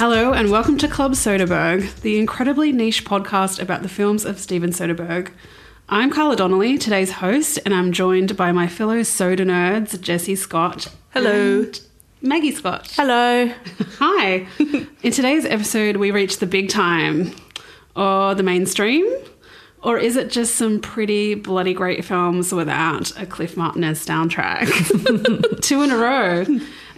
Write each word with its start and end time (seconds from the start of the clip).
Hello, 0.00 0.32
and 0.32 0.50
welcome 0.50 0.78
to 0.78 0.88
Club 0.88 1.12
Soderbergh, 1.12 2.00
the 2.00 2.18
incredibly 2.18 2.72
niche 2.72 3.04
podcast 3.04 3.60
about 3.60 3.82
the 3.82 3.88
films 3.88 4.24
of 4.24 4.38
Steven 4.38 4.70
Soderbergh. 4.70 5.30
I'm 5.90 6.10
Carla 6.10 6.36
Donnelly, 6.36 6.78
today's 6.78 7.12
host, 7.12 7.58
and 7.66 7.74
I'm 7.74 7.92
joined 7.92 8.34
by 8.34 8.50
my 8.50 8.66
fellow 8.66 9.02
soda 9.02 9.44
nerds, 9.44 10.00
Jesse 10.00 10.36
Scott. 10.36 10.88
Hello. 11.10 11.70
Maggie 12.22 12.50
Scott. 12.50 12.90
Hello. 12.96 13.48
Hi. 13.98 14.46
In 15.02 15.12
today's 15.12 15.44
episode, 15.44 15.98
we 15.98 16.12
reach 16.12 16.38
the 16.38 16.46
big 16.46 16.70
time, 16.70 17.36
or 17.94 18.34
the 18.34 18.42
mainstream, 18.42 19.06
or 19.82 19.98
is 19.98 20.16
it 20.16 20.30
just 20.30 20.54
some 20.54 20.80
pretty 20.80 21.34
bloody 21.34 21.74
great 21.74 22.06
films 22.06 22.54
without 22.54 23.12
a 23.20 23.26
Cliff 23.26 23.54
Martinez 23.54 24.02
soundtrack? 24.06 25.60
Two 25.60 25.82
in 25.82 25.90
a 25.90 25.96
row. 25.98 26.46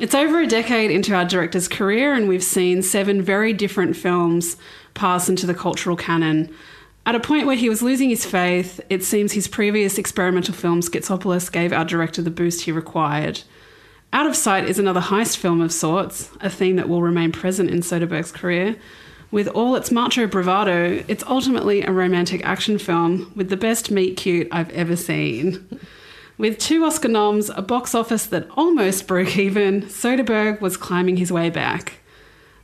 It's 0.02 0.16
over 0.16 0.41
a 0.41 0.48
decade 0.48 0.91
into 0.91 1.15
our 1.15 1.24
director's 1.24 1.69
career, 1.69 2.12
and 2.12 2.27
we've 2.27 2.43
seen 2.43 2.83
seven 2.83 3.23
very 3.23 3.52
different 3.52 3.95
films 3.95 4.56
pass 4.95 5.29
into 5.29 5.47
the 5.47 5.55
cultural 5.55 5.95
canon. 5.95 6.52
At 7.06 7.15
a 7.15 7.20
point 7.20 7.47
where 7.47 7.55
he 7.55 7.69
was 7.69 7.83
losing 7.83 8.10
his 8.10 8.27
faith, 8.27 8.80
it 8.91 9.05
seems 9.05 9.30
his 9.30 9.46
previous 9.46 9.98
experimental 9.98 10.55
film, 10.55 10.80
Schizopolis, 10.80 11.52
gave 11.52 11.73
our 11.73 11.84
director 11.84 12.20
the 12.20 12.33
boost 12.33 12.62
he 12.62 12.73
required. 12.73 13.43
Out 14.12 14.27
of 14.27 14.34
Sight 14.34 14.69
is 14.69 14.80
another 14.80 15.01
heist 15.01 15.37
film 15.37 15.60
of 15.60 15.70
sorts, 15.73 16.30
a 16.41 16.51
theme 16.51 16.74
that 16.74 16.88
will 16.88 17.01
remain 17.01 17.30
present 17.30 17.71
in 17.71 17.79
Soderbergh's 17.79 18.32
career. 18.32 18.74
With 19.30 19.46
all 19.46 19.77
its 19.77 19.93
macho 19.93 20.27
bravado, 20.27 21.05
it's 21.07 21.23
ultimately 21.29 21.82
a 21.82 21.93
romantic 21.93 22.45
action 22.45 22.77
film 22.77 23.32
with 23.37 23.51
the 23.51 23.57
best 23.57 23.88
meet 23.93 24.16
cute 24.16 24.48
I've 24.51 24.71
ever 24.71 24.96
seen. 24.96 25.79
With 26.43 26.59
two 26.59 26.85
Oscar 26.85 27.07
noms, 27.07 27.51
a 27.51 27.62
box 27.62 27.95
office 27.95 28.26
that 28.26 28.48
almost 28.57 29.07
broke 29.07 29.37
even, 29.38 29.82
Soderbergh 29.82 30.60
was 30.60 30.76
climbing 30.76 31.18
his 31.18 31.30
way 31.30 31.51
back. 31.51 32.01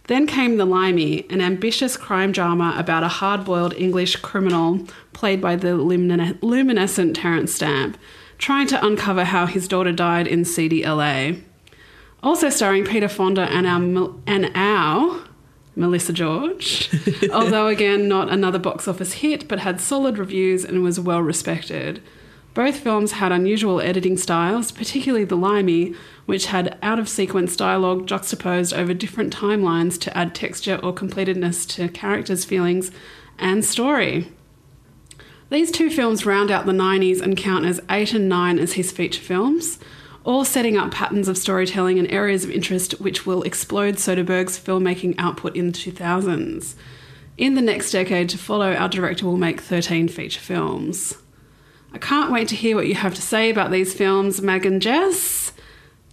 Then 0.09 0.27
came 0.27 0.57
The 0.57 0.65
Limey, 0.65 1.31
an 1.31 1.41
ambitious 1.41 1.97
crime 1.97 2.33
drama 2.33 2.75
about 2.77 3.05
a 3.05 3.09
hard 3.09 3.45
boiled 3.45 3.75
English 3.75 4.17
criminal 4.17 4.85
played 5.13 5.41
by 5.41 5.55
the 5.55 5.79
lumine- 5.79 6.43
luminescent 6.43 7.15
Terence 7.15 7.55
Stamp, 7.55 7.97
trying 8.37 8.67
to 8.67 8.85
uncover 8.85 9.23
how 9.23 9.47
his 9.47 9.69
daughter 9.69 9.93
died 9.93 10.27
in 10.27 10.45
seedy 10.45 10.83
LA. 10.85 11.35
Also 12.21 12.51
starring 12.51 12.85
Peter 12.85 13.09
Fonda 13.09 13.43
and 13.43 13.65
our, 13.65 14.13
and 14.27 14.51
our 14.57 15.21
Melissa 15.77 16.13
George, 16.13 16.91
although 17.33 17.69
again 17.69 18.09
not 18.09 18.29
another 18.29 18.59
box 18.59 18.89
office 18.89 19.13
hit, 19.13 19.47
but 19.47 19.61
had 19.61 19.81
solid 19.81 20.19
reviews 20.19 20.65
and 20.65 20.83
was 20.83 20.99
well 20.99 21.23
respected. 21.23 22.03
Both 22.59 22.81
films 22.81 23.13
had 23.13 23.31
unusual 23.31 23.81
editing 23.81 24.17
styles, 24.17 24.73
particularly 24.73 25.25
The 25.25 25.37
Limey, 25.37 25.95
which 26.27 26.47
had 26.47 26.77
out 26.83 26.99
of 26.99 27.09
sequence 27.09 27.55
dialogue 27.55 28.09
juxtaposed 28.09 28.75
over 28.75 28.93
different 28.93 29.33
timelines 29.33 29.97
to 30.01 30.19
add 30.19 30.35
texture 30.35 30.81
or 30.83 30.93
completedness 30.93 31.65
to 31.77 31.89
characters' 31.89 32.45
feelings 32.45 32.91
and 33.39 33.65
story. 33.65 34.33
These 35.51 35.71
two 35.71 35.89
films 35.89 36.27
round 36.27 36.51
out 36.51 36.67
the 36.67 36.73
90s 36.73 37.21
and 37.23 37.37
count 37.37 37.65
as 37.65 37.81
8 37.89 38.15
and 38.15 38.29
9 38.29 38.59
as 38.59 38.73
his 38.73 38.91
feature 38.91 39.23
films, 39.23 39.79
all 40.25 40.45
setting 40.45 40.77
up 40.77 40.91
patterns 40.91 41.29
of 41.29 41.39
storytelling 41.39 42.01
and 42.01 42.11
areas 42.11 42.43
of 42.43 42.51
interest 42.51 43.01
which 43.01 43.25
will 43.25 43.45
explode 43.45 43.99
Soderbergh's 43.99 44.59
filmmaking 44.59 45.15
output 45.17 45.55
in 45.55 45.67
the 45.71 45.79
2000s. 45.79 46.75
In 47.37 47.55
the 47.55 47.63
next 47.63 47.93
decade 47.93 48.29
to 48.31 48.37
follow, 48.37 48.75
our 48.75 48.89
director 48.89 49.27
will 49.27 49.37
make 49.37 49.61
13 49.61 50.09
feature 50.09 50.41
films. 50.41 51.19
I 51.93 51.99
can't 51.99 52.31
wait 52.31 52.49
to 52.49 52.57
hear 52.57 52.77
what 52.77 52.87
you 52.87 52.95
have 52.95 53.15
to 53.15 53.23
say 53.23 53.51
about 53.51 53.71
these 53.71 53.95
films, 53.95 54.43
Mag 54.43 54.67
and 54.67 54.81
Jess. 54.81 55.53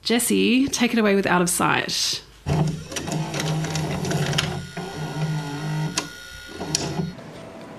Jesse, 0.02 0.68
take 0.68 0.94
it 0.94 1.00
away 1.00 1.16
with 1.16 1.25
Out 1.25 1.41
of 1.41 1.50
Sight. 1.50 2.24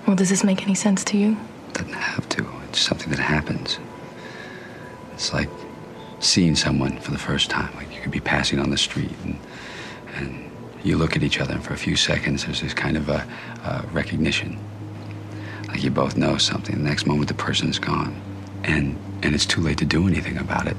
Well, 0.05 0.15
does 0.15 0.29
this 0.29 0.43
make 0.43 0.63
any 0.63 0.75
sense 0.75 1.03
to 1.05 1.17
you? 1.17 1.37
Doesn't 1.73 1.93
have 1.93 2.27
to. 2.29 2.47
It's 2.69 2.79
something 2.79 3.09
that 3.09 3.19
happens. 3.19 3.79
It's 5.13 5.33
like 5.33 5.49
seeing 6.19 6.55
someone 6.55 6.99
for 6.99 7.11
the 7.11 7.17
first 7.17 7.49
time. 7.49 7.73
Like 7.75 7.93
you 7.93 8.01
could 8.01 8.11
be 8.11 8.19
passing 8.19 8.59
on 8.59 8.69
the 8.69 8.77
street 8.77 9.11
and 9.23 9.39
and 10.15 10.51
you 10.83 10.97
look 10.97 11.15
at 11.15 11.23
each 11.23 11.39
other 11.39 11.53
and 11.53 11.63
for 11.63 11.73
a 11.73 11.77
few 11.77 11.95
seconds 11.95 12.45
there's 12.45 12.61
this 12.61 12.73
kind 12.73 12.97
of 12.97 13.09
a, 13.09 13.27
a 13.65 13.85
recognition. 13.91 14.57
Like 15.67 15.83
you 15.83 15.91
both 15.91 16.17
know 16.17 16.37
something. 16.37 16.75
The 16.75 16.89
next 16.89 17.05
moment 17.05 17.27
the 17.27 17.33
person's 17.33 17.79
gone. 17.79 18.21
And 18.63 18.97
and 19.23 19.33
it's 19.33 19.45
too 19.45 19.61
late 19.61 19.77
to 19.79 19.85
do 19.85 20.07
anything 20.07 20.37
about 20.37 20.67
it. 20.67 20.77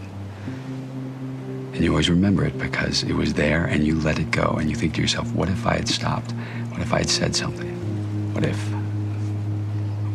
And 1.73 1.85
you 1.85 1.91
always 1.91 2.11
remember 2.11 2.45
it 2.45 2.59
because 2.59 3.03
it 3.05 3.13
was 3.13 3.35
there 3.35 3.65
and 3.65 3.87
you 3.87 3.95
let 4.01 4.19
it 4.19 4.31
go 4.31 4.57
and 4.59 4.69
you 4.69 4.77
think 4.77 4.95
to 4.95 5.01
yourself, 5.01 5.33
what 5.33 5.49
if 5.49 5.67
I 5.67 5.75
had 5.75 5.89
stopped? 5.89 6.33
What 6.71 6.81
if 6.81 6.93
I 6.93 6.99
had 6.99 7.11
said 7.11 7.37
something? 7.37 7.73
What 8.35 8.45
if? 8.45 8.59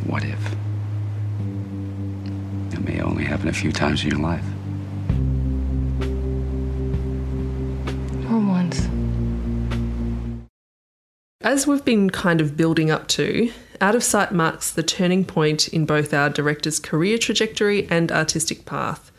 What 0.06 0.24
if? 0.24 0.56
It 2.74 2.84
may 2.84 3.02
only 3.02 3.24
happen 3.24 3.48
a 3.48 3.54
few 3.54 3.72
times 3.72 4.04
in 4.04 4.10
your 4.10 4.20
life. 4.20 4.44
Or 8.30 8.40
once. 8.40 8.88
As 11.42 11.66
we've 11.66 11.86
been 11.86 12.10
kind 12.10 12.42
of 12.42 12.58
building 12.58 12.92
up 12.92 13.08
to, 13.10 13.52
Out 13.84 13.96
of 13.96 14.04
Sight 14.04 14.32
marks 14.32 14.72
the 14.72 14.82
turning 14.82 15.26
point 15.26 15.68
in 15.68 15.86
both 15.86 16.14
our 16.14 16.30
director's 16.30 16.80
career 16.80 17.18
trajectory 17.18 17.86
and 17.90 18.14
artistic 18.14 18.64
path. 18.64 19.12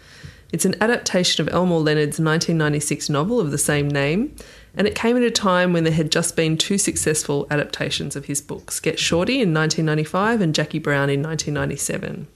It's 0.53 0.65
an 0.65 0.75
adaptation 0.81 1.47
of 1.47 1.53
Elmore 1.53 1.81
Leonard's 1.81 2.19
1996 2.19 3.11
novel 3.11 3.41
of 3.41 3.51
the 3.51 3.59
same 3.59 3.89
name, 3.89 4.35
and 4.75 4.87
it 4.87 4.95
came 4.95 5.19
at 5.19 5.23
a 5.23 5.31
time 5.31 5.75
when 5.75 5.85
there 5.85 5.93
had 5.93 6.11
just 6.11 6.35
been 6.35 6.57
two 6.57 6.79
successful 6.79 7.47
adaptations 7.51 8.17
of 8.17 8.25
his 8.25 8.41
books 8.41 8.81
Get 8.81 8.99
Shorty 8.99 9.35
in 9.35 9.53
1995 9.53 10.41
and 10.41 10.55
Jackie 10.55 10.79
Brown 10.79 11.11
in 11.11 11.23
1997. 11.23 12.27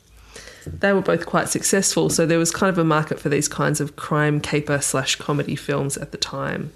They 0.66 0.92
were 0.92 1.00
both 1.00 1.24
quite 1.24 1.48
successful, 1.48 2.10
so 2.10 2.26
there 2.26 2.38
was 2.38 2.50
kind 2.50 2.68
of 2.68 2.76
a 2.76 2.84
market 2.84 3.18
for 3.18 3.30
these 3.30 3.48
kinds 3.48 3.80
of 3.80 3.96
crime 3.96 4.42
caper 4.42 4.82
slash 4.82 5.16
comedy 5.16 5.56
films 5.56 5.96
at 5.96 6.12
the 6.12 6.18
time. 6.18 6.74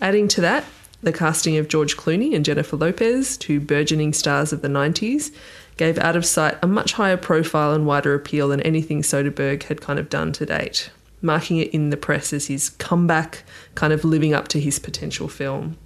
Adding 0.00 0.26
to 0.26 0.40
that, 0.40 0.64
the 1.02 1.12
casting 1.12 1.56
of 1.56 1.68
George 1.68 1.96
Clooney 1.96 2.34
and 2.34 2.44
Jennifer 2.44 2.76
Lopez, 2.76 3.36
two 3.36 3.60
burgeoning 3.60 4.12
stars 4.12 4.52
of 4.52 4.62
the 4.62 4.68
90s, 4.68 5.32
gave 5.76 5.98
Out 5.98 6.16
of 6.16 6.26
Sight 6.26 6.58
a 6.60 6.66
much 6.66 6.94
higher 6.94 7.16
profile 7.16 7.72
and 7.72 7.86
wider 7.86 8.14
appeal 8.14 8.48
than 8.48 8.60
anything 8.62 9.02
Soderbergh 9.02 9.62
had 9.64 9.80
kind 9.80 9.98
of 9.98 10.08
done 10.08 10.32
to 10.32 10.46
date, 10.46 10.90
marking 11.22 11.58
it 11.58 11.72
in 11.72 11.90
the 11.90 11.96
press 11.96 12.32
as 12.32 12.48
his 12.48 12.70
comeback, 12.70 13.44
kind 13.76 13.92
of 13.92 14.04
living 14.04 14.34
up 14.34 14.48
to 14.48 14.60
his 14.60 14.78
potential 14.78 15.28
film. 15.28 15.76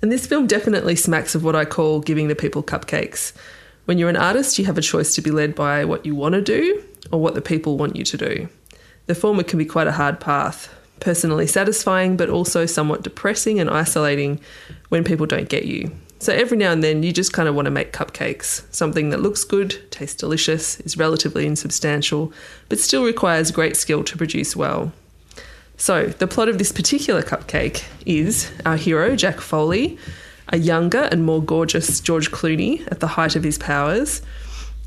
And 0.00 0.10
this 0.10 0.26
film 0.26 0.46
definitely 0.46 0.96
smacks 0.96 1.34
of 1.34 1.44
what 1.44 1.56
I 1.56 1.64
call 1.64 2.00
giving 2.00 2.28
the 2.28 2.36
people 2.36 2.62
cupcakes. 2.62 3.32
When 3.84 3.98
you're 3.98 4.08
an 4.08 4.16
artist, 4.16 4.58
you 4.58 4.64
have 4.64 4.78
a 4.78 4.82
choice 4.82 5.14
to 5.14 5.22
be 5.22 5.30
led 5.30 5.54
by 5.54 5.84
what 5.84 6.06
you 6.06 6.14
want 6.14 6.34
to 6.34 6.42
do 6.42 6.82
or 7.10 7.20
what 7.20 7.34
the 7.34 7.40
people 7.42 7.76
want 7.76 7.96
you 7.96 8.04
to 8.04 8.16
do. 8.16 8.48
The 9.06 9.14
former 9.14 9.42
can 9.42 9.58
be 9.58 9.64
quite 9.64 9.86
a 9.86 9.92
hard 9.92 10.20
path, 10.20 10.74
personally 11.00 11.46
satisfying, 11.46 12.16
but 12.16 12.28
also 12.28 12.66
somewhat 12.66 13.02
depressing 13.02 13.60
and 13.60 13.70
isolating 13.70 14.40
when 14.88 15.04
people 15.04 15.26
don't 15.26 15.48
get 15.48 15.64
you. 15.64 15.90
So 16.20 16.32
every 16.32 16.56
now 16.56 16.72
and 16.72 16.82
then, 16.82 17.04
you 17.04 17.12
just 17.12 17.32
kind 17.32 17.48
of 17.48 17.54
want 17.54 17.66
to 17.66 17.70
make 17.70 17.92
cupcakes 17.92 18.62
something 18.74 19.10
that 19.10 19.20
looks 19.20 19.44
good, 19.44 19.80
tastes 19.90 20.16
delicious, 20.16 20.80
is 20.80 20.96
relatively 20.96 21.46
insubstantial, 21.46 22.32
but 22.68 22.80
still 22.80 23.04
requires 23.04 23.52
great 23.52 23.76
skill 23.76 24.02
to 24.04 24.16
produce 24.16 24.56
well. 24.56 24.92
So, 25.76 26.06
the 26.06 26.26
plot 26.26 26.48
of 26.48 26.58
this 26.58 26.72
particular 26.72 27.22
cupcake 27.22 27.84
is 28.04 28.50
our 28.66 28.76
hero, 28.76 29.14
Jack 29.14 29.40
Foley, 29.40 29.96
a 30.48 30.58
younger 30.58 31.02
and 31.12 31.24
more 31.24 31.40
gorgeous 31.40 32.00
George 32.00 32.32
Clooney 32.32 32.84
at 32.90 32.98
the 32.98 33.06
height 33.06 33.36
of 33.36 33.44
his 33.44 33.58
powers, 33.58 34.20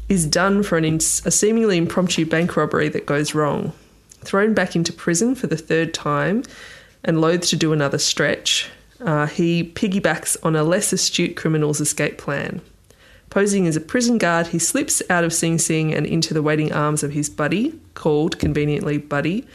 is 0.09 0.25
done 0.25 0.63
for 0.63 0.77
an 0.77 0.83
a 0.83 0.99
seemingly 0.99 1.77
impromptu 1.77 2.25
bank 2.25 2.57
robbery 2.57 2.89
that 2.89 3.05
goes 3.05 3.33
wrong. 3.33 3.71
Thrown 4.21 4.53
back 4.53 4.75
into 4.75 4.93
prison 4.93 5.35
for 5.35 5.47
the 5.47 5.57
third 5.57 5.93
time 5.93 6.43
and 7.03 7.21
loath 7.21 7.41
to 7.47 7.55
do 7.55 7.73
another 7.73 7.97
stretch, 7.97 8.69
uh, 8.99 9.25
he 9.25 9.63
piggybacks 9.63 10.37
on 10.43 10.55
a 10.55 10.63
less 10.63 10.93
astute 10.93 11.35
criminal's 11.35 11.81
escape 11.81 12.17
plan. 12.17 12.61
Posing 13.29 13.65
as 13.65 13.75
a 13.75 13.81
prison 13.81 14.17
guard, 14.17 14.47
he 14.47 14.59
slips 14.59 15.01
out 15.09 15.23
of 15.23 15.33
Sing 15.33 15.57
Sing 15.57 15.93
and 15.93 16.05
into 16.05 16.33
the 16.33 16.43
waiting 16.43 16.71
arms 16.73 17.01
of 17.01 17.13
his 17.13 17.29
buddy, 17.29 17.79
called 17.93 18.37
conveniently 18.37 18.97
Buddy, 18.97 19.47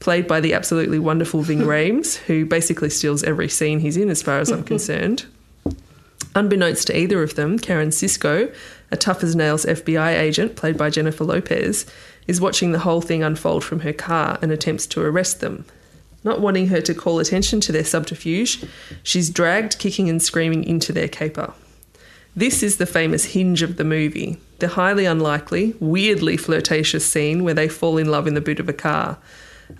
played 0.00 0.28
by 0.28 0.38
the 0.38 0.52
absolutely 0.52 0.98
wonderful 0.98 1.40
Ving 1.42 1.60
Rhames, 1.62 2.16
who 2.16 2.44
basically 2.44 2.90
steals 2.90 3.22
every 3.24 3.48
scene 3.48 3.80
he's 3.80 3.96
in, 3.96 4.10
as 4.10 4.22
far 4.22 4.38
as 4.38 4.50
I'm 4.50 4.64
concerned. 4.74 5.24
Unbeknownst 6.34 6.86
to 6.86 6.98
either 6.98 7.22
of 7.22 7.34
them, 7.34 7.58
Karen 7.58 7.90
Cisco, 7.90 8.52
a 8.90 8.96
tough 8.96 9.22
as 9.22 9.34
nails 9.34 9.64
FBI 9.64 10.18
agent 10.18 10.54
played 10.54 10.76
by 10.76 10.90
Jennifer 10.90 11.24
Lopez, 11.24 11.86
is 12.26 12.40
watching 12.40 12.72
the 12.72 12.80
whole 12.80 13.00
thing 13.00 13.22
unfold 13.22 13.64
from 13.64 13.80
her 13.80 13.92
car 13.92 14.38
and 14.42 14.52
attempts 14.52 14.86
to 14.86 15.02
arrest 15.02 15.40
them. 15.40 15.64
Not 16.24 16.40
wanting 16.40 16.68
her 16.68 16.80
to 16.80 16.94
call 16.94 17.18
attention 17.18 17.60
to 17.62 17.72
their 17.72 17.84
subterfuge, 17.84 18.64
she's 19.02 19.30
dragged 19.30 19.78
kicking 19.78 20.08
and 20.08 20.22
screaming 20.22 20.64
into 20.64 20.92
their 20.92 21.08
caper. 21.08 21.52
This 22.34 22.62
is 22.62 22.78
the 22.78 22.86
famous 22.86 23.26
hinge 23.26 23.62
of 23.62 23.76
the 23.76 23.84
movie 23.84 24.38
the 24.62 24.68
highly 24.68 25.04
unlikely, 25.04 25.74
weirdly 25.80 26.36
flirtatious 26.36 27.04
scene 27.04 27.42
where 27.42 27.52
they 27.52 27.66
fall 27.66 27.98
in 27.98 28.08
love 28.08 28.28
in 28.28 28.34
the 28.34 28.40
boot 28.40 28.60
of 28.60 28.68
a 28.68 28.72
car. 28.72 29.18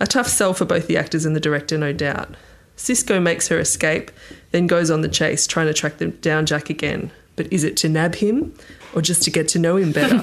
A 0.01 0.05
tough 0.05 0.27
sell 0.27 0.53
for 0.53 0.65
both 0.65 0.87
the 0.87 0.97
actors 0.97 1.25
and 1.25 1.33
the 1.33 1.39
director, 1.39 1.77
no 1.77 1.93
doubt. 1.93 2.35
Cisco 2.75 3.17
makes 3.17 3.47
her 3.47 3.57
escape, 3.57 4.11
then 4.51 4.67
goes 4.67 4.91
on 4.91 4.99
the 4.99 5.07
chase, 5.07 5.47
trying 5.47 5.67
to 5.67 5.73
track 5.73 5.99
them 5.99 6.11
down 6.19 6.45
Jack 6.45 6.69
again. 6.69 7.11
But 7.37 7.51
is 7.51 7.63
it 7.63 7.77
to 7.77 7.87
nab 7.87 8.15
him 8.15 8.53
or 8.95 9.01
just 9.01 9.23
to 9.23 9.31
get 9.31 9.47
to 9.49 9.59
know 9.59 9.77
him 9.77 9.91
better? 9.91 10.15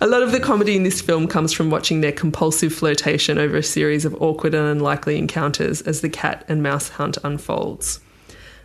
a 0.00 0.06
lot 0.06 0.22
of 0.22 0.32
the 0.32 0.40
comedy 0.40 0.76
in 0.76 0.82
this 0.82 1.00
film 1.00 1.26
comes 1.26 1.52
from 1.52 1.70
watching 1.70 2.00
their 2.00 2.12
compulsive 2.12 2.72
flirtation 2.72 3.38
over 3.38 3.56
a 3.56 3.62
series 3.62 4.04
of 4.04 4.20
awkward 4.20 4.54
and 4.54 4.66
unlikely 4.66 5.18
encounters 5.18 5.82
as 5.82 6.00
the 6.00 6.08
cat 6.08 6.44
and 6.48 6.62
mouse 6.62 6.90
hunt 6.90 7.18
unfolds. 7.24 8.00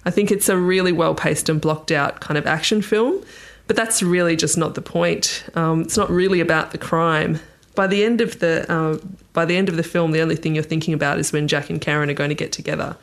I 0.05 0.11
think 0.11 0.31
it's 0.31 0.49
a 0.49 0.57
really 0.57 0.91
well 0.91 1.15
paced 1.15 1.49
and 1.49 1.59
blocked 1.59 1.91
out 1.91 2.19
kind 2.21 2.37
of 2.37 2.47
action 2.47 2.81
film, 2.81 3.23
but 3.67 3.75
that's 3.75 4.01
really 4.01 4.35
just 4.35 4.57
not 4.57 4.75
the 4.75 4.81
point. 4.81 5.43
Um, 5.55 5.81
it's 5.81 5.97
not 5.97 6.09
really 6.09 6.39
about 6.39 6.71
the 6.71 6.77
crime. 6.77 7.39
By 7.75 7.87
the 7.87 8.03
end 8.03 8.19
of 8.21 8.39
the 8.39 8.65
uh, 8.71 8.97
by 9.33 9.45
the 9.45 9.55
end 9.55 9.69
of 9.69 9.77
the 9.77 9.83
film, 9.83 10.11
the 10.11 10.21
only 10.21 10.35
thing 10.35 10.55
you're 10.55 10.63
thinking 10.63 10.93
about 10.93 11.19
is 11.19 11.31
when 11.31 11.47
Jack 11.47 11.69
and 11.69 11.79
Karen 11.79 12.09
are 12.09 12.13
going 12.13 12.29
to 12.29 12.35
get 12.35 12.51
together. 12.51 12.97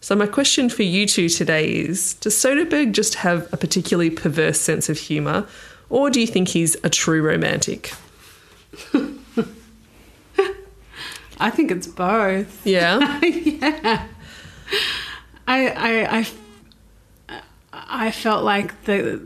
So 0.00 0.14
my 0.14 0.26
question 0.26 0.68
for 0.68 0.82
you 0.82 1.06
two 1.06 1.28
today 1.28 1.68
is: 1.68 2.14
Does 2.14 2.34
Soderbergh 2.34 2.92
just 2.92 3.16
have 3.16 3.52
a 3.52 3.56
particularly 3.56 4.10
perverse 4.10 4.60
sense 4.60 4.88
of 4.88 4.98
humour, 4.98 5.46
or 5.88 6.10
do 6.10 6.20
you 6.20 6.26
think 6.26 6.48
he's 6.48 6.76
a 6.84 6.90
true 6.90 7.22
romantic? 7.22 7.92
I 11.38 11.50
think 11.50 11.70
it's 11.70 11.86
both. 11.86 12.66
Yeah. 12.66 13.20
yeah. 13.22 14.06
I, 15.46 15.68
I, 15.68 16.26
I, 17.30 17.42
I 17.72 18.10
felt 18.10 18.44
like 18.44 18.84
the 18.84 19.22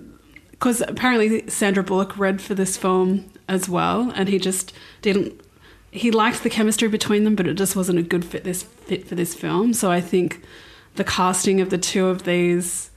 because 0.50 0.82
apparently 0.82 1.48
Sandra 1.48 1.82
Bullock 1.82 2.18
read 2.18 2.42
for 2.42 2.54
this 2.54 2.76
film 2.76 3.30
as 3.48 3.68
well, 3.68 4.12
and 4.14 4.28
he 4.28 4.38
just 4.38 4.72
didn't. 5.02 5.40
He 5.90 6.10
liked 6.10 6.42
the 6.42 6.50
chemistry 6.50 6.88
between 6.88 7.24
them, 7.24 7.34
but 7.34 7.46
it 7.46 7.54
just 7.54 7.74
wasn't 7.74 7.98
a 7.98 8.02
good 8.02 8.24
fit 8.24 8.44
this 8.44 8.62
fit 8.62 9.06
for 9.08 9.14
this 9.14 9.34
film. 9.34 9.74
So 9.74 9.90
I 9.90 10.00
think 10.00 10.42
the 10.94 11.04
casting 11.04 11.60
of 11.60 11.70
the 11.70 11.78
two 11.78 12.06
of 12.06 12.24
these 12.24 12.90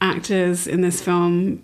actors 0.00 0.66
in 0.66 0.80
this 0.80 1.00
film 1.00 1.62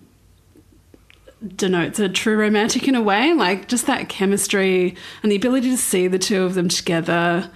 denotes 1.57 1.99
a 1.99 2.09
true 2.09 2.37
romantic 2.37 2.89
in 2.89 2.95
a 2.95 3.03
way, 3.03 3.35
like 3.35 3.69
just 3.69 3.87
that 3.87 4.09
chemistry 4.09 4.97
and 5.23 5.31
the 5.31 5.37
ability 5.37 5.71
to 5.71 5.77
see 5.77 6.09
the 6.09 6.19
two 6.19 6.43
of 6.43 6.55
them 6.55 6.69
together. 6.69 7.51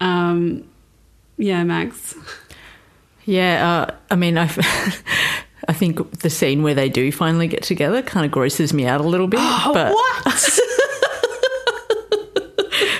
Um, 0.00 0.68
yeah, 1.36 1.64
Max. 1.64 2.14
Yeah, 3.24 3.86
uh, 3.88 3.94
I 4.10 4.16
mean, 4.16 4.38
I, 4.38 4.44
I 5.68 5.72
think 5.72 6.20
the 6.20 6.30
scene 6.30 6.62
where 6.62 6.74
they 6.74 6.88
do 6.88 7.10
finally 7.12 7.46
get 7.48 7.62
together 7.62 8.02
kind 8.02 8.26
of 8.26 8.32
grosses 8.32 8.72
me 8.72 8.86
out 8.86 9.00
a 9.00 9.04
little 9.04 9.28
bit. 9.28 9.38
but 9.38 9.92
what? 9.92 10.24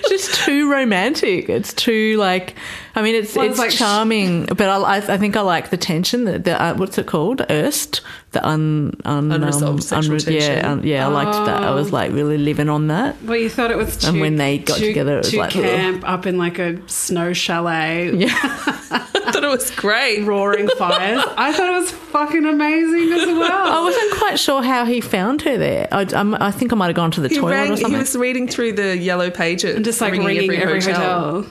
just 0.08 0.34
too 0.44 0.61
romantic. 0.72 1.48
It's 1.48 1.72
too 1.72 2.16
like, 2.16 2.54
I 2.94 3.00
mean, 3.02 3.14
it's 3.14 3.34
Well, 3.34 3.46
it's 3.46 3.52
it's 3.52 3.58
like- 3.58 3.70
charming, 3.70 4.44
but 4.46 4.62
I, 4.62 4.76
I 4.76 4.96
I 4.96 5.16
think 5.18 5.36
I 5.36 5.40
like 5.40 5.70
the 5.70 5.76
tension. 5.78 6.24
The, 6.26 6.38
the 6.38 6.60
uh, 6.62 6.74
what's 6.74 6.98
it 6.98 7.06
called? 7.06 7.40
Erst, 7.50 8.02
the 8.32 8.46
un, 8.46 8.94
un 9.06 9.32
Unresolved 9.32 9.82
sexual 9.82 10.18
tension. 10.18 10.34
Yeah, 10.58 10.70
un, 10.70 10.82
yeah, 10.84 11.06
I 11.06 11.10
liked 11.10 11.32
that. 11.46 11.62
I 11.62 11.70
was 11.70 11.90
like 11.92 12.12
really 12.12 12.36
living 12.36 12.68
on 12.68 12.88
that. 12.88 13.16
Well, 13.22 13.36
you 13.38 13.48
thought 13.48 13.70
it 13.70 13.78
was 13.78 13.96
too, 13.96 14.08
And 14.08 14.20
when 14.20 14.36
they 14.36 14.58
got 14.58 14.76
too, 14.78 14.86
together, 14.88 15.14
it 15.14 15.18
was 15.24 15.30
too 15.30 15.38
like, 15.38 15.56
ugh. 15.56 15.62
camp 15.62 16.08
up 16.08 16.26
in 16.26 16.36
like 16.36 16.58
a 16.58 16.86
snow 16.88 17.32
chalet, 17.32 18.14
Yeah, 18.14 18.28
I 18.32 19.08
thought 19.32 19.42
it 19.44 19.48
was 19.48 19.70
great. 19.70 20.24
roaring 20.24 20.68
fires. 20.76 21.24
I 21.38 21.52
thought 21.52 21.68
it 21.74 21.80
was 21.80 21.90
fucking 21.92 22.44
amazing 22.44 23.12
as 23.12 23.26
well. 23.26 23.72
I 23.72 23.82
wasn't 23.82 24.12
quite 24.18 24.38
sure 24.38 24.62
how 24.62 24.84
he 24.84 25.00
found 25.00 25.40
her 25.42 25.56
there. 25.56 25.88
I, 25.90 26.02
I'm- 26.14 26.34
I 26.34 26.50
think 26.50 26.72
I 26.74 26.76
might 26.76 26.88
have 26.88 26.96
gone 26.96 27.10
to 27.12 27.22
the 27.22 27.28
He, 27.28 27.36
toilet 27.36 27.52
rang, 27.52 27.72
or 27.72 27.76
he 27.88 27.96
was 27.96 28.14
reading 28.16 28.48
through 28.48 28.72
the 28.74 28.96
yellow 28.98 29.30
pages 29.30 29.76
and 29.76 29.84
just 29.84 30.00
like 30.02 30.12
ringing, 30.12 30.52
every, 30.52 30.80
hotel. 30.82 31.46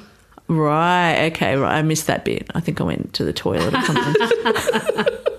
Right. 0.52 1.32
Okay. 1.32 1.56
Right. 1.56 1.78
I 1.78 1.82
missed 1.82 2.08
that 2.08 2.26
bit. 2.26 2.50
I 2.54 2.60
think 2.60 2.82
I 2.82 2.84
went 2.84 3.14
to 3.14 3.24
the 3.24 3.34
toilet 3.34 3.74
or 3.74 3.82
something. 3.82 5.06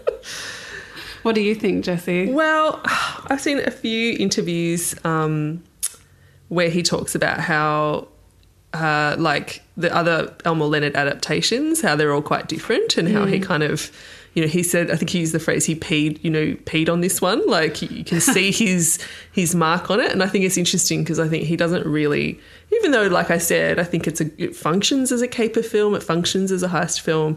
What 1.22 1.36
do 1.36 1.40
you 1.40 1.54
think, 1.54 1.84
Jesse? 1.84 2.32
Well, 2.32 2.80
I've 2.84 3.40
seen 3.40 3.60
a 3.60 3.70
few 3.70 4.16
interviews 4.18 4.94
um, 5.04 5.62
where 6.48 6.68
he 6.68 6.82
talks 6.82 7.14
about 7.14 7.38
how, 7.38 8.08
uh, 8.72 9.14
like 9.18 9.62
the 9.76 9.94
other 9.94 10.34
Elmore 10.44 10.68
Leonard 10.68 10.96
adaptations, 10.96 11.80
how 11.80 11.94
they're 11.94 12.12
all 12.12 12.22
quite 12.22 12.48
different, 12.48 12.96
and 12.96 13.08
how 13.08 13.24
he 13.24 13.38
kind 13.38 13.62
of, 13.62 13.92
you 14.34 14.42
know, 14.42 14.48
he 14.48 14.64
said, 14.64 14.90
I 14.90 14.96
think 14.96 15.10
he 15.10 15.20
used 15.20 15.32
the 15.32 15.38
phrase 15.38 15.64
he 15.64 15.76
peed, 15.76 16.22
you 16.24 16.30
know, 16.30 16.54
peed 16.64 16.88
on 16.88 17.02
this 17.02 17.20
one. 17.20 17.46
Like 17.46 17.80
you 17.82 18.02
can 18.02 18.20
see 18.20 18.50
his 18.64 18.98
his 19.30 19.54
mark 19.54 19.90
on 19.90 20.00
it, 20.00 20.10
and 20.10 20.24
I 20.24 20.26
think 20.26 20.44
it's 20.44 20.58
interesting 20.58 21.04
because 21.04 21.20
I 21.20 21.28
think 21.28 21.44
he 21.44 21.56
doesn't 21.56 21.86
really, 21.86 22.40
even 22.72 22.90
though, 22.90 23.06
like 23.06 23.30
I 23.30 23.38
said, 23.38 23.78
I 23.78 23.84
think 23.84 24.06
it's 24.06 24.20
a 24.20 24.30
it 24.42 24.56
functions 24.56 25.12
as 25.12 25.22
a 25.22 25.28
caper 25.28 25.62
film, 25.62 25.94
it 25.94 26.02
functions 26.02 26.50
as 26.52 26.62
a 26.62 26.68
heist 26.68 27.00
film. 27.00 27.36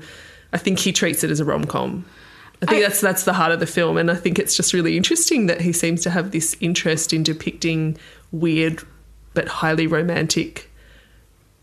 I 0.53 0.57
think 0.57 0.79
he 0.79 0.91
treats 0.91 1.23
it 1.23 1.31
as 1.31 1.39
a 1.39 1.45
rom 1.45 1.65
com. 1.65 2.05
I 2.61 2.65
think 2.67 2.79
I- 2.83 2.87
that's 2.87 3.01
that's 3.01 3.23
the 3.23 3.33
heart 3.33 3.51
of 3.51 3.59
the 3.59 3.67
film, 3.67 3.97
and 3.97 4.09
I 4.09 4.15
think 4.15 4.39
it's 4.39 4.55
just 4.55 4.73
really 4.73 4.95
interesting 4.97 5.47
that 5.47 5.61
he 5.61 5.73
seems 5.73 6.01
to 6.03 6.09
have 6.09 6.31
this 6.31 6.55
interest 6.61 7.11
in 7.13 7.23
depicting 7.23 7.97
weird 8.31 8.81
but 9.33 9.47
highly 9.49 9.85
romantic 9.87 10.69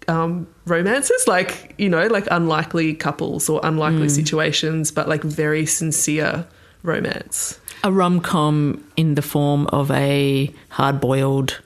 um, 0.08 0.46
romances, 0.66 1.26
like 1.26 1.74
you 1.78 1.88
know, 1.88 2.06
like 2.08 2.26
unlikely 2.30 2.94
couples 2.94 3.48
or 3.48 3.60
unlikely 3.62 4.08
situations, 4.08 4.90
but 4.90 5.08
like 5.08 5.22
very 5.22 5.64
sincere 5.64 6.46
romance. 6.82 7.58
a 7.84 7.90
rom 7.92 8.20
com 8.20 8.84
in 8.96 9.14
the 9.14 9.22
form 9.22 9.66
of 9.69 9.90
a 9.92 10.52
hard 10.70 11.00
boiled 11.00 11.60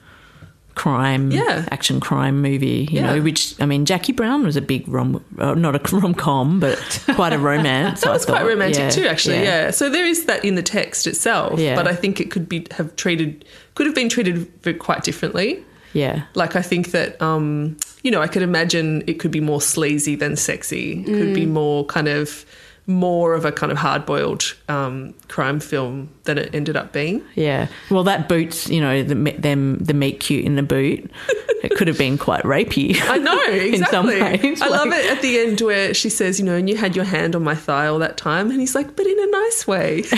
crime, 0.77 1.31
Yeah. 1.31 1.65
action 1.71 1.99
crime 1.99 2.41
movie. 2.41 2.87
You 2.91 3.01
Yeah. 3.01 3.07
know, 3.15 3.21
which 3.21 3.53
I 3.59 3.65
mean, 3.65 3.85
Jackie 3.85 4.13
Brown 4.13 4.45
was 4.45 4.55
a 4.55 4.61
big 4.61 4.87
rom, 4.87 5.21
uh, 5.37 5.53
not 5.55 5.75
a 5.75 5.95
rom 5.97 6.13
com, 6.13 6.59
but 6.59 6.77
quite 7.15 7.33
a 7.33 7.39
romance. 7.39 8.01
That 8.01 8.09
I 8.09 8.13
was 8.13 8.25
quite 8.25 8.45
romantic 8.45 8.79
Yeah, 8.79 8.89
too, 8.89 9.07
actually. 9.07 9.41
Yeah. 9.43 9.71
So 9.71 9.89
there 9.89 10.05
is 10.05 10.25
that 10.25 10.45
in 10.45 10.55
the 10.55 10.63
text 10.63 11.07
itself, 11.07 11.59
Yeah. 11.59 11.75
but 11.75 11.87
I 11.87 11.95
think 11.95 12.21
it 12.21 12.31
could 12.31 12.47
be 12.47 12.65
have 12.77 12.95
treated 12.95 13.43
could 13.75 13.85
have 13.87 13.95
been 13.95 14.09
treated 14.09 14.47
quite 14.79 15.03
differently. 15.03 15.59
yeah. 15.93 16.21
Like 16.35 16.55
I 16.55 16.61
think 16.61 16.91
that 16.91 17.19
um, 17.21 17.75
you 18.03 18.11
know, 18.11 18.21
I 18.21 18.27
could 18.27 18.43
imagine 18.43 19.03
it 19.07 19.19
could 19.19 19.31
be 19.31 19.41
more 19.41 19.61
sleazy 19.61 20.15
than 20.15 20.35
sexy. 20.35 21.01
It 21.01 21.05
could 21.05 21.31
Mm. 21.33 21.41
be 21.43 21.45
more 21.45 21.85
kind 21.85 22.07
of 22.07 22.45
more 22.87 23.33
of 23.33 23.43
a 23.43 23.51
kind 23.51 23.69
of 23.71 23.77
hard 23.77 24.05
boiled 24.05 24.55
um, 24.69 25.13
crime 25.27 25.59
film 25.59 26.09
than 26.23 26.37
it 26.37 26.55
ended 26.55 26.77
up 26.77 26.93
being. 26.93 27.21
Yeah. 27.35 27.67
Well, 27.91 28.05
that 28.05 28.29
boots, 28.29 28.69
you 28.69 28.79
know, 28.79 29.03
the 29.03 29.15
me- 29.15 29.31
them 29.31 29.77
the 29.79 29.93
meat 29.93 30.21
cute 30.21 30.45
in 30.45 30.55
the 30.55 30.63
boot. 30.63 31.11
It 31.63 31.71
could 31.75 31.87
have 31.87 31.97
been 31.97 32.19
quite 32.19 32.43
rapey. 32.43 32.95
I 33.01 33.17
know, 33.17 33.33
exactly. 33.47 33.73
in 33.79 33.85
some 33.85 34.05
ways. 34.05 34.61
I 34.61 34.67
love 34.67 34.89
it 34.89 35.11
at 35.11 35.23
the 35.23 35.39
end 35.39 35.59
where 35.59 35.91
she 35.91 36.07
says, 36.07 36.39
you 36.39 36.45
know, 36.45 36.55
and 36.55 36.69
you 36.69 36.77
had 36.77 36.95
your 36.95 37.03
hand 37.03 37.35
on 37.35 37.43
my 37.43 37.55
thigh 37.55 37.87
all 37.87 37.97
that 37.97 38.15
time. 38.15 38.51
And 38.51 38.59
he's 38.59 38.75
like, 38.75 38.95
but 38.95 39.07
in 39.07 39.19
a 39.19 39.25
nice 39.25 39.65
way. 39.65 40.03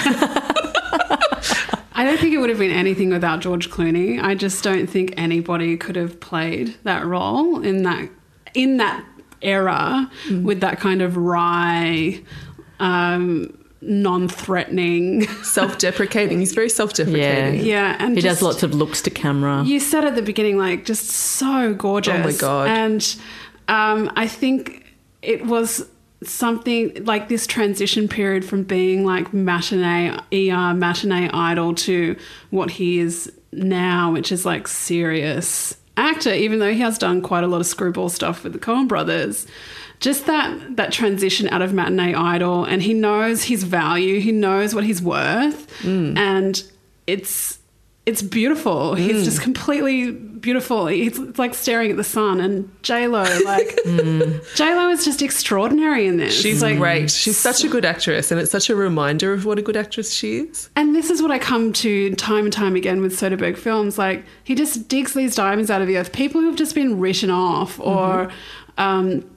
I 1.93 2.03
don't 2.03 2.19
think 2.19 2.33
it 2.33 2.39
would 2.39 2.49
have 2.49 2.59
been 2.59 2.71
anything 2.71 3.09
without 3.09 3.39
George 3.39 3.69
Clooney. 3.69 4.21
I 4.21 4.35
just 4.35 4.61
don't 4.65 4.87
think 4.87 5.13
anybody 5.15 5.77
could 5.77 5.95
have 5.95 6.19
played 6.19 6.75
that 6.83 7.05
role 7.05 7.61
in 7.63 7.83
that 7.83 8.09
in 8.53 8.75
that 8.77 9.05
era 9.41 10.11
with 10.43 10.59
that 10.61 10.79
kind 10.79 11.01
of 11.01 11.15
wry, 11.17 12.21
um, 12.79 13.57
non-threatening. 13.81 15.27
self 15.43 15.77
deprecating. 15.77 16.39
He's 16.39 16.53
very 16.53 16.69
self 16.69 16.93
deprecating. 16.93 17.61
Yeah, 17.61 17.65
yeah 17.65 17.95
and 17.99 18.15
he 18.15 18.21
just- 18.21 18.39
does 18.39 18.41
lots 18.41 18.63
of 18.63 18.73
looks 18.73 19.01
to 19.03 19.09
camera. 19.09 19.63
You 19.63 19.79
said 19.79 20.05
at 20.05 20.15
the 20.15 20.21
beginning, 20.21 20.57
like, 20.57 20.85
just 20.85 21.07
so 21.09 21.73
gorgeous. 21.73 22.13
Oh 22.15 22.23
my 22.23 22.33
God. 22.33 22.67
And 22.69 23.15
um, 23.67 24.11
I 24.15 24.27
think 24.27 24.85
it 25.21 25.45
was 25.45 25.87
something 26.23 27.05
like 27.05 27.29
this 27.29 27.47
transition 27.47 28.07
period 28.07 28.43
from 28.43 28.63
being 28.63 29.05
like 29.05 29.33
matinee 29.33 30.09
ER 30.33 30.73
matinee 30.73 31.29
idol 31.33 31.73
to 31.73 32.17
what 32.49 32.71
he 32.71 32.99
is 32.99 33.31
now, 33.53 34.11
which 34.11 34.31
is 34.31 34.45
like 34.45 34.67
serious 34.67 35.77
actor, 35.95 36.33
even 36.33 36.59
though 36.59 36.73
he 36.73 36.79
has 36.79 36.97
done 36.97 37.21
quite 37.21 37.43
a 37.43 37.47
lot 37.47 37.61
of 37.61 37.67
screwball 37.67 38.09
stuff 38.09 38.43
with 38.43 38.53
the 38.53 38.59
Coen 38.59 38.87
brothers. 38.87 39.47
Just 39.99 40.25
that 40.27 40.77
that 40.77 40.91
transition 40.91 41.49
out 41.49 41.61
of 41.61 41.73
matinee 41.73 42.13
idol, 42.13 42.63
and 42.63 42.81
he 42.81 42.93
knows 42.93 43.43
his 43.43 43.63
value, 43.63 44.19
he 44.19 44.31
knows 44.31 44.73
what 44.73 44.85
he's 44.85 45.01
worth, 45.01 45.67
mm. 45.81 46.17
and 46.17 46.63
it's 47.05 47.59
it's 48.09 48.23
beautiful. 48.23 48.95
He's 48.95 49.21
mm. 49.21 49.23
just 49.23 49.41
completely 49.41 50.11
beautiful. 50.11 50.87
It's, 50.87 51.19
it's 51.19 51.37
like 51.37 51.53
staring 51.53 51.91
at 51.91 51.97
the 51.97 52.03
sun. 52.03 52.39
And 52.39 52.71
J 52.81 53.07
Lo, 53.07 53.21
like 53.45 53.67
mm. 53.85 54.55
J 54.55 54.73
Lo 54.73 54.89
is 54.89 55.05
just 55.05 55.21
extraordinary 55.21 56.07
in 56.07 56.17
this. 56.17 56.33
She's 56.33 56.63
like 56.63 56.77
great. 56.77 57.11
She's 57.11 57.37
such 57.37 57.63
a 57.63 57.67
good 57.67 57.85
actress. 57.85 58.31
And 58.31 58.41
it's 58.41 58.51
such 58.51 58.69
a 58.71 58.75
reminder 58.75 59.31
of 59.31 59.45
what 59.45 59.59
a 59.59 59.61
good 59.61 59.77
actress 59.77 60.11
she 60.11 60.39
is. 60.39 60.71
And 60.75 60.95
this 60.95 61.11
is 61.11 61.21
what 61.21 61.29
I 61.29 61.37
come 61.37 61.71
to 61.73 62.15
time 62.15 62.45
and 62.45 62.53
time 62.53 62.75
again 62.75 63.01
with 63.01 63.13
Soderbergh 63.13 63.57
films. 63.57 63.99
Like 63.99 64.25
he 64.43 64.55
just 64.55 64.87
digs 64.87 65.13
these 65.13 65.35
diamonds 65.35 65.69
out 65.69 65.81
of 65.81 65.87
the 65.87 65.97
earth. 65.97 66.11
People 66.11 66.41
who've 66.41 66.57
just 66.57 66.73
been 66.73 66.99
written 66.99 67.29
off 67.29 67.79
or 67.79 68.25
mm-hmm. 68.25 68.81
um, 68.81 69.29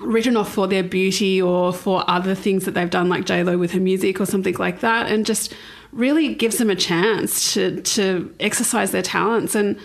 written 0.00 0.36
off 0.36 0.52
for 0.52 0.66
their 0.66 0.82
beauty 0.82 1.40
or 1.40 1.72
for 1.72 2.04
other 2.08 2.34
things 2.34 2.64
that 2.64 2.72
they've 2.72 2.90
done, 2.90 3.08
like 3.08 3.24
J 3.24 3.42
Lo 3.42 3.58
with 3.58 3.72
her 3.72 3.80
music 3.80 4.20
or 4.20 4.26
something 4.26 4.54
like 4.54 4.80
that, 4.80 5.10
and 5.10 5.26
just 5.26 5.54
really 5.92 6.34
gives 6.34 6.58
them 6.58 6.70
a 6.70 6.76
chance 6.76 7.54
to 7.54 7.80
to 7.82 8.34
exercise 8.40 8.90
their 8.90 9.02
talents. 9.02 9.54
And 9.54 9.78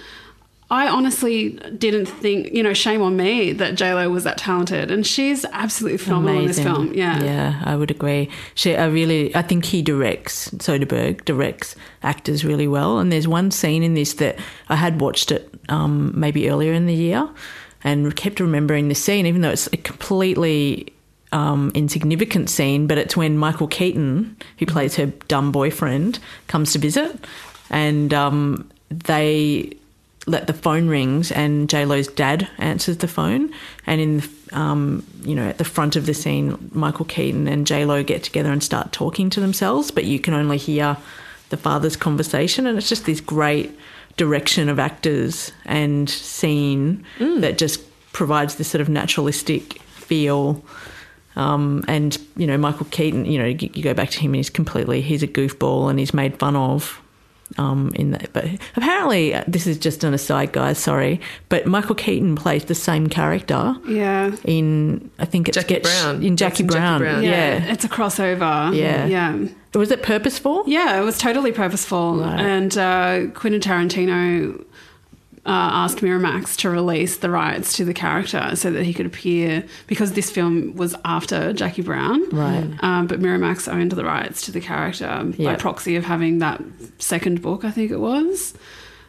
I 0.70 0.88
honestly 0.88 1.51
didn't 1.77 2.08
think, 2.08 2.51
you 2.51 2.63
know, 2.63 2.74
shame 2.74 3.01
on 3.03 3.15
me 3.15 3.53
that 3.53 3.75
J 3.75 3.93
Lo 3.93 4.10
was 4.10 4.24
that 4.24 4.39
talented. 4.39 4.89
And 4.89 5.05
she's 5.05 5.46
absolutely 5.51 6.00
phenomenal 6.00 6.39
Amazing. 6.39 6.65
in 6.65 6.72
this 6.74 6.77
film. 6.77 6.93
Yeah. 6.96 7.24
yeah, 7.24 7.62
I 7.63 7.75
would 7.75 7.91
agree. 7.91 8.29
She, 8.55 8.75
I 8.75 8.86
really, 8.88 9.36
I 9.36 9.43
think 9.43 9.65
he 9.65 9.84
directs 9.84 10.50
Soderbergh 10.51 11.25
directs 11.25 11.75
actors 12.01 12.43
really 12.43 12.67
well. 12.67 12.98
And 12.98 13.12
there's 13.12 13.27
one 13.27 13.51
scene 13.51 13.84
in 13.84 13.93
this 13.93 14.13
that 14.15 14.39
I 14.70 14.75
had 14.75 15.00
watched 15.00 15.32
it 15.32 15.53
um, 15.70 16.12
maybe 16.20 16.50
earlier 16.50 16.74
in 16.74 16.88
the 16.88 16.96
year, 16.96 17.29
and 17.84 18.16
kept 18.16 18.40
remembering 18.40 18.88
this 18.88 19.04
scene, 19.04 19.25
even 19.25 19.42
though 19.42 19.50
it's 19.50 19.68
a 19.68 19.78
completely 19.78 20.94
um, 21.32 21.72
insignificant 21.74 22.50
scene. 22.50 22.88
But 22.88 22.98
it's 22.98 23.18
when 23.18 23.38
Michael 23.38 23.68
Keaton, 23.68 24.38
who 24.60 24.66
plays 24.66 24.96
her 24.96 25.08
dumb 25.28 25.52
boyfriend, 25.52 26.20
comes 26.48 26.74
to 26.74 26.80
visit, 26.80 27.25
and 27.70 28.13
um, 28.13 28.70
they 28.90 29.75
let 30.25 30.48
the 30.48 30.54
phone 30.54 30.88
rings 30.88 31.32
and 31.32 31.70
J 31.70 31.86
Lo's 31.86 32.08
dad 32.08 32.48
answers 32.58 32.98
the 32.98 33.08
phone, 33.08 33.54
and 33.86 34.00
in 34.00 34.24
um, 34.54 35.06
you 35.24 35.36
know 35.36 35.48
at 35.48 35.58
the 35.58 35.66
front 35.66 35.96
of 35.96 36.06
the 36.06 36.13
scene, 36.13 36.70
Michael 36.72 37.06
Keaton 37.06 37.48
and 37.48 37.68
J 37.68 37.86
Lo 37.86 38.04
get 38.04 38.24
together 38.24 38.52
and 38.52 38.63
start 38.63 38.92
talking 38.92 39.30
to 39.32 39.40
themselves, 39.40 39.92
but 39.92 40.06
you 40.06 40.20
can 40.20 40.34
only 40.34 40.58
hear 40.58 40.98
the 41.50 41.58
father's 41.58 41.98
conversation, 41.98 42.66
and 42.66 42.78
it's 42.78 42.90
just 42.90 43.06
this 43.06 43.20
great 43.20 43.78
direction 44.17 44.70
of 44.70 44.79
actors 44.79 45.51
and 45.65 46.10
scene 46.10 47.03
that 47.41 47.58
just 47.58 47.82
provides 48.13 48.55
this 48.55 48.67
sort 48.67 48.82
of 48.82 48.89
naturalistic 48.89 49.82
feel. 49.82 50.63
Um, 51.36 51.84
and 51.88 52.17
you 52.38 52.46
know 52.46 52.58
Michael 52.58 52.86
Keaton, 52.91 53.25
you 53.25 53.39
know 53.39 53.46
you 53.46 53.70
you 53.74 53.84
go 53.84 53.93
back 53.93 54.10
to 54.12 54.20
him, 54.20 54.32
and 54.32 54.38
he's 54.38 54.50
completely 54.51 55.01
he's 55.01 55.24
a 55.24 55.27
goofball, 55.27 55.89
and 55.89 55.98
he's 56.00 56.13
made 56.13 56.38
fun 56.38 56.55
of 56.55 57.01
um, 57.58 57.92
in 57.96 58.12
that. 58.12 58.32
But 58.34 58.46
apparently, 58.76 59.34
uh, 59.34 59.44
this 59.48 59.68
is 59.68 59.78
just 59.78 60.04
an 60.04 60.14
aside, 60.14 60.52
guys. 60.52 60.78
Sorry, 60.78 61.20
but 61.50 61.66
Michael 61.66 61.96
Keaton 61.96 62.36
plays 62.36 62.66
the 62.66 62.76
same 62.76 63.08
character 63.08 63.76
Yeah. 63.88 64.36
in 64.44 65.10
I 65.20 65.26
think 65.26 65.48
it's 65.50 65.56
Jackie 65.58 65.76
Get- 65.76 65.84
Brown. 65.84 66.24
in 66.24 66.36
Jackie 66.38 66.64
in 66.64 66.70
Jackie 66.70 66.80
Brown. 66.80 67.00
Brown. 67.02 67.24
Yeah. 67.24 67.64
It's 67.72 67.84
a 67.86 67.90
crossover. 67.90 68.76
Yeah. 68.76 69.06
Yeah. 69.06 69.38
was 69.74 69.92
it 69.92 70.04
purposeful? 70.04 70.64
Yeah, 70.68 71.00
it 71.00 71.04
was 71.04 71.18
totally 71.18 71.52
purposeful. 71.52 72.18
Right. 72.18 72.40
And 72.40 72.78
uh, 72.78 73.28
Quentin 73.34 73.60
Tarantino 73.62 74.64
uh, 75.46 75.50
asked 75.84 75.98
Miramax 75.98 76.56
to 76.58 76.70
release 76.70 77.18
the 77.18 77.30
rights 77.30 77.76
to 77.76 77.84
the 77.86 77.94
character 77.94 78.56
so 78.56 78.72
that 78.72 78.84
he 78.84 78.94
could 78.94 79.06
appear 79.06 79.64
because 79.88 80.14
this 80.14 80.30
film 80.32 80.74
was 80.76 80.96
after 81.04 81.52
Jackie 81.52 81.82
Brown. 81.82 82.30
Right. 82.30 82.70
Um, 82.82 83.08
but 83.08 83.20
Miramax 83.20 83.72
owned 83.72 83.92
the 83.92 84.06
rights 84.06 84.42
to 84.44 84.52
the 84.52 84.62
character 84.62 85.26
Yeah. 85.38 85.52
by 85.52 85.56
proxy 85.58 85.96
of 85.98 86.06
having 86.06 86.40
that 86.40 86.62
second 87.00 87.42
book, 87.42 87.66
I 87.66 87.72
think 87.72 87.92
it 87.92 88.00
was. 88.00 88.54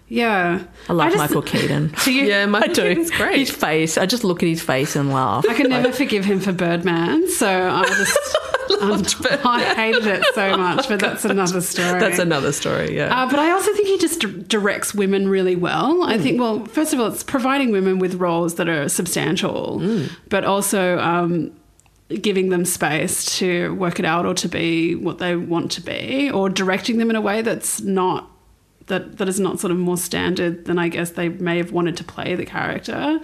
Yeah. 0.08 0.64
I 0.88 0.92
love 0.92 1.12
just- 1.12 1.18
Michael 1.18 1.42
Keaton. 1.42 1.94
Do 2.04 2.12
you? 2.12 2.24
Yeah, 2.26 2.46
Michael 2.46 2.70
I 2.70 2.74
do. 2.74 2.88
Keaton's 2.88 3.10
great. 3.16 3.36
His 3.38 3.50
face. 3.50 3.96
I 3.96 4.04
just 4.06 4.22
look 4.24 4.42
at 4.42 4.48
his 4.48 4.60
face 4.62 4.96
and 4.96 5.12
laugh. 5.12 5.46
I 5.48 5.54
can 5.54 5.70
never 5.70 5.92
forgive 5.92 6.24
him 6.24 6.40
for 6.40 6.52
Birdman, 6.52 7.28
so 7.30 7.48
I 7.48 7.84
just 7.84 8.36
um, 8.80 9.04
I 9.44 9.74
hated 9.74 10.06
it 10.06 10.24
so 10.34 10.56
much. 10.56 10.88
But 10.88 11.00
that's 11.00 11.24
another 11.24 11.60
story. 11.60 12.00
That's 12.00 12.18
another 12.18 12.52
story. 12.52 12.96
Yeah. 12.96 13.22
Uh, 13.24 13.28
but 13.30 13.38
I 13.38 13.50
also 13.50 13.72
think 13.74 13.88
he 13.88 13.98
just 13.98 14.20
d- 14.20 14.44
directs 14.46 14.94
women 14.94 15.28
really 15.28 15.56
well. 15.56 16.02
I 16.04 16.18
think, 16.18 16.40
well, 16.40 16.64
first 16.66 16.92
of 16.92 17.00
all, 17.00 17.06
it's 17.08 17.22
providing 17.22 17.70
women 17.72 17.98
with 17.98 18.14
roles 18.14 18.54
that 18.56 18.68
are 18.68 18.88
substantial, 18.88 19.82
but 20.28 20.44
also 20.44 20.98
um, 20.98 21.52
giving 22.20 22.50
them 22.50 22.64
space 22.64 23.38
to 23.38 23.74
work 23.74 23.98
it 23.98 24.04
out 24.04 24.26
or 24.26 24.34
to 24.34 24.48
be 24.48 24.94
what 24.94 25.18
they 25.18 25.36
want 25.36 25.70
to 25.72 25.80
be, 25.80 26.30
or 26.30 26.48
directing 26.48 26.98
them 26.98 27.10
in 27.10 27.16
a 27.16 27.20
way 27.20 27.42
that's 27.42 27.80
not 27.80 28.30
that 28.86 29.16
that 29.16 29.28
is 29.28 29.40
not 29.40 29.58
sort 29.58 29.70
of 29.70 29.78
more 29.78 29.96
standard 29.96 30.66
than 30.66 30.78
I 30.78 30.88
guess 30.88 31.12
they 31.12 31.28
may 31.30 31.56
have 31.56 31.72
wanted 31.72 31.96
to 31.98 32.04
play 32.04 32.34
the 32.34 32.44
character. 32.44 33.18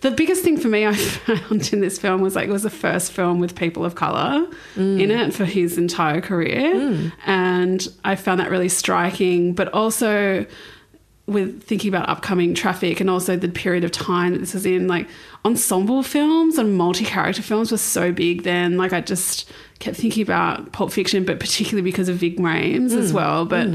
The 0.00 0.10
biggest 0.12 0.44
thing 0.44 0.58
for 0.58 0.68
me 0.68 0.86
I 0.86 0.94
found 0.94 1.72
in 1.72 1.80
this 1.80 1.98
film 1.98 2.20
was 2.20 2.36
like 2.36 2.48
it 2.48 2.52
was 2.52 2.62
the 2.62 2.70
first 2.70 3.12
film 3.12 3.40
with 3.40 3.56
people 3.56 3.84
of 3.84 3.94
color 3.94 4.46
mm. 4.76 5.00
in 5.00 5.10
it 5.10 5.34
for 5.34 5.44
his 5.44 5.76
entire 5.76 6.20
career, 6.20 6.74
mm. 6.74 7.12
and 7.26 7.88
I 8.04 8.14
found 8.14 8.40
that 8.40 8.50
really 8.50 8.68
striking. 8.68 9.54
But 9.54 9.68
also 9.74 10.46
with 11.28 11.62
thinking 11.62 11.94
about 11.94 12.08
upcoming 12.08 12.54
traffic 12.54 13.00
and 13.00 13.10
also 13.10 13.36
the 13.36 13.50
period 13.50 13.84
of 13.84 13.92
time 13.92 14.32
that 14.32 14.38
this 14.38 14.54
was 14.54 14.64
in, 14.64 14.88
like 14.88 15.06
ensemble 15.44 16.02
films 16.02 16.56
and 16.56 16.74
multi-character 16.74 17.42
films 17.42 17.70
were 17.70 17.76
so 17.76 18.10
big 18.10 18.44
then. 18.44 18.78
Like 18.78 18.94
I 18.94 19.02
just 19.02 19.50
kept 19.78 19.98
thinking 19.98 20.22
about 20.22 20.72
Pulp 20.72 20.90
Fiction, 20.90 21.26
but 21.26 21.38
particularly 21.38 21.82
because 21.82 22.08
of 22.08 22.16
Ving 22.16 22.36
Rhames 22.36 22.92
as 22.92 23.12
mm. 23.12 23.16
well. 23.16 23.44
But 23.44 23.68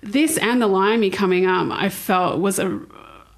this 0.00 0.38
and 0.38 0.62
The 0.62 0.68
Limey 0.68 1.10
coming 1.10 1.44
up, 1.44 1.68
I 1.72 1.88
felt 1.88 2.40
was 2.40 2.60
a 2.60 2.80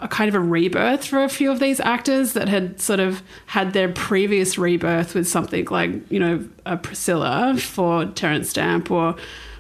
a 0.01 0.09
kind 0.09 0.29
of 0.29 0.35
a 0.35 0.41
rebirth 0.41 1.05
for 1.07 1.23
a 1.23 1.29
few 1.29 1.51
of 1.51 1.61
these 1.61 1.81
actors 1.81 2.33
that 2.35 2.49
had 2.49 2.81
sort 2.81 3.01
of 3.01 3.23
had 3.47 3.73
their 3.73 3.89
previous 3.91 4.59
rebirth 4.59 5.15
with 5.15 5.27
something 5.27 5.65
like, 5.71 5.91
you 6.11 6.19
know, 6.19 6.47
a 6.67 6.77
Priscilla 6.77 7.57
for 7.59 8.05
Terence 8.07 8.51
Stamp 8.51 8.91
or 8.91 9.15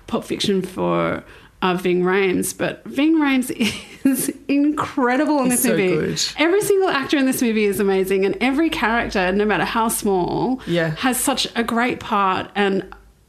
Pulp 0.07 0.25
Fiction 0.25 0.61
for 0.61 1.25
uh, 1.63 1.75
Ving 1.75 2.03
Rhames. 2.03 2.57
But 2.57 2.85
Ving 2.85 3.15
Rhames 3.17 3.51
is 4.05 4.31
incredible 4.49 5.41
in 5.41 5.49
this 5.49 5.63
so 5.63 5.71
movie. 5.71 5.89
good. 5.89 6.23
Every 6.37 6.61
single 6.61 6.89
actor 6.91 7.17
in 7.17 7.25
this 7.27 7.41
movie 7.41 7.65
is 7.65 7.81
amazing, 7.81 8.27
and 8.27 8.37
every 8.41 8.69
character, 8.69 9.33
no 9.33 9.45
matter 9.47 9.65
how 9.65 9.89
small, 9.89 10.61
Yeah. 10.67 10.91
has 10.97 11.19
such 11.19 11.47
a 11.57 11.63
great 11.65 12.01
part 12.01 12.51
and 12.55 12.85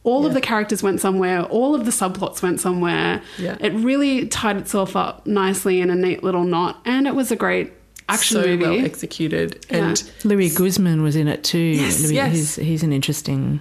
all 0.06 0.24
of 0.24 0.32
the 0.34 0.40
characters 0.40 0.82
went 0.82 1.00
somewhere 1.00 1.42
all 1.58 1.74
of 1.74 1.84
the 1.84 1.90
subplots 1.90 2.40
went 2.42 2.60
somewhere 2.60 3.20
Yeah. 3.38 3.56
it 3.60 3.72
really 3.74 4.26
tied 4.28 4.56
itself 4.56 4.94
up 4.96 5.26
nicely 5.26 5.80
in 5.80 5.90
a 5.90 5.94
neat 5.96 6.22
little 6.22 6.44
knot 6.44 6.80
and 6.84 7.06
it 7.06 7.14
was 7.14 7.30
a 7.32 7.36
great 7.36 7.72
action 8.08 8.36
so 8.40 8.46
movie 8.46 8.62
well 8.62 8.84
executed. 8.84 9.66
And 9.68 10.00
Luis 10.22 10.56
Guzman 10.56 11.02
was 11.02 11.16
in 11.16 11.26
it 11.26 11.42
too. 11.42 11.58
Yes, 11.58 11.98
Luis, 12.00 12.12
yes. 12.12 12.32
He's, 12.36 12.56
he's 12.56 12.82
an 12.84 12.92
interesting. 12.92 13.60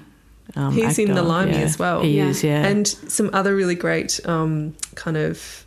Um, 0.55 0.71
he's 0.71 0.99
in 0.99 1.15
the 1.15 1.23
Limey 1.23 1.53
Yeah. 1.53 1.57
as 1.65 1.79
well. 1.79 2.01
He 2.03 2.17
Yeah. 2.17 2.27
is, 2.29 2.43
yeah. 2.43 2.63
And 2.63 2.87
some 2.87 3.31
other 3.33 3.55
really 3.55 3.73
great 3.73 4.19
um, 4.27 4.75
kind 4.93 5.17
of 5.17 5.65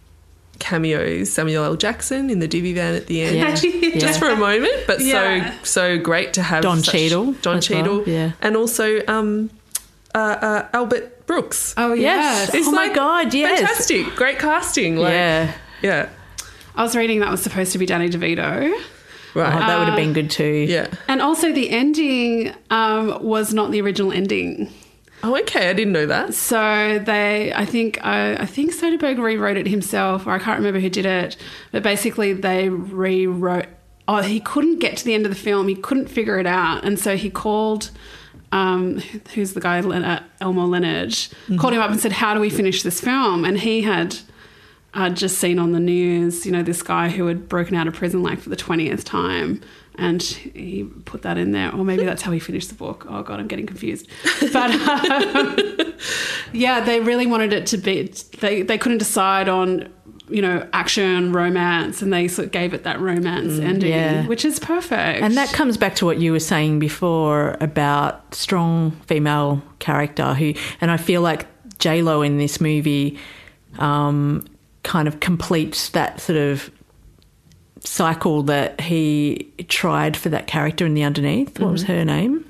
cameos. 0.61 1.31
Samuel 1.33 1.65
L. 1.65 1.77
Jackson 1.77 2.31
in 2.31 2.39
the 2.39 2.49
divvy 2.49 2.73
van 2.73 2.95
at 2.95 3.07
the 3.07 3.23
end. 3.23 3.37
Yeah. 3.37 3.55
Just 3.55 3.65
Yeah. 3.65 4.13
for 4.19 4.29
a 4.29 4.37
moment, 4.37 4.73
but 4.87 5.01
Yeah. 5.01 5.51
so 5.63 5.65
so 5.65 5.99
great 5.99 6.33
to 6.35 6.43
have 6.43 6.63
Don 6.63 6.79
such- 6.79 6.93
Cheadle 6.93 7.33
Don 7.43 7.59
as 7.59 7.69
well, 7.71 7.79
Cheadle, 7.81 8.03
yeah. 8.09 8.33
and 8.43 8.57
also 8.57 9.01
um, 9.09 9.51
uh, 10.15 10.19
uh, 10.19 10.69
Albert 10.73 11.27
Brooks. 11.27 11.75
oh 11.77 11.93
Yes. 11.93 12.50
yes 12.55 12.67
Oh 12.67 12.73
my 12.73 12.93
God, 12.93 13.35
yes. 13.35 13.61
fantastic, 13.61 14.07
great 14.17 14.38
casting. 14.38 14.97
Like, 14.97 15.12
yeah. 15.12 15.53
yeah, 15.83 16.09
i 16.75 16.83
was 16.83 16.95
reading 16.97 17.21
that 17.21 17.31
was 17.31 17.43
supposed 17.43 17.73
to 17.73 17.79
be 17.79 17.87
danny 17.87 18.09
devito 18.09 18.73
Oh, 19.35 19.41
right, 19.43 19.50
that 19.59 19.79
would 19.79 19.88
have 19.88 19.97
been 19.97 20.12
good 20.15 20.31
too. 20.31 20.67
yeah. 20.69 20.88
and 21.07 21.21
also 21.23 21.53
the 21.53 21.71
ending 21.71 22.53
um, 22.71 23.23
was 23.23 23.53
not 23.55 23.71
the 23.71 23.81
original 23.81 24.11
ending 24.12 24.71
Oh, 25.21 25.37
okay, 25.41 25.69
I 25.69 25.73
didn't 25.73 25.93
know 25.95 26.07
that. 26.07 26.33
So 26.33 27.00
they, 27.05 27.53
I 27.53 27.65
think, 27.65 27.99
uh, 28.05 28.37
I 28.38 28.47
think 28.47 28.73
Soderbergh 28.73 29.19
rewrote 29.19 29.57
it 29.57 29.67
himself, 29.67 30.29
or 30.29 30.31
I 30.31 30.38
can't 30.38 30.59
remember 30.59 30.79
who 30.79 30.88
did 30.88 31.07
it. 31.07 31.37
But 31.73 31.83
basically, 31.83 32.35
they 32.35 32.69
rewrote. 32.69 33.67
Oh, 34.07 34.23
he 34.23 34.38
couldn't 34.38 34.79
get 34.79 34.97
to 34.99 35.05
the 35.05 35.15
end 35.15 35.27
of 35.27 35.31
the 35.33 35.37
film. 35.37 35.67
He 35.67 35.75
couldn't 35.75 36.07
figure 36.07 36.38
it 36.38 36.47
out, 36.47 36.85
and 36.85 37.00
so 37.00 37.17
he 37.17 37.31
called. 37.31 37.91
Um, 38.52 38.99
who's 39.35 39.52
the 39.55 39.61
guy? 39.61 39.81
Len- 39.81 40.05
uh, 40.05 40.23
Elmore 40.40 40.67
Leonard 40.67 41.17
called 41.59 41.75
him 41.75 41.81
up 41.81 41.90
and 41.90 42.00
said, 42.00 42.12
"How 42.12 42.35
do 42.35 42.40
we 42.40 42.50
finish 42.50 42.83
this 42.83 43.00
film?" 43.00 43.45
And 43.45 43.59
he 43.59 43.83
had. 43.83 44.17
I'd 44.95 45.17
just 45.17 45.37
seen 45.38 45.59
on 45.59 45.73
the 45.73 45.81
news, 45.81 46.47
you 46.47 46.50
know, 46.50 46.62
this 46.62 46.83
guy 46.83 47.11
who 47.11 47.26
had 47.26 47.47
broken 47.47 47.76
out 47.76 47.87
of 47.87 47.93
prison 47.95 48.23
like 48.23 48.40
for 48.40 48.49
the 48.49 48.57
20th 48.57 49.05
time. 49.05 49.61
And 49.97 50.23
he 50.23 50.85
put 51.05 51.23
that 51.23 51.37
in 51.37 51.52
there. 51.52 51.73
Or 51.75 51.85
maybe 51.85 52.05
that's 52.05 52.23
how 52.23 52.33
he 52.33 52.38
finished 52.40 52.71
the 52.71 52.75
book. 52.75 53.05
Oh, 53.07 53.23
God, 53.23 53.38
I'm 53.38 53.49
getting 53.49 53.67
confused. 53.67 54.09
But 54.52 54.71
um, 54.71 55.57
yeah, 56.55 56.81
they 56.81 57.00
really 57.00 57.26
wanted 57.26 57.52
it 57.52 57.67
to 57.67 57.76
be, 57.76 58.11
they, 58.40 58.62
they 58.62 58.78
couldn't 58.78 58.99
decide 58.99 59.47
on, 59.49 59.93
you 60.31 60.43
know, 60.43 60.67
action, 60.73 61.33
romance, 61.33 62.03
and 62.03 62.13
they 62.13 62.29
sort 62.29 62.47
of 62.47 62.53
gave 62.53 62.75
it 62.75 62.85
that 62.85 63.01
romance 63.01 63.59
ending, 63.59 63.93
yeah. 63.93 64.27
which 64.27 64.45
is 64.45 64.59
perfect. 64.59 65.23
And 65.23 65.37
that 65.37 65.53
comes 65.53 65.77
back 65.77 65.95
to 65.97 66.07
what 66.07 66.19
you 66.19 66.33
were 66.33 66.41
saying 66.41 66.79
before 66.79 67.57
about 67.61 68.35
strong 68.35 68.93
female 69.07 69.63
character 69.79 70.35
who, 70.35 70.55
and 70.81 70.91
I 70.91 70.97
feel 70.97 71.23
like 71.23 71.47
J 71.79 72.03
Lo 72.03 72.23
in 72.23 72.39
this 72.39 72.61
movie 72.61 73.19
um, 73.79 74.45
kind 74.83 75.09
of 75.09 75.21
completes 75.21 75.91
that 75.91 76.21
sort 76.21 76.39
of 76.39 76.71
cycle 77.81 78.43
that 78.45 78.81
he 78.81 79.53
tried 79.69 80.17
for 80.17 80.29
that 80.29 80.47
character 80.47 80.85
in 80.85 80.95
the 80.95 81.03
underneath. 81.03 81.59
What 81.59 81.73
was 81.73 81.85
her 81.85 82.05
name? 82.05 82.45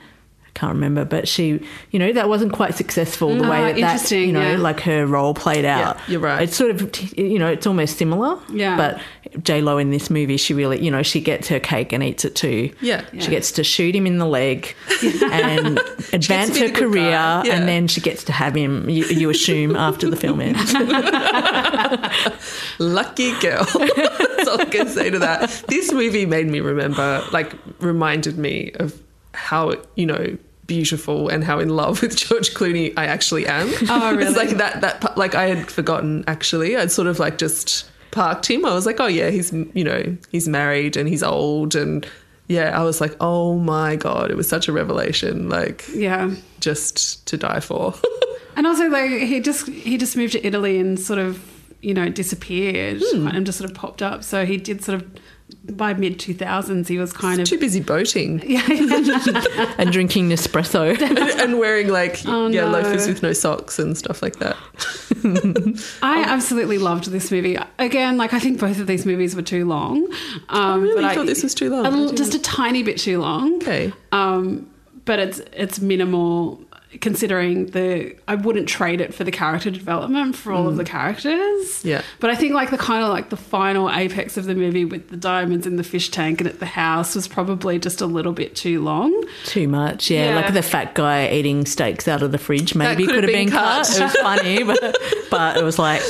Can't 0.58 0.74
remember, 0.74 1.04
but 1.04 1.28
she, 1.28 1.60
you 1.92 1.98
know, 1.98 2.12
that 2.12 2.28
wasn't 2.28 2.52
quite 2.52 2.74
successful 2.74 3.34
the 3.34 3.44
Ah, 3.44 3.50
way 3.50 3.80
that, 3.80 4.00
that 4.00 4.10
you 4.10 4.32
know, 4.32 4.52
yeah. 4.52 4.56
like 4.58 4.80
her 4.80 5.06
role 5.06 5.34
played 5.34 5.64
out. 5.64 5.98
you're 6.08 6.20
right. 6.20 6.42
It's 6.42 6.56
sort 6.56 6.70
of, 6.72 7.18
you 7.18 7.38
know, 7.38 7.48
it's 7.48 7.66
almost 7.66 7.96
similar. 7.96 8.38
Yeah. 8.52 8.76
But 8.76 9.00
J 9.44 9.60
Lo 9.60 9.78
in 9.78 9.90
this 9.90 10.10
movie, 10.10 10.36
she 10.36 10.54
really, 10.54 10.82
you 10.84 10.90
know, 10.90 11.02
she 11.02 11.20
gets 11.20 11.48
her 11.48 11.60
cake 11.60 11.92
and 11.92 12.02
eats 12.02 12.24
it 12.24 12.34
too. 12.34 12.72
Yeah. 12.80 13.04
She 13.18 13.30
gets 13.30 13.52
to 13.52 13.64
shoot 13.64 13.94
him 13.94 14.06
in 14.06 14.18
the 14.18 14.26
leg 14.26 14.74
and 15.30 15.78
advance 16.12 16.58
her 16.58 16.70
career, 16.70 17.10
yeah. 17.10 17.42
and 17.44 17.68
then 17.68 17.86
she 17.88 18.00
gets 18.00 18.24
to 18.24 18.32
have 18.32 18.54
him. 18.56 18.88
You, 18.90 19.04
you 19.06 19.30
assume 19.30 19.76
after 19.76 20.10
the 20.10 20.16
film 20.16 20.40
ends. 20.40 20.74
Lucky 22.78 23.38
girl. 23.40 23.64
That's 23.64 24.48
all 24.48 24.60
I 24.60 24.66
can 24.70 24.88
say 24.88 25.10
to 25.10 25.18
that. 25.20 25.64
This 25.68 25.92
movie 25.92 26.26
made 26.26 26.46
me 26.46 26.60
remember, 26.60 27.22
like, 27.32 27.52
reminded 27.80 28.38
me 28.38 28.72
of 28.76 29.00
how, 29.34 29.74
you 29.94 30.06
know, 30.06 30.36
beautiful 30.68 31.28
and 31.28 31.42
how 31.42 31.58
in 31.58 31.68
love 31.70 32.00
with 32.02 32.14
George 32.28 32.54
Clooney 32.54 32.92
I 32.96 33.06
actually 33.06 33.46
am. 33.48 33.68
Oh, 33.90 34.14
really? 34.14 34.24
It's 34.28 34.36
like 34.36 34.50
that, 34.58 34.80
that, 34.82 35.18
like, 35.18 35.34
I 35.34 35.46
had 35.48 35.68
forgotten 35.70 36.22
actually. 36.28 36.76
I'd 36.76 36.92
sort 36.92 37.08
of 37.08 37.18
like 37.18 37.36
just 37.38 37.90
parked 38.12 38.48
him. 38.48 38.64
I 38.64 38.72
was 38.72 38.86
like, 38.86 39.00
oh, 39.00 39.06
yeah, 39.08 39.30
he's, 39.30 39.52
you 39.52 39.82
know, 39.84 40.16
he's 40.30 40.46
married 40.48 40.96
and 40.96 41.08
he's 41.08 41.22
old. 41.24 41.74
And 41.74 42.06
yeah, 42.46 42.78
I 42.80 42.84
was 42.84 43.00
like, 43.00 43.16
oh 43.20 43.58
my 43.58 43.96
God, 43.96 44.30
it 44.30 44.36
was 44.36 44.48
such 44.48 44.68
a 44.68 44.72
revelation. 44.72 45.48
Like, 45.48 45.84
Yeah. 45.92 46.30
just 46.60 47.26
to 47.26 47.36
die 47.36 47.60
for. 47.60 47.94
And 48.56 48.66
also, 48.66 48.88
like 48.88 49.08
he 49.10 49.38
just 49.38 49.68
he 49.68 49.96
just 49.96 50.16
moved 50.16 50.32
to 50.32 50.44
Italy 50.44 50.80
and 50.80 50.98
sort 50.98 51.20
of 51.20 51.40
you 51.80 51.94
know 51.94 52.08
disappeared 52.08 53.00
Hmm. 53.12 53.28
and 53.28 53.46
just 53.46 53.56
sort 53.58 53.70
of 53.70 53.76
popped 53.76 54.02
up. 54.02 54.24
So 54.24 54.44
he 54.44 54.56
did 54.56 54.82
sort 54.82 55.00
of 55.00 55.06
by 55.70 55.92
mid 55.94 56.18
two 56.18 56.32
thousands 56.34 56.88
he 56.88 56.96
was 56.98 57.12
kind 57.12 57.40
of 57.40 57.46
Too 57.48 57.58
busy 57.58 57.80
boating 57.80 58.42
yeah, 58.46 58.62
and 59.78 59.92
drinking 59.92 60.28
Nespresso. 60.30 60.98
and 61.42 61.58
wearing 61.58 61.88
like 61.88 62.20
Oh, 62.26 62.48
yeah 62.48 62.62
no. 62.64 62.70
loafers 62.70 63.06
with 63.06 63.22
no 63.22 63.32
socks 63.32 63.78
and 63.78 63.96
stuff 63.96 64.22
like 64.22 64.36
that. 64.38 64.56
I 66.02 66.22
absolutely 66.26 66.78
loved 66.78 67.10
this 67.10 67.30
movie. 67.30 67.58
Again, 67.78 68.16
like 68.16 68.32
I 68.32 68.38
think 68.38 68.60
both 68.60 68.78
of 68.80 68.86
these 68.86 69.04
movies 69.06 69.34
were 69.36 69.42
too 69.42 69.64
long. 69.66 70.06
Um, 70.48 70.82
really? 70.82 70.94
but 71.02 71.08
You 71.08 71.14
thought 71.14 71.26
this 71.26 71.42
was 71.42 71.54
too 71.54 71.70
long? 71.70 71.84
A 71.86 71.88
I 71.88 71.92
little, 71.92 72.14
just 72.14 72.34
a 72.34 72.38
tiny 72.40 72.82
bit 72.82 72.98
too 72.98 73.20
long. 73.20 73.56
Okay. 73.56 73.92
Um, 74.12 74.68
but 75.04 75.18
it's 75.18 75.40
it's 75.52 75.80
minimal 75.80 76.60
considering 77.00 77.66
the 77.66 78.16
I 78.26 78.34
wouldn't 78.34 78.68
trade 78.68 79.00
it 79.00 79.12
for 79.12 79.22
the 79.22 79.30
character 79.30 79.70
development 79.70 80.36
for 80.36 80.52
all 80.52 80.66
of 80.66 80.76
the 80.76 80.84
mm. 80.84 80.88
characters. 80.88 81.84
Yeah. 81.84 82.02
But 82.18 82.30
I 82.30 82.34
think 82.34 82.54
like 82.54 82.70
the 82.70 82.78
kind 82.78 83.02
of 83.02 83.10
like 83.10 83.28
the 83.28 83.36
final 83.36 83.90
apex 83.90 84.36
of 84.36 84.46
the 84.46 84.54
movie 84.54 84.84
with 84.84 85.10
the 85.10 85.16
diamonds 85.16 85.66
in 85.66 85.76
the 85.76 85.84
fish 85.84 86.10
tank 86.10 86.40
and 86.40 86.48
at 86.48 86.60
the 86.60 86.66
house 86.66 87.14
was 87.14 87.28
probably 87.28 87.78
just 87.78 88.00
a 88.00 88.06
little 88.06 88.32
bit 88.32 88.56
too 88.56 88.82
long. 88.82 89.24
Too 89.44 89.68
much, 89.68 90.10
yeah. 90.10 90.30
Yeah. 90.30 90.36
Like 90.36 90.54
the 90.54 90.62
fat 90.62 90.94
guy 90.94 91.28
eating 91.30 91.66
steaks 91.66 92.08
out 92.08 92.22
of 92.22 92.32
the 92.32 92.38
fridge 92.38 92.74
maybe 92.74 93.04
could 93.04 93.16
could 93.16 93.24
have 93.24 93.32
have 93.32 93.38
been, 93.38 93.46
been 93.48 93.54
cut. 93.54 93.86
cut. 93.86 93.98
It 93.98 94.02
was 94.02 94.16
funny, 94.16 94.62
but, 94.64 94.96
but 95.30 95.56
it 95.58 95.64
was 95.64 95.78
like, 95.78 96.02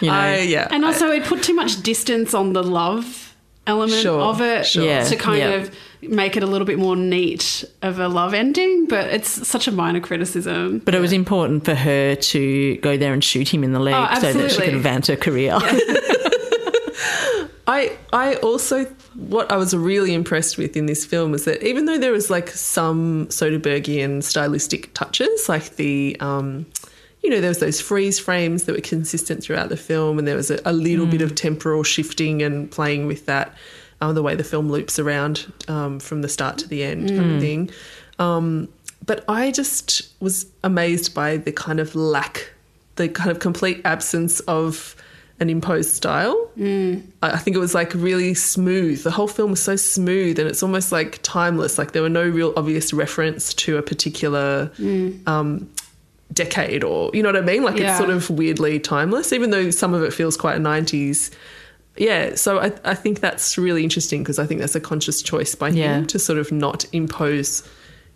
you 0.00 0.08
know. 0.08 0.14
I 0.14 0.38
yeah. 0.38 0.68
And 0.70 0.84
also 0.84 1.10
it 1.10 1.24
put 1.24 1.42
too 1.42 1.54
much 1.54 1.82
distance 1.82 2.32
on 2.32 2.54
the 2.54 2.62
love 2.62 3.24
element 3.66 4.02
Sure, 4.02 4.20
of 4.20 4.40
it 4.40 4.66
sure. 4.66 4.84
Yeah, 4.84 5.04
to 5.04 5.16
kind 5.16 5.38
yeah. 5.38 5.50
of 5.50 5.74
make 6.08 6.36
it 6.36 6.42
a 6.42 6.46
little 6.46 6.66
bit 6.66 6.78
more 6.78 6.96
neat 6.96 7.64
of 7.82 7.98
a 7.98 8.08
love 8.08 8.34
ending, 8.34 8.86
but 8.86 9.08
it's 9.12 9.46
such 9.46 9.68
a 9.68 9.72
minor 9.72 10.00
criticism. 10.00 10.78
but 10.80 10.94
it 10.94 11.00
was 11.00 11.12
important 11.12 11.64
for 11.64 11.74
her 11.74 12.14
to 12.14 12.76
go 12.76 12.96
there 12.96 13.12
and 13.12 13.22
shoot 13.22 13.52
him 13.52 13.64
in 13.64 13.72
the 13.72 13.80
leg 13.80 13.94
Oh, 13.96 14.20
so 14.20 14.32
that 14.32 14.50
she 14.50 14.62
could 14.62 14.74
advance 14.74 15.06
her 15.08 15.16
career. 15.16 15.58
I 17.66 17.96
I 18.12 18.34
also 18.36 18.84
what 19.14 19.50
I 19.50 19.56
was 19.56 19.74
really 19.74 20.12
impressed 20.12 20.58
with 20.58 20.76
in 20.76 20.86
this 20.86 21.04
film 21.04 21.32
was 21.32 21.46
that 21.46 21.66
even 21.66 21.86
though 21.86 21.96
there 21.98 22.12
was 22.12 22.28
like 22.28 22.50
some 22.50 23.26
Soderberghian 23.28 24.22
stylistic 24.22 24.92
touches, 24.92 25.48
like 25.48 25.76
the 25.76 26.16
um, 26.20 26.66
you 27.22 27.30
know, 27.30 27.40
there 27.40 27.48
was 27.48 27.60
those 27.60 27.80
freeze 27.80 28.18
frames 28.18 28.64
that 28.64 28.74
were 28.74 28.82
consistent 28.82 29.42
throughout 29.42 29.70
the 29.70 29.78
film, 29.78 30.18
and 30.18 30.28
there 30.28 30.36
was 30.36 30.50
a, 30.50 30.60
a 30.66 30.74
little 30.74 31.06
bit 31.06 31.22
of 31.22 31.34
temporal 31.34 31.82
shifting 31.82 32.42
and 32.42 32.70
playing 32.70 33.06
with 33.06 33.24
that, 33.24 33.54
um, 34.00 34.14
the 34.14 34.22
way 34.22 34.34
the 34.34 34.44
film 34.44 34.70
loops 34.70 34.98
around 34.98 35.52
um, 35.68 36.00
from 36.00 36.22
the 36.22 36.28
start 36.28 36.58
to 36.58 36.68
the 36.68 36.82
end, 36.84 37.08
kind 37.08 37.34
of 37.34 37.40
thing. 37.40 37.70
Um, 38.18 38.68
but 39.06 39.24
I 39.28 39.50
just 39.50 40.12
was 40.20 40.46
amazed 40.62 41.14
by 41.14 41.36
the 41.36 41.52
kind 41.52 41.80
of 41.80 41.94
lack, 41.94 42.50
the 42.96 43.08
kind 43.08 43.30
of 43.30 43.38
complete 43.38 43.80
absence 43.84 44.40
of 44.40 44.96
an 45.40 45.50
imposed 45.50 45.90
style. 45.90 46.48
I 46.56 47.02
I 47.22 47.38
think 47.38 47.56
it 47.56 47.60
was 47.60 47.74
like 47.74 47.92
really 47.94 48.34
smooth. 48.34 49.02
The 49.02 49.10
whole 49.10 49.26
film 49.28 49.50
was 49.50 49.62
so 49.62 49.74
smooth 49.76 50.38
and 50.38 50.48
it's 50.48 50.62
almost 50.62 50.92
like 50.92 51.18
timeless. 51.22 51.76
Like 51.76 51.90
there 51.92 52.02
were 52.02 52.08
no 52.08 52.26
real 52.28 52.52
obvious 52.56 52.92
reference 52.92 53.52
to 53.54 53.76
a 53.76 53.82
particular 53.82 54.70
um, 55.26 55.68
decade 56.32 56.84
or, 56.84 57.10
you 57.12 57.22
know 57.22 57.28
what 57.30 57.36
I 57.36 57.40
mean? 57.42 57.64
Like 57.64 57.76
Yeah. 57.76 57.90
it's 57.90 57.98
sort 57.98 58.10
of 58.10 58.30
weirdly 58.30 58.78
timeless, 58.78 59.32
even 59.32 59.50
though 59.50 59.70
some 59.70 59.92
of 59.92 60.02
it 60.02 60.12
feels 60.14 60.36
quite 60.36 60.60
90s. 60.60 61.30
Yeah, 61.96 62.34
so 62.34 62.58
I, 62.58 62.72
I 62.84 62.94
think 62.94 63.20
that's 63.20 63.56
really 63.56 63.84
interesting 63.84 64.22
because 64.22 64.38
I 64.38 64.46
think 64.46 64.60
that's 64.60 64.74
a 64.74 64.80
conscious 64.80 65.22
choice 65.22 65.54
by 65.54 65.68
Yeah. 65.68 65.98
him 65.98 66.06
to 66.08 66.18
sort 66.18 66.38
of 66.40 66.50
not 66.50 66.84
impose, 66.92 67.62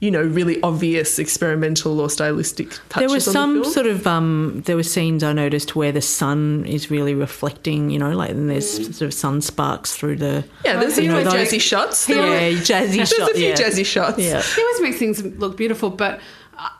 you 0.01 0.11
know, 0.11 0.21
really 0.23 0.61
obvious 0.63 1.19
experimental 1.21 2.01
or 2.01 2.11
stylistic 2.11 2.71
touches. 2.89 2.95
there 2.99 3.09
was 3.09 3.29
on 3.29 3.33
some 3.33 3.55
the 3.59 3.63
film. 3.63 3.73
sort 3.73 3.87
of 3.87 4.07
um, 4.07 4.63
there 4.67 4.75
were 4.75 4.83
scenes 4.83 5.23
I 5.23 5.33
noticed 5.33 5.77
where 5.77 5.93
the 5.93 6.01
sun 6.01 6.65
is 6.67 6.91
really 6.91 7.15
reflecting, 7.15 7.91
you 7.91 7.99
know, 8.01 8.11
like 8.17 8.31
and 8.31 8.51
there's 8.51 8.87
sort 8.97 9.03
of 9.03 9.15
sun 9.15 9.41
sparks 9.43 9.95
through 9.97 10.17
the 10.17 10.45
yeah, 10.65 10.79
there's 10.81 10.99
a 10.99 11.03
you 11.05 11.11
few 11.13 11.23
know, 11.25 11.31
jazzy 11.31 11.51
those- 11.53 11.63
shots. 11.63 12.09
yeah, 12.09 12.15
There 12.17 12.25
were- 12.53 12.57
jazzy 12.59 12.97
There's 12.97 13.09
shot. 13.11 13.31
a 13.31 13.35
few 13.35 13.47
yeah. 13.49 13.55
jazzy 13.55 13.87
shots. 13.87 14.19
Yeah. 14.19 14.43
He 14.43 14.61
always 14.63 14.81
makes 14.81 14.99
things 14.99 15.23
look 15.39 15.57
beautiful, 15.57 15.91
but 15.91 16.19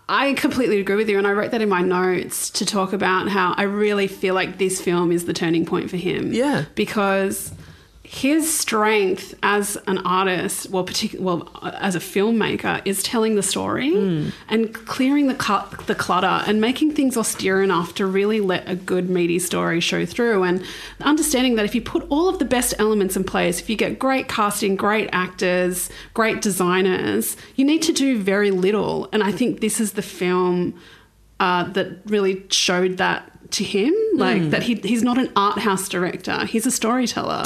I 0.09 0.35
completely 0.35 0.81
agree 0.81 0.97
with 0.97 1.09
you. 1.09 1.19
And 1.19 1.27
I 1.27 1.33
wrote 1.33 1.51
that 1.53 1.63
in 1.63 1.69
my 1.69 1.83
notes 1.83 2.51
to 2.51 2.67
talk 2.67 2.93
about 2.93 3.29
how 3.29 3.55
I 3.57 3.63
really 3.63 4.09
feel 4.09 4.35
like 4.35 4.59
this 4.59 4.81
film 4.81 5.13
is 5.13 5.27
the 5.27 5.33
turning 5.33 5.65
point 5.65 5.91
for 5.91 5.97
him. 5.97 6.33
Yeah. 6.33 6.65
Because 6.75 7.53
his 8.11 8.59
strength 8.59 9.35
as 9.43 9.77
an 9.87 9.99
artist, 9.99 10.71
well, 10.71 10.83
particular, 10.83 11.23
well, 11.23 11.51
as 11.75 11.95
a 11.95 11.99
filmmaker, 11.99 12.81
is 12.87 13.03
telling 13.03 13.35
the 13.35 13.43
story 13.43 13.95
and 14.49 14.73
clearing 14.73 15.27
the 15.27 15.35
the 15.87 15.95
clutter, 15.95 16.43
and 16.49 16.59
making 16.59 16.95
things 16.95 17.19
austere 17.19 17.63
enough 17.63 17.95
to 17.97 18.07
really 18.07 18.41
let 18.41 18.67
a 18.67 18.75
good 18.75 19.11
meaty 19.11 19.39
story 19.39 19.79
show 19.81 20.07
through. 20.07 20.43
And 20.43 20.65
understanding 21.03 21.57
that 21.57 21.67
if 21.67 21.75
you 21.75 21.83
put 21.83 22.07
all 22.09 22.31
of 22.31 22.39
the 22.39 22.47
best 22.47 22.73
elements 22.79 23.15
in 23.15 23.25
place, 23.25 23.61
if 23.61 23.69
you 23.69 23.77
get 23.77 23.99
great 23.99 24.27
casting, 24.27 24.75
great 24.75 25.11
actors, 25.13 25.91
great 26.15 26.41
designers, 26.41 27.37
you 27.57 27.65
need 27.67 27.83
to 27.83 27.93
do 27.93 28.19
very 28.19 28.51
little. 28.51 29.11
And 29.13 29.23
I 29.23 29.33
think 29.33 29.61
this 29.61 29.81
is 29.81 29.93
the 29.93 30.03
film 30.03 30.81
uh, 31.41 31.65
that 31.65 31.99
really 32.07 32.47
showed 32.49 32.97
that 32.97 33.51
to 33.51 33.65
him, 33.65 33.95
like 34.15 34.49
that 34.49 34.63
he 34.63 34.77
he's 34.77 35.03
not 35.03 35.19
an 35.19 35.31
art 35.37 35.59
house 35.59 35.91
director; 35.91 36.47
he's 36.47 36.65
a 36.65 36.71
storyteller. 36.71 37.45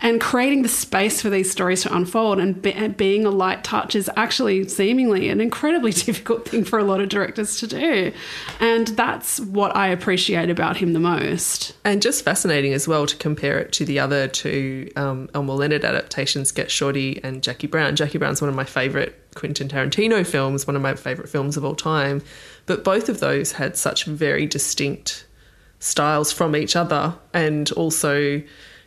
And 0.00 0.20
creating 0.20 0.62
the 0.62 0.68
space 0.68 1.20
for 1.20 1.28
these 1.28 1.50
stories 1.50 1.82
to 1.82 1.94
unfold 1.94 2.38
and, 2.38 2.60
be, 2.60 2.88
being 2.88 3.24
a 3.24 3.30
light 3.30 3.64
touch 3.64 3.94
is 3.94 4.10
actually 4.16 4.68
seemingly 4.68 5.28
an 5.28 5.40
incredibly 5.40 5.92
difficult 6.08 6.48
thing 6.48 6.64
for 6.64 6.78
a 6.78 6.84
lot 6.84 7.00
of 7.00 7.08
directors 7.08 7.58
to 7.60 7.66
do. 7.66 8.12
And 8.60 8.88
that's 8.88 9.40
what 9.40 9.74
I 9.76 9.88
appreciate 9.88 10.50
about 10.50 10.76
him 10.76 10.92
the 10.92 11.00
most. 11.00 11.74
And 11.84 12.00
just 12.00 12.24
fascinating 12.24 12.72
as 12.72 12.86
well 12.86 13.06
to 13.06 13.16
compare 13.16 13.58
it 13.58 13.72
to 13.72 13.84
the 13.84 13.98
other 13.98 14.28
two 14.28 14.90
um, 14.96 15.28
Elmore 15.34 15.56
Leonard 15.56 15.84
adaptations, 15.84 16.52
Get 16.52 16.70
Shorty 16.70 17.20
and 17.24 17.42
Jackie 17.42 17.66
Brown. 17.66 17.96
Jackie 17.96 18.18
Brown's 18.18 18.40
one 18.40 18.48
of 18.48 18.54
my 18.54 18.64
favourite 18.64 19.14
Quentin 19.34 19.68
Tarantino 19.68 20.26
films, 20.26 20.66
one 20.66 20.76
of 20.76 20.82
my 20.82 20.94
favourite 20.94 21.28
films 21.28 21.56
of 21.56 21.64
all 21.64 21.74
time. 21.74 22.22
But 22.66 22.84
both 22.84 23.08
of 23.08 23.20
those 23.20 23.52
had 23.52 23.76
such 23.76 24.04
very 24.04 24.46
distinct 24.46 25.26
styles 25.80 26.32
from 26.32 26.56
each 26.56 26.76
other 26.76 27.14
and 27.32 27.70
also, 27.72 28.42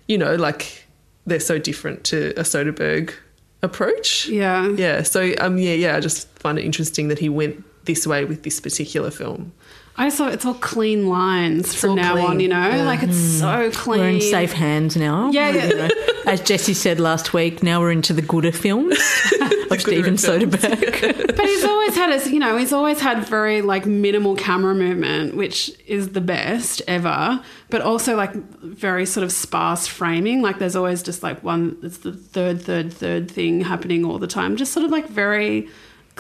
you 0.08 0.18
know, 0.18 0.36
like 0.36 0.88
they're 1.26 1.40
so 1.40 1.58
different 1.58 2.04
to 2.06 2.32
a 2.32 2.44
Soderbergh 2.44 3.14
approach. 3.62 4.28
Yeah. 4.28 4.70
Yeah. 4.70 5.04
So 5.04 5.34
um 5.40 5.58
yeah, 5.58 5.74
yeah, 5.74 5.96
I 5.96 6.00
just 6.00 6.28
find 6.40 6.58
it 6.58 6.66
interesting 6.66 7.08
that 7.10 7.20
he 7.20 7.30
went 7.30 7.64
this 7.86 8.06
way 8.06 8.26
with 8.26 8.44
this 8.44 8.60
particular 8.60 9.12
film. 9.12 9.54
I 9.98 10.06
just 10.06 10.18
thought 10.18 10.34
it's 10.34 10.46
all 10.46 10.54
clean 10.54 11.08
lines 11.08 11.76
from 11.76 11.96
now 11.96 12.14
clean, 12.14 12.26
on, 12.26 12.40
you 12.40 12.48
know? 12.48 12.70
yeah. 12.70 12.84
Like 12.84 13.04
it's 13.04 13.18
hmm. 13.18 13.40
so 13.40 13.72
clean. 13.72 14.00
We're 14.00 14.10
in 14.10 14.22
safe 14.22 14.54
hands 14.54 14.96
now. 14.96 15.30
Yeah, 15.32 15.50
yeah. 15.50 15.66
You 15.66 15.76
know, 15.76 15.90
as 16.26 16.42
Jesse 16.42 16.74
said 16.74 17.00
last 17.00 17.34
week, 17.34 17.62
now 17.62 17.82
we're 17.82 17.92
into 17.92 18.14
the 18.14 18.22
gooder 18.22 18.54
films 18.54 18.94
of 19.70 19.82
Steven. 19.82 20.16
Soderbergh. 20.16 21.28
But 21.42 21.46
he's 21.46 21.64
always 21.64 21.96
had 21.96 22.12
his, 22.12 22.32
you 22.32 22.40
know, 22.40 22.58
he's 22.58 22.72
always 22.72 23.00
had 23.00 23.26
very 23.26 23.62
like 23.62 23.86
minimal 23.86 24.36
camera 24.36 24.76
movement, 24.76 25.36
which 25.36 25.72
is 25.88 26.10
the 26.10 26.22
best 26.22 26.82
ever. 26.88 27.44
But 27.70 27.82
also 27.82 28.16
like 28.16 28.34
very 28.34 29.06
sort 29.06 29.24
of 29.24 29.32
sparse 29.32 29.88
framing. 29.88 30.42
Like 30.42 30.60
there's 30.60 30.76
always 30.76 31.04
just 31.04 31.22
like 31.24 31.44
one, 31.44 31.78
it's 31.84 32.00
the 32.00 32.14
third, 32.14 32.62
third, 32.62 32.94
third 32.94 33.30
thing 33.30 33.62
happening 33.62 34.06
all 34.06 34.20
the 34.20 34.28
time. 34.28 34.56
Just 34.56 34.72
sort 34.72 34.86
of 34.86 34.92
like 34.92 35.08
very 35.08 35.68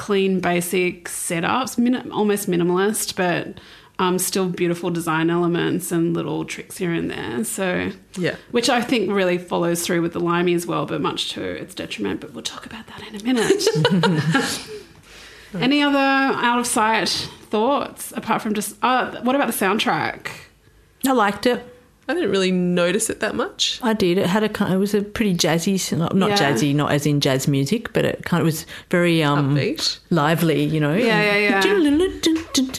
clean, 0.01 0.39
basic 0.39 1.05
setups, 1.07 1.77
min- 1.77 2.11
almost 2.11 2.49
minimalist, 2.49 3.15
but 3.15 3.59
um, 3.99 4.17
still 4.17 4.49
beautiful 4.49 4.89
design 4.89 5.29
elements 5.29 5.91
and 5.91 6.15
little 6.15 6.43
tricks 6.43 6.77
here 6.79 6.91
and 6.91 7.11
there. 7.11 7.43
So 7.43 7.91
Yeah. 8.17 8.35
which 8.49 8.67
I 8.67 8.81
think 8.81 9.11
really 9.11 9.37
follows 9.37 9.85
through 9.85 10.01
with 10.01 10.13
the 10.13 10.19
Limey 10.19 10.55
as 10.55 10.65
well, 10.65 10.87
but 10.87 11.01
much 11.01 11.29
to 11.33 11.43
its 11.43 11.75
detriment. 11.75 12.19
But 12.19 12.33
we'll 12.33 12.41
talk 12.41 12.65
about 12.65 12.87
that 12.87 13.07
in 13.07 13.15
a 13.15 13.23
minute. 13.23 14.67
Any 15.61 15.83
other 15.83 15.97
out 15.99 16.59
of 16.59 16.65
sight 16.65 17.09
thoughts 17.09 18.11
apart 18.15 18.41
from 18.41 18.53
just 18.53 18.77
uh, 18.81 19.21
what 19.21 19.35
about 19.35 19.47
the 19.47 19.53
soundtrack? 19.65 20.27
I 21.05 21.11
liked 21.11 21.45
it. 21.45 21.63
I 22.11 22.13
didn't 22.13 22.31
really 22.31 22.51
notice 22.51 23.09
it 23.09 23.19
that 23.21 23.35
much. 23.35 23.79
I 23.81 23.93
did. 23.93 24.17
It 24.17 24.25
had 24.27 24.43
a 24.43 24.49
kind. 24.49 24.73
It 24.73 24.77
was 24.77 24.93
a 24.93 25.01
pretty 25.01 25.33
jazzy, 25.33 25.97
not, 25.97 26.15
not 26.15 26.31
Yeah. 26.31 26.37
jazzy, 26.51 26.75
not 26.75 26.91
as 26.91 27.05
in 27.05 27.21
jazz 27.21 27.47
music, 27.47 27.91
but 27.93 28.03
it 28.05 28.25
kind 28.25 28.41
of 28.41 28.45
was 28.45 28.65
very 28.89 29.23
um, 29.23 29.55
Upbeat. 29.55 29.97
lively. 30.09 30.63
You 30.63 30.79
know. 30.79 30.93
Yeah, 30.93 31.21
yeah, 31.21 31.37
yeah. 31.37 31.65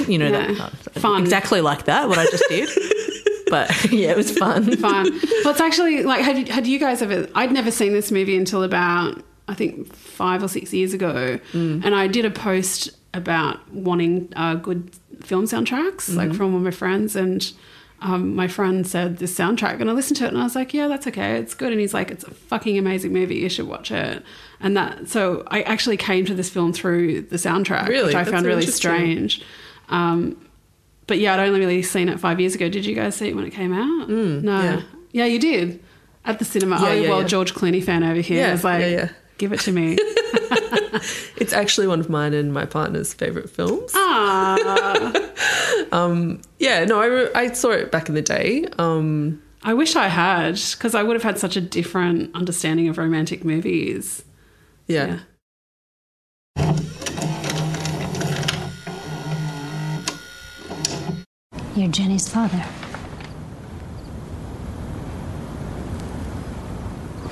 You 0.06 0.18
know 0.18 0.28
Yeah. 0.28 0.52
that 0.54 0.72
Fun. 1.00 1.22
exactly 1.22 1.60
like 1.60 1.84
that. 1.86 2.08
What 2.08 2.18
I 2.18 2.24
just 2.26 2.44
did. 2.48 2.68
but 3.50 3.68
yeah, 3.92 4.10
it 4.10 4.16
was 4.16 4.30
fun. 4.36 4.76
Fun. 4.76 5.04
well, 5.44 5.50
it's 5.52 5.60
actually 5.60 6.02
like 6.02 6.22
had 6.22 6.38
you, 6.38 6.52
had 6.52 6.66
you 6.66 6.78
guys 6.78 7.02
ever? 7.02 7.28
I'd 7.34 7.52
never 7.52 7.70
seen 7.70 7.92
this 7.92 8.10
movie 8.10 8.36
until 8.36 8.62
about 8.62 9.22
I 9.48 9.54
think 9.54 9.94
five 9.94 10.42
or 10.42 10.48
six 10.48 10.72
years 10.72 10.92
ago, 10.92 11.38
Mm. 11.52 11.84
and 11.84 11.94
I 11.94 12.06
did 12.06 12.24
a 12.24 12.30
post 12.30 12.90
about 13.14 13.58
wanting 13.72 14.28
uh, 14.36 14.54
good 14.54 14.90
film 15.22 15.44
soundtracks, 15.44 16.08
Mm-hmm. 16.08 16.16
like 16.16 16.32
from 16.34 16.52
one 16.52 16.62
of 16.62 16.64
my 16.64 16.70
friends, 16.70 17.16
and. 17.16 17.52
Um, 18.04 18.34
my 18.34 18.48
friend 18.48 18.84
said 18.86 19.18
this 19.18 19.32
soundtrack, 19.38 19.80
and 19.80 19.88
I 19.88 19.92
listened 19.92 20.16
to 20.18 20.24
it, 20.24 20.28
and 20.28 20.38
I 20.38 20.42
was 20.42 20.56
like, 20.56 20.74
"Yeah, 20.74 20.88
that's 20.88 21.06
okay, 21.06 21.36
it's 21.38 21.54
good." 21.54 21.70
And 21.70 21.80
he's 21.80 21.94
like, 21.94 22.10
"It's 22.10 22.24
a 22.24 22.30
fucking 22.32 22.76
amazing 22.76 23.12
movie. 23.12 23.36
You 23.36 23.48
should 23.48 23.68
watch 23.68 23.92
it." 23.92 24.24
And 24.60 24.76
that, 24.76 25.08
so 25.08 25.44
I 25.48 25.62
actually 25.62 25.96
came 25.96 26.24
to 26.26 26.34
this 26.34 26.50
film 26.50 26.72
through 26.72 27.22
the 27.22 27.36
soundtrack, 27.36 27.86
Really? 27.88 28.06
which 28.06 28.14
I 28.16 28.24
That's 28.24 28.30
found 28.34 28.46
really 28.46 28.66
strange. 28.66 29.42
Um, 29.88 30.36
but 31.06 31.18
yeah, 31.18 31.34
I'd 31.34 31.40
only 31.46 31.60
really 31.60 31.82
seen 31.82 32.08
it 32.08 32.18
five 32.18 32.40
years 32.40 32.54
ago. 32.54 32.68
Did 32.68 32.84
you 32.86 32.94
guys 32.94 33.14
see 33.14 33.28
it 33.28 33.36
when 33.36 33.44
it 33.44 33.50
came 33.50 33.72
out? 33.72 34.08
no. 34.08 34.14
Mm, 34.14 34.44
yeah. 34.44 34.82
Yeah. 35.12 35.24
you 35.26 35.38
did. 35.38 35.80
At 36.24 36.38
the 36.38 36.44
cinema. 36.44 36.80
Yeah, 36.80 36.88
oh, 36.88 36.92
yeah, 36.92 37.08
well. 37.08 37.24
George 37.24 37.52
Clooney 37.54 37.82
fan 37.82 38.02
over 38.04 38.20
here. 38.20 38.38
Yeah, 38.38 38.52
was 38.52 38.62
like, 38.64 38.80
yeah, 38.80 38.86
yeah. 38.88 39.08
Give 39.38 39.52
it 39.52 39.60
to 39.60 39.72
me. 39.72 39.98
It's 41.36 41.52
actually 41.52 41.86
one 41.88 41.98
of 41.98 42.08
mine 42.08 42.34
and 42.34 42.52
my 42.52 42.64
partner's 42.66 43.12
favorite 43.12 43.50
films. 43.50 43.90
Ah, 43.94 45.12
Yeah, 46.58 46.84
no, 46.84 47.00
I, 47.00 47.06
re- 47.06 47.30
I 47.34 47.50
saw 47.52 47.70
it 47.70 47.90
back 47.90 48.08
in 48.08 48.14
the 48.14 48.22
day. 48.22 48.66
Um, 48.78 49.42
I 49.64 49.74
wish 49.74 49.96
I 49.96 50.06
had, 50.06 50.54
because 50.72 50.94
I 50.94 51.02
would 51.02 51.14
have 51.16 51.22
had 51.24 51.38
such 51.38 51.56
a 51.56 51.60
different 51.60 52.32
understanding 52.36 52.88
of 52.88 52.98
romantic 52.98 53.44
movies. 53.44 54.22
yeah. 54.86 55.18
Yeah. 56.56 56.62
You're 61.74 61.88
Jenny's 61.90 62.28
father. 62.28 62.58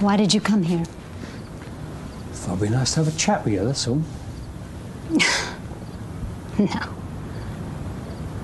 Why 0.01 0.17
did 0.17 0.33
you 0.33 0.41
come 0.41 0.63
here? 0.63 0.85
Thought 2.41 2.57
it'd 2.57 2.69
be 2.71 2.75
nice 2.75 2.95
to 2.95 3.05
have 3.05 3.15
a 3.15 3.19
chat 3.19 3.45
with 3.45 3.53
you, 3.55 3.65
that's 3.65 3.87
all. 3.87 4.03
No. 6.59 6.81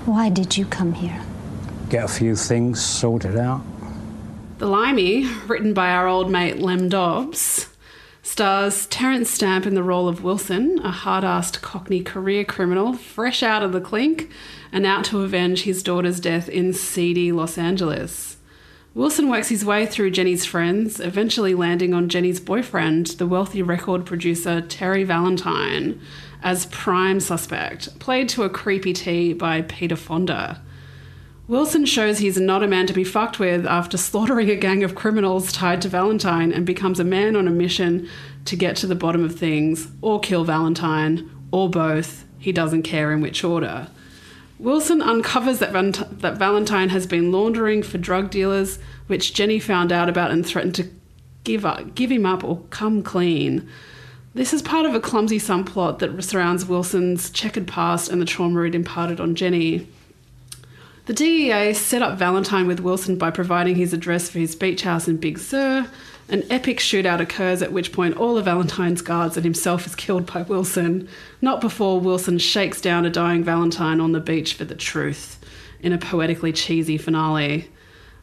Why 0.05 0.29
did 0.29 0.57
you 0.57 0.65
come 0.65 0.93
here? 0.93 1.21
Get 1.89 2.03
a 2.03 2.07
few 2.07 2.35
things 2.35 2.83
sorted 2.83 3.37
out. 3.37 3.61
The 4.57 4.65
Limey, 4.65 5.25
written 5.45 5.73
by 5.75 5.91
our 5.91 6.07
old 6.07 6.31
mate 6.31 6.57
Lem 6.57 6.89
Dobbs, 6.89 7.67
stars 8.23 8.87
Terence 8.87 9.29
Stamp 9.29 9.67
in 9.67 9.75
the 9.75 9.83
role 9.83 10.07
of 10.07 10.23
Wilson, 10.23 10.79
a 10.79 10.89
hard-assed 10.89 11.61
Cockney 11.61 12.01
career 12.01 12.43
criminal 12.43 12.93
fresh 12.93 13.43
out 13.43 13.61
of 13.61 13.71
the 13.71 13.81
clink 13.81 14.31
and 14.71 14.85
out 14.85 15.05
to 15.05 15.21
avenge 15.21 15.61
his 15.63 15.83
daughter's 15.83 16.19
death 16.19 16.49
in 16.49 16.73
seedy 16.73 17.31
Los 17.31 17.57
Angeles. 17.57 18.26
Wilson 18.97 19.29
works 19.29 19.49
his 19.49 19.63
way 19.63 19.85
through 19.85 20.09
Jenny's 20.09 20.43
friends, 20.43 20.99
eventually 20.99 21.53
landing 21.53 21.93
on 21.93 22.09
Jenny's 22.09 22.39
boyfriend, 22.39 23.05
the 23.19 23.27
wealthy 23.27 23.61
record 23.61 24.07
producer 24.07 24.59
Terry 24.59 25.03
Valentine, 25.03 26.01
as 26.41 26.65
prime 26.65 27.19
suspect, 27.19 27.99
played 27.99 28.27
to 28.29 28.41
a 28.41 28.49
creepy 28.49 28.93
T 28.93 29.33
by 29.33 29.61
Peter 29.61 29.95
Fonda. 29.95 30.63
Wilson 31.47 31.85
shows 31.85 32.17
he's 32.17 32.39
not 32.39 32.63
a 32.63 32.67
man 32.67 32.87
to 32.87 32.93
be 32.93 33.03
fucked 33.03 33.37
with 33.37 33.67
after 33.67 33.97
slaughtering 33.97 34.49
a 34.49 34.55
gang 34.55 34.83
of 34.83 34.95
criminals 34.95 35.51
tied 35.51 35.83
to 35.83 35.89
Valentine 35.89 36.51
and 36.51 36.65
becomes 36.65 36.99
a 36.99 37.03
man 37.03 37.35
on 37.35 37.47
a 37.47 37.51
mission 37.51 38.09
to 38.45 38.55
get 38.55 38.75
to 38.77 38.87
the 38.87 38.95
bottom 38.95 39.23
of 39.23 39.37
things, 39.37 39.89
or 40.01 40.19
kill 40.19 40.43
Valentine, 40.43 41.29
or 41.51 41.69
both. 41.69 42.25
He 42.39 42.51
doesn't 42.51 42.81
care 42.81 43.13
in 43.13 43.21
which 43.21 43.43
order. 43.43 43.89
Wilson 44.59 45.01
uncovers 45.01 45.59
that, 45.59 45.71
that 46.19 46.37
Valentine 46.37 46.89
has 46.89 47.05
been 47.05 47.31
laundering 47.31 47.83
for 47.83 47.97
drug 47.97 48.31
dealers, 48.31 48.79
which 49.05 49.33
Jenny 49.33 49.59
found 49.59 49.91
out 49.91 50.09
about 50.09 50.31
and 50.31 50.45
threatened 50.45 50.75
to 50.75 50.89
give 51.43 51.65
up, 51.65 51.95
give 51.95 52.11
him 52.11 52.25
up 52.25 52.43
or 52.43 52.61
come 52.69 53.03
clean. 53.03 53.67
This 54.33 54.53
is 54.53 54.61
part 54.61 54.85
of 54.85 54.93
a 54.93 54.99
clumsy 54.99 55.39
subplot 55.39 55.99
that 55.99 56.23
surrounds 56.23 56.65
Wilson's 56.65 57.29
checkered 57.29 57.67
past 57.67 58.09
and 58.09 58.21
the 58.21 58.25
trauma 58.25 58.61
it 58.61 58.75
imparted 58.75 59.19
on 59.19 59.35
Jenny. 59.35 59.87
The 61.05 61.13
DEA 61.13 61.73
set 61.73 62.01
up 62.01 62.17
Valentine 62.17 62.67
with 62.67 62.81
Wilson 62.81 63.17
by 63.17 63.31
providing 63.31 63.75
his 63.75 63.93
address 63.93 64.29
for 64.29 64.39
his 64.39 64.55
beach 64.55 64.81
house 64.81 65.07
in 65.07 65.17
Big 65.17 65.39
Sur. 65.39 65.87
An 66.29 66.43
epic 66.49 66.79
shootout 66.79 67.21
occurs 67.21 67.61
at 67.61 67.71
which 67.71 67.93
point 67.93 68.17
all 68.17 68.37
of 68.37 68.45
Valentine's 68.45 69.01
guards 69.01 69.37
and 69.37 69.45
himself 69.45 69.85
is 69.85 69.95
killed 69.95 70.31
by 70.31 70.41
Wilson, 70.41 71.07
not 71.41 71.61
before 71.61 72.01
Wilson 72.01 72.37
shakes 72.37 72.81
down 72.81 73.05
a 73.05 73.09
dying 73.09 73.45
Valentine 73.45 74.01
on 74.01 74.11
the 74.11 74.19
beach 74.19 74.53
for 74.53 74.65
the 74.65 74.75
truth, 74.75 75.39
in 75.79 75.93
a 75.93 75.97
poetically 75.97 76.51
cheesy 76.51 76.97
finale. 76.97 77.69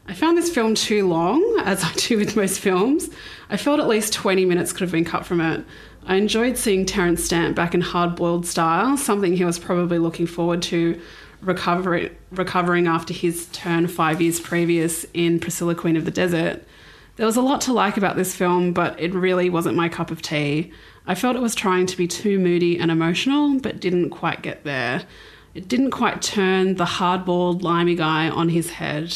I 0.07 0.13
found 0.13 0.37
this 0.37 0.53
film 0.53 0.75
too 0.75 1.07
long, 1.07 1.41
as 1.65 1.83
I 1.83 1.91
do 1.93 2.17
with 2.17 2.35
most 2.35 2.59
films. 2.59 3.09
I 3.49 3.57
felt 3.57 3.79
at 3.79 3.87
least 3.87 4.13
20 4.13 4.45
minutes 4.45 4.71
could 4.71 4.81
have 4.81 4.91
been 4.91 5.03
cut 5.03 5.25
from 5.25 5.41
it. 5.41 5.65
I 6.05 6.17
enjoyed 6.17 6.57
seeing 6.57 6.85
Terence 6.85 7.23
Stamp 7.23 7.55
back 7.55 7.73
in 7.73 7.81
hard 7.81 8.15
boiled 8.15 8.45
style, 8.45 8.97
something 8.97 9.35
he 9.35 9.45
was 9.45 9.57
probably 9.57 9.97
looking 9.97 10.27
forward 10.27 10.61
to 10.63 11.01
recover, 11.41 12.11
recovering 12.29 12.85
after 12.85 13.15
his 13.15 13.47
turn 13.47 13.87
five 13.87 14.21
years 14.21 14.39
previous 14.39 15.07
in 15.15 15.39
Priscilla 15.39 15.73
Queen 15.73 15.97
of 15.97 16.05
the 16.05 16.11
Desert. 16.11 16.63
There 17.15 17.25
was 17.25 17.37
a 17.37 17.41
lot 17.41 17.61
to 17.61 17.73
like 17.73 17.95
about 17.95 18.17
this 18.17 18.35
film, 18.35 18.73
but 18.73 18.99
it 18.99 19.13
really 19.13 19.49
wasn't 19.49 19.77
my 19.77 19.87
cup 19.87 20.11
of 20.11 20.21
tea. 20.21 20.71
I 21.07 21.15
felt 21.15 21.35
it 21.35 21.41
was 21.41 21.55
trying 21.55 21.85
to 21.85 21.97
be 21.97 22.07
too 22.07 22.39
moody 22.39 22.77
and 22.77 22.91
emotional, 22.91 23.59
but 23.59 23.79
didn't 23.79 24.09
quite 24.09 24.41
get 24.41 24.63
there. 24.63 25.03
It 25.53 25.69
didn't 25.69 25.91
quite 25.91 26.21
turn 26.21 26.75
the 26.75 26.85
hardballed, 26.85 27.61
limey 27.61 27.95
guy 27.95 28.29
on 28.29 28.49
his 28.49 28.71
head. 28.71 29.15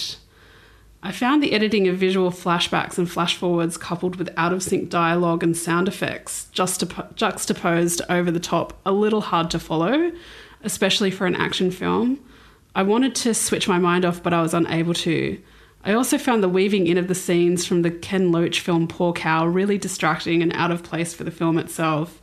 I 1.03 1.11
found 1.11 1.43
the 1.43 1.53
editing 1.53 1.87
of 1.87 1.97
visual 1.97 2.31
flashbacks 2.31 2.97
and 2.97 3.09
flash 3.09 3.35
forwards 3.35 3.77
coupled 3.77 4.15
with 4.15 4.29
out 4.37 4.53
of 4.53 4.63
sync 4.63 4.89
dialogue 4.89 5.43
and 5.43 5.55
sound 5.55 5.87
effects 5.87 6.49
juxtap- 6.53 7.15
juxtaposed 7.15 8.01
over 8.09 8.31
the 8.31 8.39
top 8.39 8.79
a 8.85 8.91
little 8.91 9.21
hard 9.21 9.49
to 9.51 9.59
follow, 9.59 10.11
especially 10.63 11.11
for 11.11 11.25
an 11.25 11.35
action 11.35 11.71
film. 11.71 12.19
I 12.75 12.83
wanted 12.83 13.15
to 13.15 13.33
switch 13.33 13.67
my 13.67 13.79
mind 13.79 14.05
off, 14.05 14.21
but 14.21 14.33
I 14.33 14.41
was 14.41 14.53
unable 14.53 14.93
to. 14.95 15.41
I 15.83 15.93
also 15.93 16.17
found 16.17 16.43
the 16.43 16.49
weaving 16.49 16.87
in 16.87 16.97
of 16.97 17.07
the 17.07 17.15
scenes 17.15 17.65
from 17.65 17.83
the 17.83 17.91
Ken 17.91 18.31
Loach 18.31 18.59
film 18.59 18.87
Poor 18.87 19.13
Cow 19.13 19.45
really 19.45 19.77
distracting 19.77 20.41
and 20.41 20.53
out 20.53 20.71
of 20.71 20.83
place 20.83 21.13
for 21.13 21.23
the 21.23 21.31
film 21.31 21.57
itself. 21.57 22.21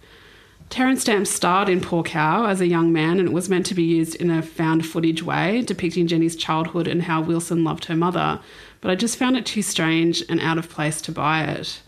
Terence 0.68 1.02
Stamp 1.02 1.26
starred 1.26 1.68
in 1.68 1.80
Poor 1.80 2.02
Cow 2.02 2.46
as 2.46 2.60
a 2.60 2.66
young 2.66 2.92
man, 2.92 3.18
and 3.18 3.28
it 3.28 3.32
was 3.32 3.48
meant 3.48 3.66
to 3.66 3.74
be 3.74 3.84
used 3.84 4.16
in 4.16 4.30
a 4.30 4.42
found 4.42 4.84
footage 4.84 5.22
way, 5.22 5.62
depicting 5.62 6.06
Jenny's 6.06 6.36
childhood 6.36 6.88
and 6.88 7.02
how 7.02 7.22
Wilson 7.22 7.64
loved 7.64 7.86
her 7.86 7.96
mother, 7.96 8.40
but 8.80 8.90
I 8.90 8.94
just 8.94 9.16
found 9.16 9.36
it 9.36 9.46
too 9.46 9.62
strange 9.62 10.22
and 10.28 10.40
out 10.40 10.58
of 10.58 10.68
place 10.68 11.00
to 11.02 11.12
buy 11.12 11.44
it. 11.44 11.80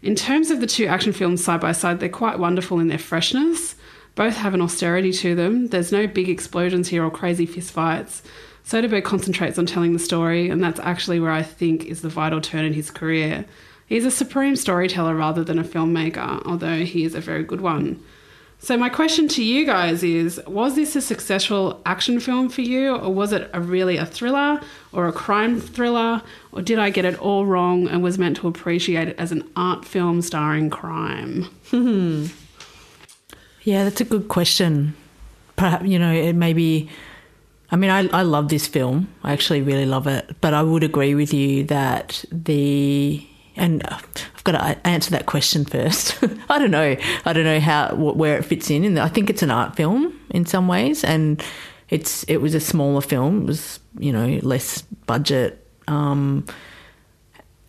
In 0.00 0.14
terms 0.14 0.50
of 0.50 0.60
the 0.60 0.66
two 0.66 0.86
action 0.86 1.12
films 1.12 1.44
side 1.44 1.60
by 1.60 1.72
side, 1.72 1.98
they're 1.98 2.08
quite 2.08 2.38
wonderful 2.38 2.78
in 2.78 2.88
their 2.88 2.98
freshness. 2.98 3.74
Both 4.14 4.36
have 4.36 4.54
an 4.54 4.60
austerity 4.60 5.12
to 5.12 5.34
them. 5.34 5.68
There's 5.68 5.90
no 5.90 6.06
big 6.06 6.28
explosions 6.28 6.88
here 6.88 7.04
or 7.04 7.10
crazy 7.10 7.46
fistfights. 7.46 8.22
Soderbergh 8.66 9.04
concentrates 9.04 9.58
on 9.58 9.66
telling 9.66 9.92
the 9.92 9.98
story, 9.98 10.48
and 10.48 10.62
that's 10.62 10.80
actually 10.80 11.20
where 11.20 11.30
I 11.30 11.42
think 11.42 11.84
is 11.84 12.00
the 12.02 12.08
vital 12.08 12.40
turn 12.40 12.64
in 12.64 12.72
his 12.72 12.90
career. 12.90 13.44
He's 13.86 14.06
a 14.06 14.10
supreme 14.10 14.56
storyteller 14.56 15.14
rather 15.14 15.44
than 15.44 15.58
a 15.58 15.64
filmmaker, 15.64 16.42
although 16.46 16.84
he 16.84 17.04
is 17.04 17.14
a 17.14 17.20
very 17.20 17.44
good 17.44 17.60
one. 17.60 18.02
So, 18.58 18.78
my 18.78 18.88
question 18.88 19.28
to 19.28 19.44
you 19.44 19.66
guys 19.66 20.02
is 20.02 20.40
Was 20.46 20.74
this 20.74 20.96
a 20.96 21.02
successful 21.02 21.82
action 21.84 22.18
film 22.18 22.48
for 22.48 22.62
you, 22.62 22.96
or 22.96 23.12
was 23.12 23.32
it 23.32 23.50
a 23.52 23.60
really 23.60 23.98
a 23.98 24.06
thriller 24.06 24.58
or 24.92 25.06
a 25.06 25.12
crime 25.12 25.60
thriller, 25.60 26.22
or 26.50 26.62
did 26.62 26.78
I 26.78 26.88
get 26.88 27.04
it 27.04 27.18
all 27.18 27.44
wrong 27.44 27.86
and 27.86 28.02
was 28.02 28.18
meant 28.18 28.38
to 28.38 28.48
appreciate 28.48 29.08
it 29.08 29.18
as 29.18 29.32
an 29.32 29.50
art 29.54 29.84
film 29.84 30.22
starring 30.22 30.70
crime? 30.70 31.50
Yeah, 33.64 33.84
that's 33.84 34.02
a 34.02 34.04
good 34.04 34.28
question. 34.28 34.94
Perhaps, 35.56 35.86
you 35.86 35.98
know, 35.98 36.12
it 36.12 36.34
may 36.34 36.52
be. 36.52 36.90
I 37.70 37.76
mean, 37.76 37.90
I, 37.90 38.06
I 38.08 38.22
love 38.22 38.48
this 38.48 38.66
film. 38.66 39.12
I 39.22 39.32
actually 39.32 39.62
really 39.62 39.86
love 39.86 40.06
it. 40.06 40.36
But 40.40 40.54
I 40.54 40.62
would 40.62 40.84
agree 40.84 41.14
with 41.14 41.32
you 41.32 41.64
that 41.64 42.24
the. 42.30 43.26
And 43.56 43.84
I've 43.84 44.42
got 44.42 44.52
to 44.52 44.86
answer 44.86 45.12
that 45.12 45.26
question 45.26 45.64
first. 45.64 46.18
I 46.48 46.58
don't 46.58 46.72
know. 46.72 46.96
I 47.24 47.32
don't 47.32 47.44
know 47.44 47.60
how 47.60 47.94
where 47.94 48.36
it 48.36 48.44
fits 48.44 48.68
in. 48.68 48.84
And 48.84 48.98
I 48.98 49.08
think 49.08 49.30
it's 49.30 49.42
an 49.42 49.50
art 49.50 49.76
film 49.76 50.18
in 50.30 50.44
some 50.44 50.66
ways, 50.66 51.04
and 51.04 51.42
it's 51.88 52.24
it 52.24 52.38
was 52.38 52.54
a 52.54 52.60
smaller 52.60 53.00
film. 53.00 53.42
It 53.42 53.46
was 53.46 53.80
you 53.98 54.12
know 54.12 54.40
less 54.42 54.82
budget. 55.06 55.66
Um, 55.86 56.46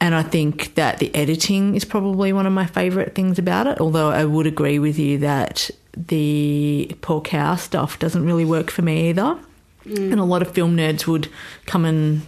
and 0.02 0.14
I 0.14 0.24
think 0.24 0.76
that 0.76 1.00
the 1.00 1.14
editing 1.16 1.76
is 1.76 1.86
probably 1.86 2.34
one 2.34 2.46
of 2.46 2.54
my 2.54 2.66
favourite 2.66 3.16
things 3.16 3.40
about 3.40 3.68
it. 3.68 3.80
Although 3.80 4.10
I 4.10 4.26
would 4.26 4.46
agree 4.48 4.80
with 4.80 5.00
you 5.00 5.20
that 5.20 5.70
the 5.96 6.96
Poor 7.02 7.22
Cow 7.22 7.56
stuff 7.56 7.98
doesn't 8.00 8.26
really 8.26 8.46
work 8.46 8.70
for 8.70 8.82
me 8.82 9.10
either. 9.10 9.38
And 9.86 10.20
a 10.20 10.24
lot 10.24 10.42
of 10.42 10.52
film 10.52 10.76
nerds 10.76 11.06
would 11.08 11.30
come 11.66 11.86
and, 11.86 12.28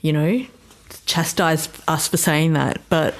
you 0.00 0.12
know, 0.12 0.46
chastise 1.04 1.68
us 1.86 2.08
for 2.08 2.16
saying 2.16 2.54
that, 2.54 2.80
but 2.88 3.14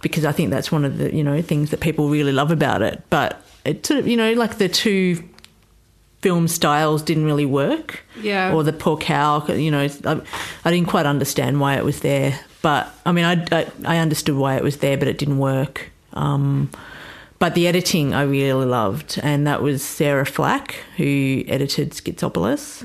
because 0.00 0.24
I 0.24 0.32
think 0.32 0.50
that's 0.50 0.70
one 0.70 0.84
of 0.84 0.98
the, 0.98 1.14
you 1.14 1.24
know, 1.24 1.42
things 1.42 1.70
that 1.70 1.80
people 1.80 2.08
really 2.08 2.32
love 2.32 2.50
about 2.50 2.82
it. 2.82 3.02
But 3.10 3.42
it 3.64 3.84
sort 3.84 4.00
of, 4.00 4.06
you 4.06 4.16
know, 4.16 4.32
like 4.34 4.58
the 4.58 4.68
two 4.68 5.22
film 6.22 6.48
styles 6.48 7.02
didn't 7.02 7.24
really 7.24 7.46
work. 7.46 8.04
Yeah. 8.20 8.52
Or 8.54 8.62
the 8.62 8.72
poor 8.72 8.96
cow, 8.96 9.46
you 9.48 9.70
know, 9.70 9.88
I, 10.04 10.20
I 10.64 10.70
didn't 10.70 10.88
quite 10.88 11.06
understand 11.06 11.60
why 11.60 11.76
it 11.76 11.84
was 11.84 12.00
there. 12.00 12.38
But 12.62 12.92
I 13.04 13.12
mean, 13.12 13.24
I, 13.24 13.46
I, 13.52 13.66
I 13.84 13.98
understood 13.98 14.36
why 14.36 14.56
it 14.56 14.62
was 14.62 14.78
there, 14.78 14.96
but 14.96 15.08
it 15.08 15.18
didn't 15.18 15.38
work. 15.38 15.90
Um, 16.12 16.70
but 17.38 17.54
the 17.54 17.66
editing 17.66 18.14
I 18.14 18.22
really 18.22 18.66
loved, 18.66 19.20
and 19.22 19.46
that 19.46 19.62
was 19.62 19.82
Sarah 19.82 20.24
Flack, 20.24 20.76
who 20.96 21.44
edited 21.48 21.90
Schizopolis. 21.90 22.82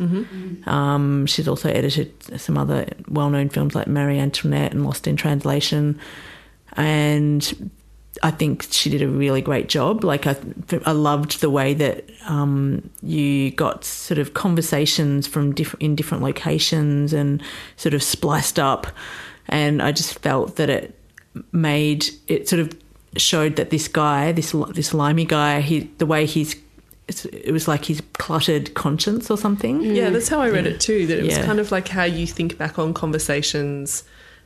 Um, 0.68 1.26
she's 1.26 1.48
also 1.48 1.70
edited 1.70 2.40
some 2.40 2.58
other 2.58 2.88
well 3.08 3.30
known 3.30 3.50
films 3.50 3.76
like 3.76 3.88
Marie 3.88 4.20
Antoinette 4.20 4.74
and 4.74 4.84
Lost 4.86 5.08
in 5.08 5.16
Translation. 5.16 6.00
And 6.74 7.72
I 8.24 8.32
think 8.32 8.68
she 8.72 8.90
did 8.90 9.02
a 9.02 9.08
really 9.08 9.42
great 9.42 9.70
job. 9.70 10.04
Like 10.04 10.28
I, 10.28 10.36
I 10.86 10.92
loved 10.92 11.40
the 11.40 11.50
way 11.50 11.74
that 11.76 12.10
um, 12.28 12.90
you 13.02 13.52
got 13.52 13.86
sort 13.86 14.18
of 14.18 14.34
conversations 14.34 15.28
from 15.28 15.54
different 15.56 15.82
in 15.82 15.96
different 15.96 16.24
locations 16.24 17.14
and 17.14 17.42
sort 17.78 17.94
of 17.94 18.04
spliced 18.04 18.60
up, 18.60 18.88
and 19.48 19.82
I 19.82 19.92
just 19.94 20.20
felt 20.20 20.58
that 20.58 20.70
it 20.70 20.98
made 21.54 22.10
it 22.28 22.50
sort 22.50 22.60
of 22.60 22.78
showed 23.18 23.56
that 23.58 23.70
this 23.70 23.88
guy, 23.88 24.32
this 24.32 24.54
this 24.74 24.94
limey 24.94 25.26
guy, 25.26 25.62
he 25.62 25.90
the 25.98 26.06
way 26.06 26.26
he's 26.26 26.56
it 27.08 27.52
was 27.52 27.68
like 27.68 27.86
his 27.86 28.02
cluttered 28.14 28.74
conscience 28.74 29.30
or 29.30 29.38
something. 29.38 29.82
Yeah, 29.82 30.10
mm. 30.10 30.14
that's 30.14 30.30
how 30.30 30.40
I 30.40 30.50
read 30.50 30.66
it 30.66 30.80
too. 30.80 31.08
That 31.08 31.20
it 31.20 31.26
was 31.26 31.38
Yeah. 31.38 31.46
kind 31.46 31.60
of 31.60 31.72
like 31.72 31.90
how 31.90 32.04
you 32.04 32.26
think 32.26 32.58
back 32.58 32.80
on 32.80 32.94
conversations 32.94 34.04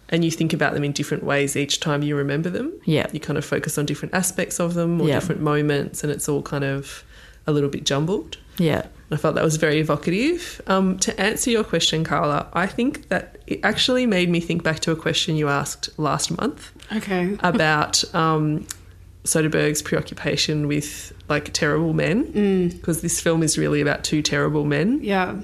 and 0.10 0.24
you 0.26 0.32
think 0.32 0.54
about 0.54 0.74
them 0.74 0.84
in 0.84 0.92
different 0.92 1.24
ways 1.24 1.56
each 1.56 1.80
time 1.80 2.02
you 2.04 2.16
remember 2.16 2.50
them. 2.50 2.72
Yeah. 2.86 3.08
You 3.12 3.20
kind 3.20 3.38
of 3.38 3.46
focus 3.46 3.78
on 3.78 3.86
different 3.86 4.14
aspects 4.14 4.60
of 4.60 4.74
them 4.74 5.02
or 5.02 5.08
Yeah. 5.08 5.16
different 5.16 5.42
moments, 5.42 6.04
and 6.04 6.12
it's 6.12 6.28
all 6.30 6.42
kind 6.42 6.64
of 6.64 7.04
a 7.48 7.52
little 7.52 7.70
bit 7.70 7.84
jumbled. 7.86 8.38
Yeah. 8.58 8.88
I 9.12 9.18
felt 9.18 9.36
that 9.36 9.44
was 9.44 9.58
very 9.58 9.80
evocative. 9.80 10.62
Um, 10.68 10.98
to 11.00 11.20
answer 11.20 11.52
your 11.52 11.64
question, 11.64 12.04
Carla, 12.04 12.48
I 12.54 12.66
think 12.66 13.08
that 13.10 13.38
it 13.46 13.60
actually 13.64 14.06
made 14.08 14.30
me 14.30 14.40
think 14.40 14.64
back 14.64 14.80
to 14.82 14.92
a 14.92 14.96
question 14.96 15.36
you 15.36 15.48
asked 15.48 15.90
last 16.00 16.36
month 16.36 16.72
Okay. 16.92 17.38
about 17.44 18.04
um, 18.16 18.66
Soderbergh's 19.24 19.82
preoccupation 19.84 20.68
with 20.68 21.14
like 21.30 21.54
terrible 21.54 21.94
men, 21.94 22.70
because 22.70 23.02
this 23.02 23.20
film 23.22 23.44
is 23.44 23.58
really 23.58 23.82
about 23.82 24.04
two 24.04 24.22
terrible 24.22 24.66
men, 24.66 25.00
Yeah. 25.04 25.36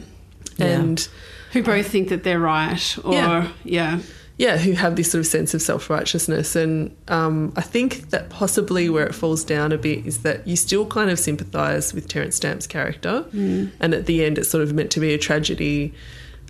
and 0.60 1.08
Who 1.54 1.62
both 1.64 1.88
think 1.88 2.10
that 2.10 2.24
they're 2.24 2.40
right, 2.40 2.98
or 3.04 3.14
Yeah. 3.14 3.48
yeah, 3.64 4.00
yeah, 4.38 4.58
who 4.58 4.72
have 4.74 4.96
this 4.96 5.12
sort 5.12 5.20
of 5.20 5.28
sense 5.28 5.54
of 5.54 5.62
self 5.62 5.90
righteousness. 5.90 6.56
And 6.56 6.96
um, 7.08 7.54
I 7.56 7.62
think 7.62 8.10
that 8.10 8.30
possibly 8.30 8.90
where 8.90 9.06
it 9.06 9.14
falls 9.14 9.44
down 9.44 9.72
a 9.72 9.78
bit 9.78 10.06
is 10.06 10.24
that 10.24 10.48
you 10.48 10.56
still 10.56 10.86
kind 10.86 11.10
of 11.12 11.20
sympathise 11.20 11.94
with 11.94 12.08
Terence 12.08 12.36
Stamp's 12.38 12.68
character, 12.68 13.26
and 13.34 13.94
at 13.94 14.06
the 14.08 14.24
end 14.26 14.38
it's 14.38 14.50
sort 14.50 14.64
of 14.64 14.74
meant 14.74 14.92
to 14.92 15.00
be 15.00 15.14
a 15.14 15.18
tragedy. 15.18 15.94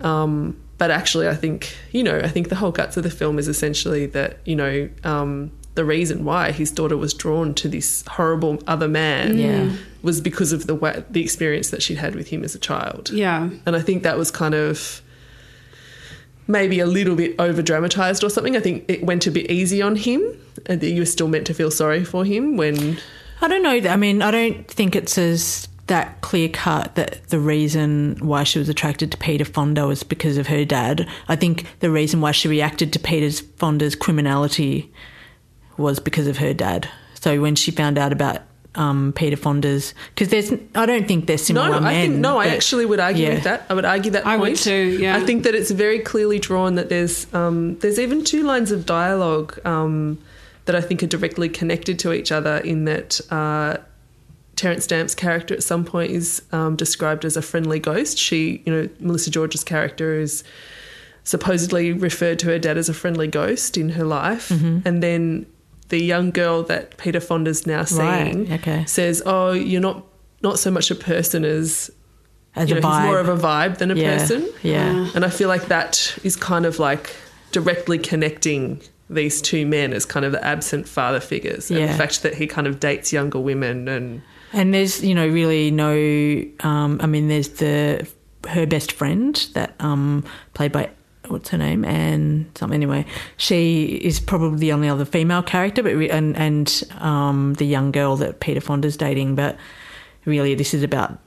Um, 0.00 0.56
but 0.78 0.90
actually, 0.90 1.28
I 1.28 1.34
think 1.34 1.76
you 1.92 2.02
know, 2.02 2.18
I 2.18 2.28
think 2.28 2.48
the 2.48 2.56
whole 2.56 2.72
guts 2.72 2.96
of 2.96 3.02
the 3.02 3.10
film 3.10 3.38
is 3.38 3.48
essentially 3.48 4.06
that 4.06 4.38
you 4.44 4.56
know. 4.56 4.88
Um, 5.04 5.52
the 5.74 5.86
reason 5.86 6.22
why 6.26 6.52
his 6.52 6.70
daughter 6.70 6.98
was 6.98 7.14
drawn 7.14 7.54
to 7.54 7.66
this 7.66 8.04
horrible 8.06 8.58
other 8.66 8.88
man 8.88 9.38
Yeah. 9.38 9.74
was 10.02 10.20
because 10.20 10.52
of 10.52 10.66
the 10.66 10.74
way, 10.74 11.02
the 11.08 11.22
experience 11.22 11.70
that 11.70 11.82
she'd 11.82 11.96
had 11.96 12.14
with 12.14 12.28
him 12.28 12.44
as 12.44 12.54
a 12.54 12.58
child. 12.58 13.08
yeah, 13.08 13.48
And 13.64 13.74
I 13.74 13.80
think 13.80 14.02
that 14.02 14.18
was 14.18 14.30
kind 14.30 14.52
of 14.54 15.00
maybe 16.52 16.78
a 16.78 16.86
little 16.86 17.16
bit 17.16 17.34
over 17.38 17.62
dramatized 17.62 18.22
or 18.22 18.30
something. 18.30 18.56
I 18.56 18.60
think 18.60 18.84
it 18.88 19.02
went 19.02 19.26
a 19.26 19.30
bit 19.30 19.50
easy 19.50 19.82
on 19.82 19.96
him 19.96 20.22
and 20.66 20.80
that 20.80 20.90
you 20.90 21.00
were 21.00 21.06
still 21.06 21.28
meant 21.28 21.46
to 21.48 21.54
feel 21.54 21.70
sorry 21.70 22.04
for 22.04 22.24
him 22.24 22.56
when 22.56 22.98
I 23.40 23.48
don't 23.48 23.62
know. 23.62 23.90
I 23.90 23.96
mean, 23.96 24.22
I 24.22 24.30
don't 24.30 24.68
think 24.68 24.94
it's 24.94 25.18
as 25.18 25.66
that 25.88 26.20
clear 26.20 26.48
cut 26.48 26.94
that 26.94 27.26
the 27.28 27.40
reason 27.40 28.16
why 28.20 28.44
she 28.44 28.58
was 28.58 28.68
attracted 28.68 29.10
to 29.10 29.18
Peter 29.18 29.44
Fonda 29.44 29.86
was 29.86 30.04
because 30.04 30.36
of 30.36 30.46
her 30.46 30.64
dad. 30.64 31.08
I 31.28 31.34
think 31.34 31.66
the 31.80 31.90
reason 31.90 32.20
why 32.20 32.30
she 32.30 32.48
reacted 32.48 32.92
to 32.92 33.00
Peter 33.00 33.44
Fonda's 33.56 33.96
criminality 33.96 34.92
was 35.76 35.98
because 35.98 36.28
of 36.28 36.38
her 36.38 36.54
dad. 36.54 36.88
So 37.14 37.40
when 37.40 37.56
she 37.56 37.72
found 37.72 37.98
out 37.98 38.12
about 38.12 38.42
um, 38.74 39.12
Peter 39.14 39.36
Fonda's, 39.36 39.94
because 40.14 40.28
there's, 40.28 40.52
I 40.74 40.86
don't 40.86 41.06
think 41.06 41.26
they're 41.26 41.34
no, 41.34 41.42
similar 41.42 41.80
men. 41.80 41.84
I 41.84 41.92
think 42.02 42.14
no, 42.16 42.38
I 42.38 42.46
actually 42.48 42.86
would 42.86 43.00
argue 43.00 43.26
yeah. 43.26 43.34
with 43.34 43.44
that. 43.44 43.66
I 43.68 43.74
would 43.74 43.84
argue 43.84 44.10
that 44.12 44.26
I 44.26 44.36
would 44.36 44.46
point. 44.46 44.58
too, 44.58 44.98
yeah. 45.00 45.16
I 45.16 45.20
think 45.20 45.42
that 45.44 45.54
it's 45.54 45.70
very 45.70 45.98
clearly 45.98 46.38
drawn 46.38 46.74
that 46.76 46.88
there's 46.88 47.32
um, 47.34 47.78
there's 47.80 47.98
even 47.98 48.24
two 48.24 48.42
lines 48.44 48.70
of 48.72 48.86
dialogue 48.86 49.58
um, 49.66 50.18
that 50.64 50.74
I 50.74 50.80
think 50.80 51.02
are 51.02 51.06
directly 51.06 51.48
connected 51.48 51.98
to 52.00 52.12
each 52.12 52.32
other 52.32 52.58
in 52.58 52.84
that 52.86 53.20
uh, 53.30 53.76
Terence 54.56 54.84
Stamp's 54.84 55.14
character 55.14 55.54
at 55.54 55.62
some 55.62 55.84
point 55.84 56.12
is 56.12 56.42
um, 56.52 56.76
described 56.76 57.24
as 57.24 57.36
a 57.36 57.42
friendly 57.42 57.78
ghost. 57.80 58.16
She, 58.18 58.62
you 58.64 58.72
know, 58.72 58.88
Melissa 59.00 59.30
George's 59.30 59.64
character 59.64 60.14
is 60.18 60.44
supposedly 61.24 61.92
referred 61.92 62.38
to 62.40 62.46
her 62.46 62.58
dad 62.58 62.76
as 62.76 62.88
a 62.88 62.94
friendly 62.94 63.26
ghost 63.28 63.76
in 63.76 63.90
her 63.90 64.04
life, 64.04 64.48
Mm-hmm. 64.48 64.86
and 64.86 65.02
then 65.02 65.46
the 65.92 66.02
young 66.02 66.30
girl 66.30 66.62
that 66.64 66.96
Peter 66.96 67.20
Fonda's 67.20 67.66
now 67.66 67.84
Right, 67.92 68.32
seeing 68.32 68.52
okay. 68.54 68.84
says, 68.86 69.22
"Oh, 69.26 69.52
you're 69.52 69.80
not 69.82 70.04
not 70.42 70.58
so 70.58 70.70
much 70.70 70.90
a 70.90 70.94
person 70.94 71.44
as 71.44 71.90
as 72.56 72.70
you 72.70 72.78
a 72.78 72.80
know, 72.80 72.88
vibe. 72.88 73.00
he's 73.00 73.06
more 73.06 73.18
of 73.20 73.28
a 73.28 73.36
vibe 73.36 73.76
than 73.76 73.90
a 73.90 73.94
yeah. 73.94 74.16
person." 74.16 74.48
Yeah. 74.62 75.10
And 75.14 75.22
I 75.24 75.28
feel 75.28 75.48
like 75.48 75.66
that 75.66 76.18
is 76.24 76.34
kind 76.34 76.64
of 76.64 76.78
like 76.78 77.14
directly 77.52 77.98
connecting 77.98 78.80
these 79.10 79.42
two 79.42 79.66
men 79.66 79.92
as 79.92 80.06
kind 80.06 80.24
of 80.24 80.32
the 80.32 80.42
absent 80.42 80.88
father 80.88 81.20
figures, 81.20 81.70
and 81.70 81.86
the 81.88 81.94
fact 81.94 82.22
that 82.22 82.34
he 82.34 82.46
kind 82.46 82.66
of 82.66 82.80
dates 82.80 83.12
younger 83.12 83.38
women 83.38 83.86
and 83.86 84.22
And 84.54 84.72
there's, 84.72 85.04
you 85.04 85.14
know, 85.14 85.28
really 85.28 85.70
no. 85.70 85.92
Um, 86.60 87.00
I 87.02 87.06
mean, 87.06 87.28
there's 87.28 87.50
the 87.50 88.08
her 88.48 88.66
best 88.66 88.92
friend 88.92 89.34
that 89.52 89.74
um, 89.78 90.24
played 90.54 90.72
by 90.72 90.90
what's 91.28 91.50
her 91.50 91.58
name 91.58 91.84
and 91.84 92.50
something. 92.56 92.74
Anyway, 92.74 93.04
she 93.36 93.84
is 94.02 94.20
probably 94.20 94.58
the 94.58 94.72
only 94.72 94.88
other 94.88 95.04
female 95.04 95.42
character, 95.42 95.82
but 95.82 95.92
and 95.92 96.36
and 96.36 96.82
um, 96.98 97.54
the 97.54 97.66
young 97.66 97.92
girl 97.92 98.16
that 98.16 98.40
Peter 98.40 98.60
Fonda's 98.60 98.96
dating. 98.96 99.34
But 99.34 99.56
really, 100.24 100.54
this 100.54 100.74
is 100.74 100.82
about 100.82 101.18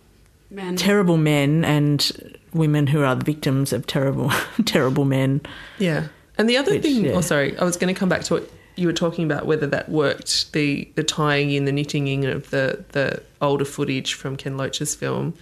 man. 0.49 0.75
terrible 0.75 1.17
men 1.17 1.63
and 1.65 2.35
women 2.53 2.87
who 2.87 3.03
are 3.03 3.15
the 3.15 3.25
victims 3.25 3.73
of 3.73 3.87
terrible, 3.87 4.31
terrible 4.65 5.05
men. 5.05 5.41
Yeah. 5.77 6.07
And 6.37 6.49
the 6.49 6.57
other 6.57 6.71
Which, 6.71 6.81
thing, 6.81 7.05
yeah. 7.05 7.11
oh, 7.13 7.21
sorry, 7.21 7.57
I 7.57 7.63
was 7.63 7.77
going 7.77 7.93
to 7.93 7.97
come 7.97 8.09
back 8.09 8.23
to 8.23 8.35
what 8.35 8.49
you 8.75 8.87
were 8.87 8.93
talking 8.93 9.23
about, 9.23 9.45
whether 9.45 9.67
that 9.67 9.89
worked, 9.89 10.51
the 10.51 10.89
the 10.95 11.03
tying 11.03 11.51
in, 11.51 11.65
the 11.65 11.71
knitting 11.71 12.07
in 12.07 12.25
of 12.25 12.49
the, 12.49 12.83
the 12.91 13.23
older 13.41 13.65
footage 13.65 14.13
from 14.13 14.35
Ken 14.35 14.57
Loach's 14.57 14.95
film. 14.95 15.33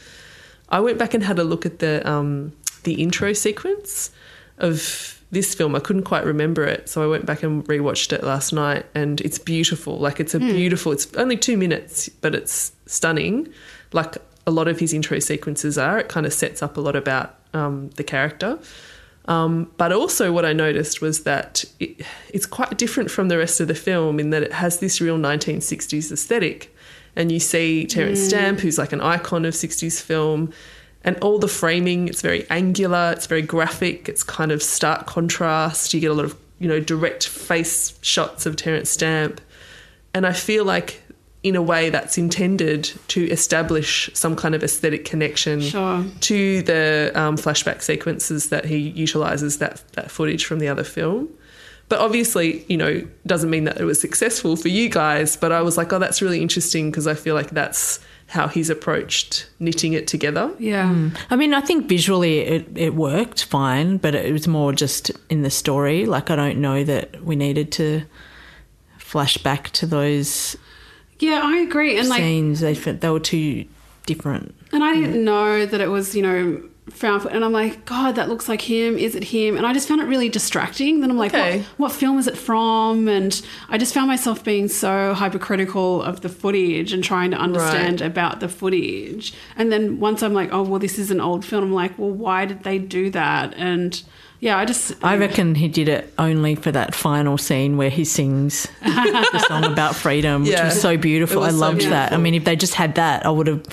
I 0.70 0.80
went 0.80 0.98
back 0.98 1.14
and 1.14 1.24
had 1.24 1.40
a 1.40 1.44
look 1.44 1.66
at 1.66 1.80
the 1.80 2.08
um, 2.10 2.54
the 2.84 3.02
intro 3.02 3.34
sequence 3.34 4.12
of 4.64 5.22
this 5.32 5.54
film. 5.54 5.76
I 5.76 5.80
couldn't 5.80 6.04
quite 6.04 6.26
remember 6.26 6.64
it, 6.64 6.88
so 6.88 7.04
I 7.04 7.08
went 7.08 7.26
back 7.26 7.44
and 7.44 7.66
rewatched 7.66 8.14
it 8.14 8.24
last 8.24 8.54
night, 8.54 8.86
and 8.96 9.20
it's 9.22 9.40
beautiful. 9.40 9.98
Like 9.98 10.20
it's 10.20 10.34
a 10.34 10.40
beautiful. 10.40 10.92
It's 10.92 11.14
only 11.16 11.38
two 11.38 11.58
minutes, 11.58 12.10
but 12.10 12.34
it's 12.34 12.72
stunning. 12.86 13.50
Like 13.92 14.18
a 14.46 14.52
lot 14.52 14.68
of 14.68 14.80
his 14.80 14.94
intro 14.94 15.20
sequences 15.20 15.78
are. 15.78 16.00
It 16.00 16.10
kind 16.10 16.26
of 16.26 16.34
sets 16.34 16.62
up 16.62 16.78
a 16.78 16.82
lot 16.82 16.96
about 16.96 17.36
um, 17.54 17.90
the 17.92 18.04
character. 18.04 18.60
Um, 19.26 19.72
but 19.78 19.92
also, 19.92 20.34
what 20.34 20.46
I 20.46 20.54
noticed 20.54 21.02
was 21.02 21.24
that 21.24 21.64
it, 21.80 22.02
it's 22.30 22.46
quite 22.46 22.78
different 22.78 23.10
from 23.10 23.30
the 23.30 23.38
rest 23.38 23.60
of 23.60 23.68
the 23.68 23.76
film 23.76 24.20
in 24.20 24.32
that 24.32 24.44
it 24.44 24.54
has 24.54 24.80
this 24.80 25.00
real 25.00 25.18
1960s 25.18 26.12
aesthetic. 26.12 26.76
And 27.16 27.32
you 27.32 27.40
see 27.40 27.86
Terence 27.86 28.20
Stamp, 28.20 28.60
who's 28.60 28.78
like 28.78 28.92
an 28.92 29.00
icon 29.00 29.46
of 29.46 29.54
60s 29.54 30.02
film, 30.02 30.52
and 31.04 31.18
all 31.20 31.38
the 31.40 31.48
framing, 31.48 32.08
it's 32.08 32.22
very 32.22 32.50
angular, 32.50 33.14
it's 33.16 33.28
very 33.28 33.42
graphic, 33.42 34.08
it's 34.08 34.24
kind 34.24 34.52
of 34.52 34.64
stark 34.64 35.06
contrast. 35.06 35.94
You 35.94 36.00
get 36.00 36.12
a 36.12 36.14
lot 36.14 36.26
of, 36.26 36.38
you 36.60 36.68
know, 36.68 36.80
direct 36.80 37.28
face 37.28 37.98
shots 38.02 38.46
of 38.46 38.56
Terence 38.56 38.90
Stamp. 38.90 39.42
And 40.14 40.26
I 40.26 40.32
feel 40.34 40.64
like, 40.64 41.02
in 41.42 41.58
a 41.58 41.62
way, 41.62 41.90
that's 41.90 42.18
intended 42.18 42.90
to 43.10 43.26
establish 43.30 44.10
some 44.14 44.34
kind 44.36 44.56
of 44.56 44.64
aesthetic 44.64 45.04
connection 45.04 45.60
Sure. 45.60 46.06
to 46.22 46.62
the 46.62 47.12
um, 47.16 47.36
flashback 47.36 47.82
sequences 47.82 48.48
that 48.50 48.64
he 48.66 48.78
utilizes 48.78 49.58
that 49.58 49.84
that 49.94 50.10
footage 50.10 50.46
from 50.46 50.60
the 50.60 50.70
other 50.70 50.86
film. 50.86 51.28
But 51.90 52.00
obviously, 52.00 52.64
you 52.70 52.78
know, 52.78 53.06
doesn't 53.28 53.50
mean 53.50 53.66
that 53.66 53.78
it 53.82 53.84
was 53.84 54.00
successful 54.00 54.56
for 54.56 54.70
you 54.70 54.88
guys. 54.88 55.36
But 55.36 55.52
I 55.52 55.62
was 55.62 55.76
like, 55.76 55.92
oh, 55.92 56.00
that's 56.00 56.22
really 56.22 56.42
interesting 56.42 56.90
because 56.90 57.08
I 57.08 57.14
feel 57.14 57.36
like 57.36 57.50
that's 57.50 58.00
how 58.34 58.48
he's 58.48 58.70
approached 58.70 59.48
knitting 59.60 59.94
it 59.94 60.08
together. 60.08 60.52
Yeah. 60.60 60.90
Hmm. 60.92 61.10
I 61.30 61.36
mean, 61.36 61.54
I 61.54 61.62
think 61.62 61.88
visually 61.88 62.40
it, 62.40 62.68
it 62.76 62.96
worked 62.96 63.44
fine, 63.46 63.98
but 63.98 64.16
it 64.16 64.34
was 64.34 64.48
more 64.48 64.74
just 64.74 65.12
in 65.30 65.44
the 65.44 65.50
story. 65.50 66.06
Like, 66.06 66.30
I 66.32 66.36
don't 66.36 66.60
know 66.60 66.84
that 66.84 67.24
we 67.24 67.36
needed 67.36 67.72
to 67.74 68.04
flash 68.98 69.38
back 69.38 69.70
to 69.72 69.86
those 69.86 70.58
Yeah, 71.20 71.42
I 71.44 71.58
agree. 71.58 71.98
And 72.00 72.10
like, 72.10 72.22
scenes. 72.22 72.60
They 72.60 72.74
fe- 72.76 72.94
they 72.94 73.10
were 73.10 73.20
too 73.20 73.66
different. 74.06 74.56
and 74.72 74.84
I 74.84 74.94
didn't 74.96 75.24
know 75.24 75.66
that 75.66 75.80
it 75.80 75.88
was, 75.90 76.16
you 76.16 76.24
know, 76.24 76.64
found 76.90 77.22
foot. 77.24 77.32
And 77.32 77.46
I'm 77.46 77.54
like, 77.54 77.86
God, 77.86 78.16
that 78.16 78.28
looks 78.30 78.50
like 78.50 78.62
him. 78.62 78.98
Is 78.98 79.16
it 79.16 79.24
him? 79.24 79.56
And 79.58 79.66
I 79.66 79.74
just 79.74 79.88
found 79.88 80.02
it 80.02 80.06
really 80.06 80.30
distracting. 80.30 81.00
Then 81.00 81.10
I'm 81.10 81.18
like, 81.18 81.34
Okay. 81.34 81.60
what, 81.60 81.66
what 81.78 81.92
film 81.94 82.18
is 82.20 82.28
it 82.28 82.38
from? 82.38 83.08
And 83.08 83.42
I 83.70 83.78
just 83.78 83.94
found 83.94 84.08
myself 84.08 84.44
being 84.44 84.68
so 84.68 85.14
hypercritical 85.14 86.02
of 86.02 86.22
the 86.22 86.30
footage 86.30 86.92
and 86.94 87.04
trying 87.04 87.32
to 87.32 87.38
understand 87.38 88.02
about 88.02 88.42
the 88.42 88.50
footage. 88.50 89.34
And 89.56 89.72
then 89.72 90.00
once 90.00 90.22
I'm 90.24 90.34
like, 90.34 90.50
oh, 90.52 90.64
well, 90.64 90.80
this 90.80 91.00
is 91.00 91.10
an 91.10 91.22
old 91.22 91.46
film, 91.46 91.64
I'm 91.64 91.74
like, 91.74 91.98
well, 91.98 92.12
why 92.12 92.46
did 92.46 92.64
they 92.64 92.80
do 92.80 93.10
that? 93.12 93.54
And 93.56 94.02
yeah, 94.42 94.58
I 94.58 94.66
just. 94.66 95.02
I 95.02 95.16
reckon 95.16 95.56
he 95.56 95.70
did 95.70 95.88
it 95.88 96.14
only 96.18 96.56
for 96.56 96.70
that 96.70 96.94
final 96.94 97.38
scene 97.38 97.78
where 97.78 97.90
he 97.90 98.04
sings 98.04 98.68
the 98.82 99.46
song 99.48 99.64
about 99.64 99.96
freedom, 99.96 100.42
which 100.44 100.52
Yeah. 100.52 100.66
was 100.66 100.82
so 100.82 100.98
beautiful. 100.98 101.38
It 101.44 101.46
I 101.46 101.48
was 101.48 101.56
so 101.56 101.62
loved 101.62 101.82
that. 101.84 102.12
I 102.12 102.18
mean, 102.18 102.34
if 102.34 102.44
they 102.44 102.58
just 102.58 102.74
had 102.74 102.96
that, 102.96 103.26
I 103.26 103.30
would 103.30 103.48
have 103.48 103.64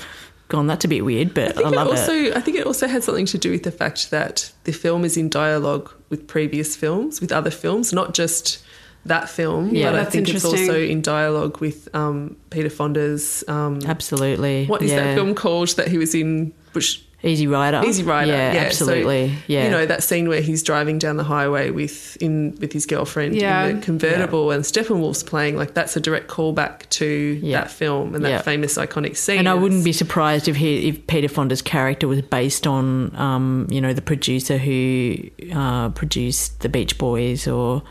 gone, 0.50 0.66
that's 0.66 0.84
a 0.84 0.88
bit 0.88 1.04
weird, 1.04 1.32
but 1.32 1.56
I, 1.56 1.60
I 1.60 1.62
think 1.62 1.72
it 1.72 1.76
love 1.76 1.88
also 1.88 2.12
it. 2.12 2.36
I 2.36 2.40
think 2.40 2.56
it 2.58 2.66
also 2.66 2.86
had 2.86 3.02
something 3.02 3.26
to 3.26 3.38
do 3.38 3.50
with 3.50 3.62
the 3.62 3.72
fact 3.72 4.10
that 4.10 4.52
the 4.64 4.72
film 4.72 5.04
is 5.04 5.16
in 5.16 5.28
dialogue 5.30 5.90
with 6.10 6.26
previous 6.26 6.76
films, 6.76 7.20
with 7.20 7.32
other 7.32 7.50
films, 7.50 7.92
not 7.92 8.12
just 8.12 8.62
that 9.06 9.30
film. 9.30 9.74
Yeah. 9.74 9.92
but 9.92 10.00
I 10.00 10.04
think 10.04 10.28
it's 10.28 10.44
also 10.44 10.78
in 10.78 11.02
dialogue 11.02 11.60
with 11.60 11.88
um, 11.94 12.36
Peter 12.50 12.70
Fonda's 12.70 13.44
um, 13.48 13.80
Absolutely. 13.86 14.66
what 14.66 14.82
is 14.82 14.90
yeah. 14.90 15.04
that 15.04 15.14
film 15.14 15.34
called 15.34 15.68
that 15.76 15.88
he 15.88 15.98
was 15.98 16.14
in 16.14 16.52
which 16.72 17.04
Easy 17.22 17.46
Rider. 17.46 17.83
Easy 17.85 18.02
Rider. 18.02 18.33
Yeah, 18.33 18.52
so, 18.54 18.59
absolutely. 18.61 19.35
yeah. 19.46 19.64
You 19.64 19.70
know, 19.70 19.85
that 19.85 20.02
scene 20.02 20.26
where 20.28 20.40
he's 20.40 20.62
driving 20.62 20.98
down 20.98 21.18
the 21.18 21.24
highway 21.24 21.70
with 21.70 22.16
in 22.20 22.56
with 22.61 22.72
his 22.72 22.87
girlfriend 22.87 23.37
Yeah. 23.37 23.66
in 23.66 23.80
the 23.80 23.83
convertible 23.85 24.50
and 24.50 24.64
Steppenwolf's 24.64 25.22
playing, 25.22 25.56
like 25.56 25.74
that's 25.74 25.96
a 25.96 26.00
direct 26.00 26.28
callback 26.28 26.88
to 26.90 27.06
Yeah. 27.42 27.61
that 27.61 27.70
film 27.70 28.14
and 28.14 28.24
that 28.24 28.30
Yeah. 28.30 28.42
famous 28.42 28.78
iconic 28.78 29.16
scene. 29.18 29.38
and 29.38 29.48
I 29.48 29.54
wouldn't 29.54 29.85
be 29.85 29.92
surprised 29.92 30.48
if 30.48 30.56
he, 30.56 30.88
if 30.88 31.06
Peter 31.09 31.28
Fonda's 31.28 31.61
character 31.62 32.09
was 32.09 32.22
based 32.22 32.66
on, 32.66 33.14
um, 33.16 33.66
you 33.70 33.80
know, 33.83 33.92
the 33.92 34.02
producer 34.02 34.56
who 34.56 35.16
uh, 35.54 35.90
produced 35.90 36.61
the 36.61 36.68
Beach 36.70 36.96
Boys 36.96 37.46
or 37.46 37.83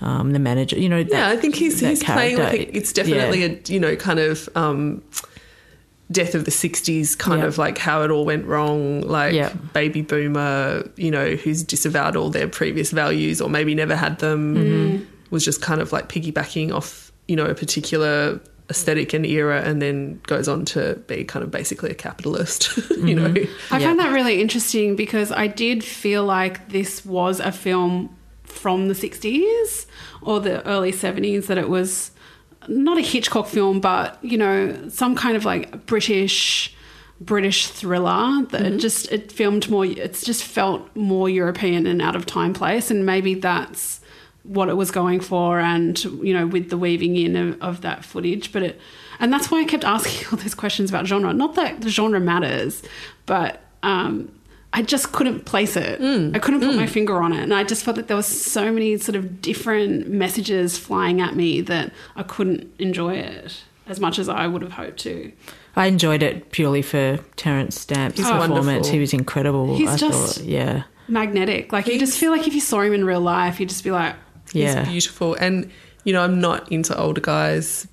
um, 0.00 0.32
the 0.32 0.38
manager. 0.38 0.78
You 0.78 0.88
know, 0.88 1.04
Yeah, 1.08 1.28
I 1.28 1.36
think 1.36 1.54
he's 1.54 1.78
that 1.80 1.90
he's 1.90 2.02
playing 2.02 2.38
like 2.38 2.70
it's 2.72 2.92
definitely 2.92 3.42
Yeah. 3.42 3.48
a 3.68 3.72
you 3.72 3.78
know 3.78 3.94
kind 3.96 4.18
of 4.18 4.48
um, 4.56 5.00
death 6.12 6.34
of 6.34 6.44
the 6.44 6.50
'60s 6.50 7.16
kind 7.18 7.40
Yeah. 7.42 7.48
of 7.48 7.58
like 7.58 7.78
how 7.78 8.02
it 8.02 8.10
all 8.10 8.24
went 8.24 8.44
wrong, 8.46 9.00
like 9.02 9.32
Yeah. 9.34 9.52
baby 9.72 10.02
boomer, 10.02 10.88
you 10.96 11.10
know, 11.10 11.34
who's 11.36 11.62
disavowed 11.62 12.14
all 12.16 12.30
their 12.30 12.48
previous 12.48 12.90
values 12.90 13.40
or 13.40 13.48
maybe 13.50 13.74
never 13.74 13.96
had 13.96 14.18
them, 14.18 14.56
Mm-hmm. 14.56 15.04
was 15.30 15.44
just 15.44 15.60
kind 15.62 15.80
of 15.80 15.92
like 15.92 16.08
piggybacking 16.08 16.72
off 16.72 17.10
you 17.28 17.36
know 17.36 17.46
a 17.46 17.54
particular 17.54 18.40
aesthetic 18.70 19.12
and 19.12 19.26
era, 19.26 19.60
and 19.62 19.82
then 19.82 20.18
goes 20.26 20.48
on 20.48 20.64
to 20.64 20.94
be 21.06 21.24
kind 21.24 21.42
of 21.44 21.50
basically 21.50 21.90
a 21.90 21.94
capitalist, 21.94 22.78
you 22.90 23.14
know. 23.14 23.34
I 23.70 23.78
Yeah. 23.78 23.86
found 23.88 23.98
that 24.00 24.12
really 24.12 24.40
interesting 24.40 24.96
because 24.96 25.30
I 25.30 25.46
did 25.46 25.84
feel 25.84 26.24
like 26.24 26.70
this 26.70 27.04
was 27.04 27.38
a 27.40 27.52
film 27.52 28.08
from 28.44 28.88
the 28.88 28.94
60s 28.94 29.86
or 30.22 30.40
the 30.40 30.64
early 30.66 30.92
70s, 30.92 31.46
that 31.48 31.58
it 31.58 31.68
was 31.68 32.11
not 32.68 32.98
a 32.98 33.02
Hitchcock 33.02 33.46
film, 33.46 33.80
but, 33.80 34.18
you 34.22 34.38
know, 34.38 34.88
some 34.88 35.14
kind 35.14 35.36
of 35.36 35.44
like 35.44 35.86
British. 35.86 36.74
British 37.20 37.68
thriller 37.68 38.44
that 38.46 38.62
it 38.62 38.78
just 38.78 39.12
it 39.12 39.30
filmed 39.30 39.70
more 39.70 39.86
it's 39.86 40.24
just 40.24 40.42
felt 40.42 40.90
more 40.96 41.28
European 41.28 41.86
and 41.86 42.02
out 42.02 42.16
of 42.16 42.26
time 42.26 42.52
place 42.52 42.90
and 42.90 43.06
maybe 43.06 43.34
that's 43.34 44.00
what 44.42 44.68
it 44.68 44.76
was 44.76 44.90
going 44.90 45.20
for 45.20 45.60
and 45.60 46.02
you 46.04 46.34
know 46.34 46.46
with 46.46 46.68
the 46.70 46.76
weaving 46.76 47.16
in 47.16 47.36
of, 47.36 47.62
of 47.62 47.80
that 47.82 48.04
footage 48.04 48.52
but 48.52 48.62
it 48.62 48.80
and 49.20 49.32
that's 49.32 49.50
why 49.50 49.60
i 49.60 49.64
kept 49.64 49.84
asking 49.84 50.26
all 50.32 50.38
those 50.38 50.54
questions 50.54 50.90
about 50.90 51.06
genre 51.06 51.32
not 51.32 51.54
that 51.54 51.80
the 51.80 51.88
genre 51.88 52.18
matters 52.18 52.82
but 53.26 53.62
um 53.84 54.28
i 54.72 54.82
just 54.82 55.12
couldn't 55.12 55.44
place 55.44 55.76
it 55.76 56.00
mm. 56.00 56.34
i 56.34 56.38
couldn't 56.38 56.60
put 56.60 56.74
my 56.74 56.86
mm. 56.86 56.90
finger 56.90 57.20
on 57.20 57.32
it 57.32 57.42
and 57.42 57.54
i 57.54 57.62
just 57.64 57.84
felt 57.84 57.96
that 57.96 58.08
there 58.08 58.16
was 58.16 58.26
so 58.26 58.72
many 58.72 58.96
sort 58.98 59.16
of 59.16 59.40
different 59.40 60.08
messages 60.08 60.78
flying 60.78 61.20
at 61.20 61.34
me 61.34 61.60
that 61.60 61.92
i 62.16 62.22
couldn't 62.22 62.72
enjoy 62.78 63.14
it 63.14 63.62
as 63.86 64.00
much 64.00 64.18
as 64.18 64.28
i 64.28 64.46
would 64.46 64.62
have 64.62 64.72
hoped 64.72 64.98
to 64.98 65.32
I 65.74 65.86
enjoyed 65.86 66.22
it 66.22 66.50
purely 66.52 66.82
for 66.82 67.18
Terence 67.36 67.80
Stamp's 67.80 68.18
He's 68.18 68.26
performance. 68.26 68.66
wonderful. 68.66 68.92
He 68.92 68.98
was 68.98 69.14
incredible. 69.14 69.74
He's 69.74 69.88
I 69.88 69.96
just- 69.96 70.36
thought, 70.36 70.46
yeah, 70.46 70.82
magnetic 71.08 71.72
like 71.72 71.86
you 71.86 71.98
just 71.98 72.18
feel 72.18 72.30
like 72.30 72.46
if 72.46 72.54
you 72.54 72.60
saw 72.60 72.80
him 72.80 72.92
in 72.92 73.04
real 73.04 73.20
life 73.20 73.58
you'd 73.58 73.68
just 73.70 73.82
be 73.82 73.90
like 73.90 74.14
yeah. 74.52 74.80
He's 74.80 74.88
beautiful. 74.88 75.34
And, 75.34 75.70
you 76.04 76.12
know, 76.12 76.22
I'm 76.22 76.40
not 76.40 76.70
into 76.70 76.98
older 76.98 77.20
guys, 77.20 77.86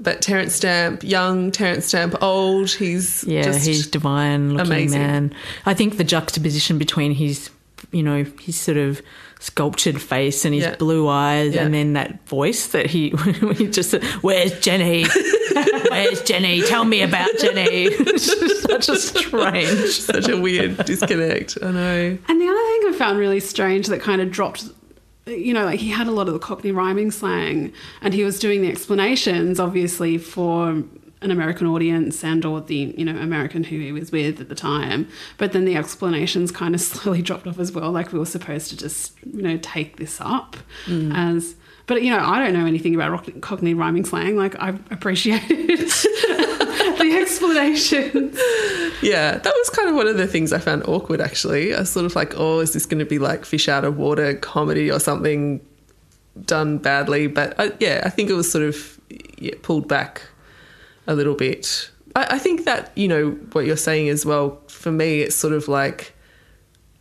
but 0.00 0.20
Terence 0.22 0.54
Stamp, 0.54 1.02
young 1.04 1.50
Terence 1.50 1.86
Stamp, 1.86 2.14
old, 2.22 2.70
he's 2.70 3.24
Yeah, 3.24 3.42
just 3.42 3.66
he's 3.66 3.86
divine 3.86 4.54
looking 4.54 4.72
amazing. 4.72 5.00
man. 5.00 5.34
I 5.66 5.74
think 5.74 5.96
the 5.96 6.04
juxtaposition 6.04 6.78
between 6.78 7.12
his, 7.12 7.50
you 7.92 8.02
know, 8.02 8.24
his 8.40 8.56
sort 8.56 8.76
of 8.78 9.00
sculptured 9.40 10.00
face 10.00 10.44
and 10.46 10.54
his 10.54 10.64
Yeah. 10.64 10.76
blue 10.76 11.06
eyes, 11.08 11.54
Yeah. 11.54 11.64
and 11.64 11.74
then 11.74 11.92
that 11.94 12.26
voice 12.28 12.68
that 12.68 12.86
he, 12.86 13.10
he 13.56 13.66
just, 13.68 13.92
"Where's 14.22 14.58
Jenny? 14.60 15.04
Where's 15.90 16.22
Jenny? 16.22 16.62
Tell 16.62 16.84
me 16.84 17.02
about 17.02 17.28
Jenny." 17.38 17.90
Such 18.16 18.88
a 18.88 18.96
strange. 18.96 19.90
such 20.00 20.28
a 20.28 20.40
weird 20.40 20.78
disconnect. 20.86 21.58
I 21.62 21.70
know. 21.70 22.18
And 22.28 22.40
the 22.40 22.46
other 22.48 22.56
thing 22.58 22.80
I 22.88 22.94
found 22.96 23.18
really 23.18 23.40
strange 23.40 23.88
that 23.88 24.00
kind 24.00 24.20
of 24.22 24.30
dropped, 24.30 24.64
you 25.26 25.54
know, 25.54 25.64
like 25.64 25.80
he 25.80 25.90
had 25.90 26.06
a 26.06 26.10
lot 26.10 26.28
of 26.28 26.34
the 26.34 26.40
Cockney 26.40 26.72
rhyming 26.72 27.10
slang 27.10 27.72
and 28.00 28.14
he 28.14 28.24
was 28.24 28.38
doing 28.38 28.62
the 28.62 28.70
explanations, 28.70 29.58
obviously, 29.58 30.18
for 30.18 30.82
an 31.22 31.30
American 31.30 31.66
audience 31.66 32.22
and 32.22 32.44
or 32.44 32.60
the, 32.60 32.94
you 32.96 33.04
know, 33.04 33.16
American 33.16 33.64
who 33.64 33.78
he 33.78 33.92
was 33.92 34.12
with 34.12 34.40
at 34.40 34.48
the 34.48 34.54
time. 34.54 35.08
But 35.38 35.52
then 35.52 35.64
the 35.64 35.76
explanations 35.76 36.52
kind 36.52 36.74
of 36.74 36.80
slowly 36.82 37.22
dropped 37.22 37.46
off 37.46 37.58
as 37.58 37.72
well. 37.72 37.90
Like 37.90 38.12
we 38.12 38.18
were 38.18 38.26
supposed 38.26 38.68
to 38.70 38.76
just, 38.76 39.14
you 39.24 39.42
know, 39.42 39.58
take 39.62 39.96
this 39.96 40.20
up 40.20 40.56
mm. 40.86 41.12
as... 41.14 41.54
But, 41.86 42.02
you 42.02 42.10
know, 42.10 42.18
I 42.18 42.42
don't 42.42 42.54
know 42.54 42.66
anything 42.66 42.94
about 42.94 43.10
rock- 43.10 43.40
Cockney 43.40 43.74
rhyming 43.74 44.04
slang. 44.04 44.36
Like, 44.36 44.58
I 44.58 44.70
appreciated 44.90 45.48
the 46.98 47.18
explanations. 47.20 48.38
Yeah, 49.02 49.36
that 49.36 49.54
was 49.54 49.70
kind 49.70 49.88
of 49.88 49.94
one 49.94 50.06
of 50.06 50.16
the 50.16 50.26
things 50.26 50.52
I 50.52 50.58
found 50.58 50.84
awkward 50.84 51.20
actually. 51.20 51.74
I 51.74 51.80
was 51.80 51.90
sort 51.90 52.06
of 52.06 52.16
like, 52.16 52.34
oh, 52.36 52.60
is 52.60 52.72
this 52.72 52.86
going 52.86 53.00
to 53.00 53.04
be 53.04 53.18
like 53.18 53.44
fish 53.44 53.68
out 53.68 53.84
of 53.84 53.98
water 53.98 54.34
comedy 54.34 54.90
or 54.90 54.98
something 54.98 55.60
done 56.46 56.78
badly? 56.78 57.26
But 57.26 57.54
I, 57.60 57.72
yeah, 57.80 58.02
I 58.04 58.08
think 58.08 58.30
it 58.30 58.34
was 58.34 58.50
sort 58.50 58.64
of 58.64 58.98
yeah, 59.38 59.54
pulled 59.62 59.86
back 59.88 60.22
a 61.06 61.14
little 61.14 61.34
bit. 61.34 61.90
I, 62.16 62.26
I 62.30 62.38
think 62.38 62.64
that, 62.64 62.92
you 62.96 63.08
know, 63.08 63.32
what 63.52 63.66
you're 63.66 63.76
saying 63.76 64.08
as 64.08 64.24
well, 64.24 64.60
for 64.68 64.90
me, 64.90 65.20
it's 65.20 65.36
sort 65.36 65.52
of 65.52 65.68
like 65.68 66.14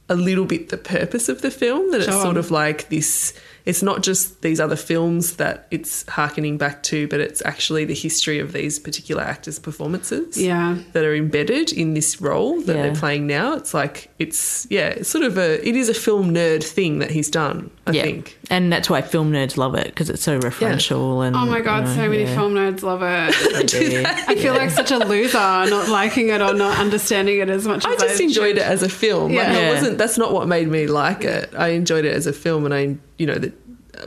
a 0.09 0.15
little 0.15 0.45
bit 0.45 0.69
the 0.69 0.77
purpose 0.77 1.29
of 1.29 1.41
the 1.41 1.49
film 1.49 1.91
that 1.91 2.01
it's 2.01 2.11
sort 2.11 2.35
of 2.35 2.51
like 2.51 2.89
this 2.89 3.33
it's 3.65 3.81
not 3.81 4.03
just 4.03 4.41
these 4.41 4.59
other 4.59 4.75
films 4.75 5.37
that 5.37 5.67
it's 5.71 6.07
harkening 6.09 6.57
back 6.57 6.83
to 6.83 7.07
but 7.07 7.19
it's 7.19 7.41
actually 7.45 7.85
the 7.85 7.93
history 7.93 8.39
of 8.39 8.51
these 8.53 8.77
particular 8.79 9.23
actors 9.23 9.59
performances 9.59 10.37
Yeah. 10.37 10.77
that 10.93 11.03
are 11.05 11.15
embedded 11.15 11.71
in 11.71 11.93
this 11.93 12.21
role 12.21 12.59
that 12.61 12.75
Yeah. 12.75 12.81
they're 12.83 12.95
playing 12.95 13.27
now 13.27 13.53
it's 13.53 13.73
like 13.73 14.09
it's 14.19 14.67
yeah 14.69 14.89
it's 14.89 15.09
sort 15.09 15.23
of 15.23 15.37
a 15.37 15.65
it 15.67 15.75
is 15.75 15.89
a 15.89 15.93
film 15.93 16.33
nerd 16.33 16.63
thing 16.63 16.99
that 16.99 17.11
he's 17.11 17.29
done 17.29 17.69
i 17.87 17.91
yeah, 17.91 18.03
think 18.03 18.37
and 18.49 18.71
that's 18.71 18.89
why 18.89 19.01
film 19.01 19.31
nerds 19.31 19.57
love 19.57 19.75
it 19.75 19.85
because 19.87 20.09
it's 20.09 20.21
so 20.23 20.39
referential 20.39 21.25
and. 21.25 21.35
Oh 21.35 21.45
my 21.45 21.61
God, 21.61 21.79
you 21.83 21.89
know, 21.89 21.95
so 21.95 22.09
many 22.09 22.23
yeah, 22.23 22.35
film 22.35 22.53
nerds 22.53 22.83
love 22.83 23.01
it. 23.03 23.53
they 23.53 23.63
do. 23.63 24.03
I 24.05 24.35
feel 24.35 24.53
like 24.53 24.69
such 24.69 24.91
a 24.91 24.97
loser 24.97 25.37
not 25.37 25.89
liking 25.89 26.29
it 26.29 26.41
or 26.41 26.53
not 26.53 26.77
understanding 26.77 27.39
it 27.39 27.49
as 27.49 27.67
much 27.67 27.85
I 27.85 27.93
as 27.93 28.01
just 28.01 28.21
enjoyed 28.21 28.57
it 28.57 28.63
as 28.63 28.83
a 28.83 28.89
film. 28.89 29.33
Like, 29.33 29.47
Yeah. 29.47 29.53
it 29.53 29.61
Yeah. 29.61 29.73
wasn't. 29.73 29.97
That's 29.97 30.17
not 30.17 30.33
what 30.33 30.47
made 30.47 30.67
me 30.67 30.87
like 30.87 31.23
it. 31.23 31.53
I 31.57 31.69
enjoyed 31.69 32.05
it 32.05 32.13
as 32.13 32.27
a 32.27 32.33
film, 32.33 32.65
and 32.65 32.73
I, 32.73 32.97
you 33.17 33.25
know, 33.25 33.35
that. 33.35 33.53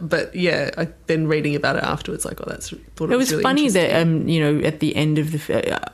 But 0.00 0.34
yeah, 0.34 0.70
I, 0.76 0.88
then 1.06 1.28
reading 1.28 1.54
about 1.54 1.76
it 1.76 1.84
afterwards, 1.84 2.24
like, 2.24 2.40
oh, 2.40 2.44
that's. 2.48 2.70
Thought 2.96 3.10
it, 3.10 3.14
It 3.14 3.16
was 3.16 3.30
really 3.30 3.42
funny 3.42 3.68
that 3.68 4.00
um, 4.00 4.26
you 4.28 4.40
know 4.40 4.66
at 4.66 4.80
the 4.80 4.96
end 4.96 5.18
of 5.18 5.32
the. 5.32 5.74
Uh, 5.74 5.88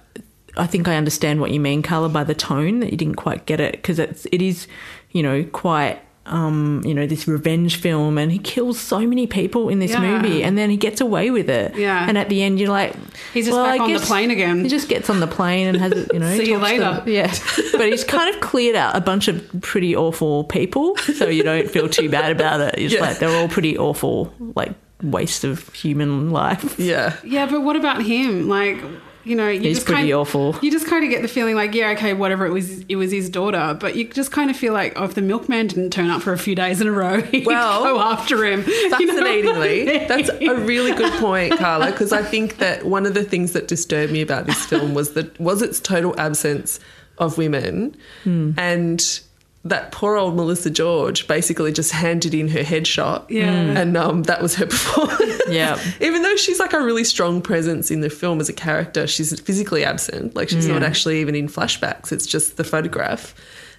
I 0.56 0.66
think 0.66 0.88
I 0.88 0.96
understand 0.96 1.40
what 1.40 1.50
you 1.50 1.60
mean, 1.60 1.82
Carla, 1.82 2.08
by 2.08 2.24
the 2.24 2.34
tone 2.34 2.80
that 2.80 2.90
you 2.90 2.96
didn't 2.96 3.16
quite 3.16 3.46
get 3.46 3.60
it 3.60 3.72
because 3.72 3.98
it's 3.98 4.26
it 4.32 4.42
is, 4.42 4.66
you 5.10 5.22
know, 5.22 5.44
quite. 5.44 6.00
Um, 6.24 6.82
you 6.84 6.94
know 6.94 7.04
this 7.06 7.26
revenge 7.26 7.76
film, 7.80 8.16
and 8.16 8.30
he 8.30 8.38
kills 8.38 8.78
so 8.78 9.00
many 9.00 9.26
people 9.26 9.68
in 9.68 9.80
this 9.80 9.90
Yeah. 9.90 10.00
movie, 10.22 10.44
and 10.44 10.56
then 10.56 10.70
he 10.70 10.76
gets 10.76 11.00
away 11.00 11.30
with 11.32 11.50
it. 11.50 11.74
Yeah. 11.76 12.06
and 12.08 12.16
at 12.16 12.28
the 12.28 12.42
end, 12.44 12.60
you're 12.60 12.68
like, 12.70 12.94
He's 13.34 13.46
just 13.46 13.56
well, 13.56 13.64
back 13.66 13.80
I 13.80 13.84
on 13.84 13.92
the 13.92 13.98
plane 13.98 14.30
again. 14.30 14.62
He 14.62 14.68
just 14.68 14.88
gets 14.88 15.10
on 15.10 15.18
the 15.18 15.26
plane 15.26 15.66
and 15.66 15.76
has, 15.78 15.90
it, 15.92 16.12
you 16.12 16.18
know, 16.20 16.36
See 16.36 16.48
you 16.48 16.58
later. 16.58 16.82
them. 16.84 17.08
Yeah, 17.08 17.34
but 17.72 17.88
he's 17.88 18.04
kind 18.04 18.32
of 18.32 18.40
cleared 18.40 18.76
out 18.76 18.94
a 18.94 19.00
bunch 19.00 19.26
of 19.26 19.44
pretty 19.62 19.96
awful 19.96 20.44
people, 20.44 20.96
so 20.96 21.26
you 21.28 21.42
don't 21.42 21.68
feel 21.68 21.88
too 21.88 22.08
bad 22.08 22.30
about 22.30 22.60
it. 22.60 22.76
It's 22.78 22.94
Yeah. 22.94 23.00
like 23.00 23.18
they're 23.18 23.36
all 23.36 23.48
pretty 23.48 23.76
awful, 23.76 24.32
like 24.54 24.70
waste 25.02 25.42
of 25.42 25.68
human 25.74 26.30
life. 26.30 26.78
Yeah. 26.78 27.16
Yeah, 27.24 27.46
but 27.46 27.62
what 27.62 27.74
about 27.74 28.00
him? 28.02 28.48
Like, 28.48 28.78
you 29.24 29.36
know, 29.36 29.48
you 29.48 29.60
He's 29.60 29.76
just 29.78 29.86
pretty 29.86 30.02
kind, 30.02 30.12
awful. 30.14 30.56
You 30.62 30.70
just 30.70 30.86
kind 30.86 31.04
of 31.04 31.10
get 31.10 31.22
the 31.22 31.28
feeling 31.28 31.54
like, 31.54 31.74
yeah, 31.74 31.90
okay, 31.90 32.12
whatever, 32.14 32.46
it 32.46 32.50
was, 32.52 32.80
it 32.88 32.96
was 32.96 33.10
his 33.12 33.28
daughter, 33.30 33.76
but 33.80 33.94
you 33.96 34.04
just 34.08 34.32
kind 34.32 34.50
of 34.50 34.56
feel 34.56 34.72
like, 34.72 34.94
oh, 34.96 35.04
if 35.04 35.14
the 35.14 35.22
milkman 35.22 35.66
didn't 35.68 35.90
turn 35.90 36.10
up 36.10 36.22
for 36.22 36.32
a 36.32 36.38
few 36.38 36.54
days 36.54 36.80
in 36.80 36.86
a 36.88 36.92
row, 36.92 37.20
he'd 37.32 37.46
Well, 37.46 37.82
go 37.84 38.00
after 38.00 38.44
him. 38.44 38.64
You 38.66 38.88
know 38.90 38.96
I 38.96 38.98
Fascinatingly, 38.98 39.84
mean? 39.86 40.08
that's 40.08 40.28
a 40.28 40.54
really 40.56 40.92
good 40.92 41.12
point, 41.20 41.56
Carla, 41.58 41.90
because 41.90 42.12
I 42.12 42.22
think 42.22 42.58
that 42.58 42.84
one 42.84 43.06
of 43.06 43.14
the 43.14 43.24
things 43.24 43.52
that 43.52 43.68
disturbed 43.68 44.12
me 44.12 44.20
about 44.22 44.46
this 44.46 44.64
film 44.66 44.94
was 44.94 45.14
that 45.14 45.38
was 45.40 45.62
its 45.62 45.80
total 45.80 46.18
absence 46.20 46.78
of 47.18 47.38
women, 47.38 47.96
Hmm. 48.24 48.52
and 48.56 49.20
that 49.64 49.92
poor 49.92 50.16
old 50.16 50.34
Melissa 50.34 50.70
George 50.70 51.28
basically 51.28 51.72
just 51.72 51.92
handed 51.92 52.34
in 52.34 52.48
her 52.48 52.60
headshot, 52.60 53.30
Yeah. 53.30 53.46
Mm. 53.52 53.76
and 53.76 53.96
um, 53.96 54.22
that 54.24 54.42
was 54.42 54.56
her 54.56 54.66
performance. 54.76 55.40
Yeah. 55.48 55.78
even 56.00 56.22
though 56.22 56.34
she's 56.36 56.58
like 56.58 56.72
a 56.72 56.80
really 56.80 57.04
strong 57.04 57.40
presence 57.40 57.90
in 57.90 58.00
the 58.00 58.10
film 58.10 58.40
as 58.40 58.48
a 58.48 58.52
character, 58.52 59.06
she's 59.06 59.38
physically 59.40 59.84
absent. 59.84 60.34
Like 60.34 60.48
she's 60.48 60.66
not 60.66 60.82
actually 60.82 61.20
even 61.20 61.34
in 61.36 61.46
flashbacks. 61.48 62.10
It's 62.10 62.26
just 62.26 62.56
the 62.56 62.64
photograph. 62.64 63.34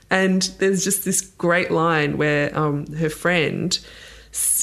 And 0.09 0.43
there's 0.59 0.83
just 0.83 1.05
this 1.05 1.21
great 1.21 1.71
line 1.71 2.17
where 2.17 2.55
um, 2.57 2.85
her 2.93 3.09
friend, 3.09 3.77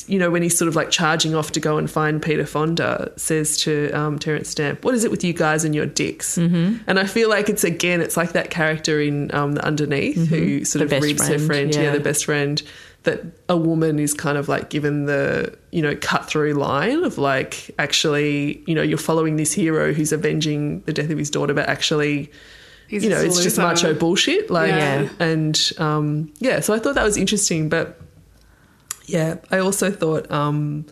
you 0.08 0.18
know, 0.18 0.30
when 0.30 0.42
he's 0.42 0.56
sort 0.58 0.68
of 0.68 0.74
like 0.74 0.90
charging 0.90 1.34
off 1.34 1.52
to 1.52 1.60
go 1.60 1.78
and 1.78 1.88
find 1.90 2.20
Peter 2.20 2.44
Fonda, 2.44 3.12
says 3.16 3.56
to 3.58 3.90
um, 3.92 4.18
Terence 4.18 4.48
Stamp, 4.48 4.84
"What 4.84 4.94
is 4.94 5.04
it 5.04 5.10
with 5.10 5.22
you 5.22 5.32
guys 5.32 5.64
and 5.64 5.74
your 5.74 5.86
dicks?" 5.86 6.36
Mm-hmm. 6.36 6.78
And 6.88 6.98
I 6.98 7.04
feel 7.04 7.28
like 7.28 7.48
it's 7.48 7.62
again, 7.62 8.00
it's 8.00 8.16
like 8.16 8.32
that 8.32 8.50
character 8.50 9.00
in 9.00 9.32
um, 9.34 9.52
the 9.52 9.64
Underneath 9.64 10.28
who 10.28 10.64
sort 10.64 10.80
The 10.80 10.84
of 10.84 10.90
best 10.90 11.02
ribs 11.04 11.22
her 11.28 11.34
friend, 11.34 11.46
friend, 11.46 11.74
yeah, 11.74 11.82
yeah. 11.82 11.92
the 11.92 12.00
best 12.00 12.24
friend. 12.24 12.60
That 13.04 13.22
a 13.48 13.56
woman 13.56 13.98
is 13.98 14.12
kind 14.12 14.36
of 14.36 14.48
like 14.48 14.68
given 14.68 15.06
the 15.06 15.56
you 15.70 15.80
know 15.80 15.96
cut 16.02 16.26
through 16.26 16.52
line 16.54 17.02
of 17.02 17.16
like 17.16 17.70
actually 17.78 18.62
you 18.66 18.74
know 18.74 18.82
you're 18.82 18.98
following 18.98 19.36
this 19.36 19.52
hero 19.54 19.94
who's 19.94 20.12
avenging 20.12 20.80
the 20.82 20.92
death 20.92 21.08
of 21.10 21.16
his 21.16 21.30
daughter, 21.30 21.54
but 21.54 21.68
actually 21.68 22.30
He's 22.88 23.04
you 23.04 23.10
know, 23.10 23.20
it's 23.20 23.40
just 23.40 23.56
macho 23.56 23.94
bullshit. 23.94 24.50
Like, 24.50 24.70
Yeah. 24.70 25.08
and 25.20 25.72
um, 25.78 26.32
yeah, 26.40 26.58
so 26.58 26.74
I 26.74 26.80
thought 26.80 26.96
that 26.96 27.04
was 27.04 27.16
interesting. 27.16 27.68
But 27.68 28.00
yeah, 29.10 29.36
I 29.50 29.58
also 29.58 29.90
thought 29.90 30.30
um, 30.30 30.86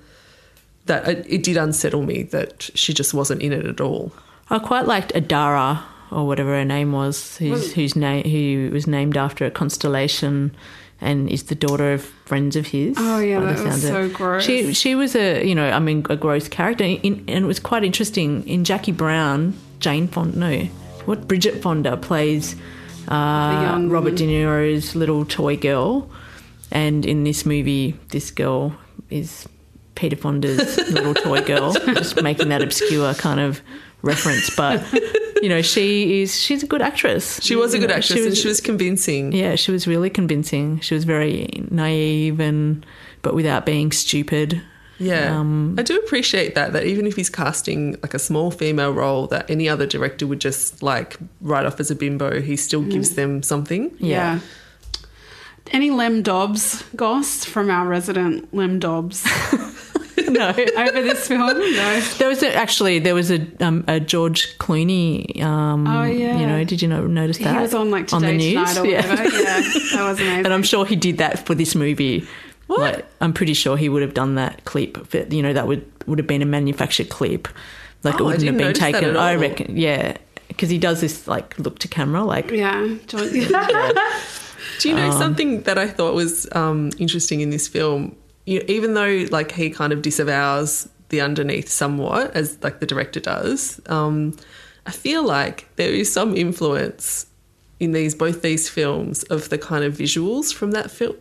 that 0.86 1.08
it, 1.08 1.26
it 1.28 1.42
did 1.42 1.56
unsettle 1.56 2.02
me 2.02 2.24
that 2.24 2.70
she 2.74 2.92
just 2.92 3.14
wasn't 3.14 3.42
in 3.42 3.52
it 3.52 3.66
at 3.66 3.80
all. 3.80 4.12
I 4.50 4.58
quite 4.58 4.86
liked 4.86 5.12
Adara 5.14 5.82
or 6.10 6.26
whatever 6.26 6.50
her 6.50 6.64
name 6.64 6.92
was, 6.92 7.36
who's, 7.36 7.72
whose 7.74 7.94
name 7.94 8.24
who 8.24 8.70
was 8.72 8.86
named 8.86 9.16
after 9.16 9.44
a 9.44 9.50
constellation 9.50 10.54
and 11.00 11.30
is 11.30 11.44
the 11.44 11.54
daughter 11.54 11.92
of 11.92 12.02
friends 12.02 12.56
of 12.56 12.66
his. 12.66 12.96
Oh, 12.98 13.20
yeah, 13.20 13.40
that 13.40 13.64
was 13.64 13.84
it. 13.84 13.88
so 13.88 14.08
gross. 14.08 14.44
She 14.44 14.72
she 14.74 14.94
was 14.94 15.14
a 15.14 15.46
you 15.46 15.54
know 15.54 15.70
I 15.70 15.78
mean 15.78 16.04
a 16.10 16.16
gross 16.16 16.48
character, 16.48 16.84
in, 16.84 17.24
and 17.28 17.44
it 17.44 17.46
was 17.46 17.60
quite 17.60 17.84
interesting. 17.84 18.46
In 18.48 18.64
Jackie 18.64 18.92
Brown, 18.92 19.54
Jane 19.78 20.08
Fonda, 20.08 20.36
no, 20.36 20.58
what 21.04 21.28
Bridget 21.28 21.62
Fonda 21.62 21.96
plays 21.96 22.56
uh, 23.08 23.60
young 23.62 23.88
Robert. 23.88 24.16
De 24.16 24.26
Niro's 24.26 24.96
little 24.96 25.24
toy 25.24 25.56
girl, 25.56 26.10
and 26.70 27.04
in 27.06 27.24
this 27.24 27.46
movie, 27.46 27.98
this 28.10 28.30
girl 28.30 28.76
is 29.10 29.48
Peter 29.94 30.16
Fonda's 30.16 30.76
little 30.90 31.14
toy 31.14 31.42
girl. 31.42 31.72
Just 31.94 32.22
making 32.22 32.48
that 32.50 32.62
obscure 32.62 33.14
kind 33.14 33.40
of 33.40 33.60
reference, 34.02 34.54
but 34.54 34.82
you 35.42 35.48
know 35.48 35.62
she 35.62 36.22
is 36.22 36.38
she's 36.38 36.62
a 36.62 36.66
good 36.66 36.82
actress. 36.82 37.40
She 37.42 37.56
was 37.56 37.74
a 37.74 37.78
good 37.78 37.90
know, 37.90 37.96
actress 37.96 38.24
and 38.24 38.36
she 38.36 38.48
was 38.48 38.60
convincing. 38.60 39.32
yeah, 39.32 39.56
she 39.56 39.72
was 39.72 39.86
really 39.86 40.10
convincing. 40.10 40.80
She 40.80 40.94
was 40.94 41.04
very 41.04 41.48
naive 41.70 42.40
and 42.40 42.84
but 43.22 43.34
without 43.34 43.66
being 43.66 43.92
stupid. 43.92 44.62
Yeah. 45.00 45.38
Um, 45.38 45.76
I 45.78 45.82
do 45.82 45.96
appreciate 45.96 46.56
that, 46.56 46.72
that 46.72 46.84
even 46.84 47.06
if 47.06 47.14
he's 47.14 47.30
casting 47.30 47.92
like 48.02 48.14
a 48.14 48.18
small 48.18 48.50
female 48.50 48.92
role 48.92 49.28
that 49.28 49.48
any 49.48 49.68
other 49.68 49.86
director 49.86 50.26
would 50.26 50.40
just 50.40 50.82
like 50.82 51.16
write 51.40 51.66
off 51.66 51.78
as 51.78 51.90
a 51.90 51.94
bimbo, 51.94 52.40
he 52.40 52.56
still 52.56 52.82
gives 52.82 53.14
them 53.14 53.42
something. 53.44 53.94
Yeah. 53.98 54.40
Any 55.72 55.90
Lem 55.90 56.22
Dobbs 56.22 56.82
goss 56.96 57.44
from 57.44 57.70
our 57.70 57.86
resident 57.86 58.52
Lem 58.54 58.78
Dobbs 58.78 59.24
no. 60.28 60.48
over 60.76 61.02
this 61.02 61.28
film? 61.28 61.58
No. 61.58 62.00
There 62.18 62.28
was 62.28 62.42
a, 62.42 62.54
actually 62.54 62.98
there 62.98 63.14
was 63.14 63.30
a 63.30 63.46
um, 63.64 63.84
a 63.88 64.00
George 64.00 64.56
Clooney. 64.58 65.40
Um, 65.42 65.86
Oh, 65.86 66.04
yeah. 66.04 66.38
You 66.38 66.46
know, 66.46 66.64
did 66.64 66.82
you 66.82 66.88
notice 66.88 67.38
that 67.38 67.54
He 67.54 67.60
was 67.60 67.74
on 67.74 67.90
like 67.90 68.12
on 68.12 68.22
the 68.22 68.32
news? 68.32 68.52
Yeah. 68.54 68.80
whatever. 68.80 69.24
Yeah, 69.24 69.60
that 69.60 70.04
was 70.08 70.20
amazing. 70.20 70.38
and 70.44 70.52
I'm 70.54 70.62
sure 70.62 70.84
he 70.86 70.96
did 70.96 71.18
that 71.18 71.46
for 71.46 71.54
this 71.54 71.74
movie. 71.74 72.26
What? 72.66 73.06
I'm 73.22 73.32
pretty 73.32 73.54
sure 73.54 73.78
he 73.78 73.88
would 73.88 74.02
have 74.02 74.12
done 74.12 74.34
that 74.34 74.64
clip. 74.66 75.10
But, 75.10 75.32
you 75.32 75.42
know, 75.42 75.52
that 75.54 75.66
would 75.66 75.90
would 76.06 76.18
have 76.18 76.26
been 76.26 76.42
a 76.42 76.46
manufactured 76.46 77.08
clip. 77.08 77.48
Like 78.04 78.14
it 78.16 78.20
Oh, 78.20 78.24
I 78.24 78.26
wouldn't 78.32 78.44
have 78.44 78.58
been 78.58 78.74
taken. 78.74 79.16
I 79.16 79.34
reckon, 79.34 79.76
yeah, 79.76 80.16
because 80.48 80.70
he 80.70 80.78
does 80.78 81.00
this 81.00 81.26
like 81.26 81.58
look 81.58 81.78
to 81.80 81.88
camera, 81.88 82.22
like 82.24 82.50
yeah, 82.50 82.94
John, 83.06 83.28
Do 84.79 84.89
you 84.89 84.95
Um, 84.97 85.01
know 85.01 85.18
something 85.18 85.62
that 85.62 85.79
I 85.79 85.87
thought 85.89 86.14
was 86.14 86.47
um, 86.53 86.91
interesting 86.99 87.41
in 87.41 87.51
this 87.51 87.68
film? 87.68 88.16
You, 88.47 88.62
even 88.68 88.95
though 88.95 89.26
like 89.31 89.53
he 89.53 89.70
kind 89.70 89.93
of 89.93 90.03
disavows 90.03 90.89
the 91.11 91.20
underneath 91.20 91.68
somewhat, 91.68 92.35
as 92.35 92.59
like 92.62 92.81
the 92.81 92.87
director 92.87 93.20
does, 93.20 93.81
um, 93.87 94.37
I 94.87 94.91
feel 94.91 95.22
like 95.22 95.68
there 95.76 95.93
is 95.93 96.12
some 96.12 96.37
influence 96.37 97.26
in 97.81 97.93
these 97.93 98.14
both 98.14 98.43
these 98.43 98.68
films 98.68 99.22
of 99.24 99.49
the 99.51 99.59
kind 99.59 99.85
of 99.85 99.95
visuals 99.95 100.53
from 100.53 100.70
that 100.72 100.91
film. 100.91 101.16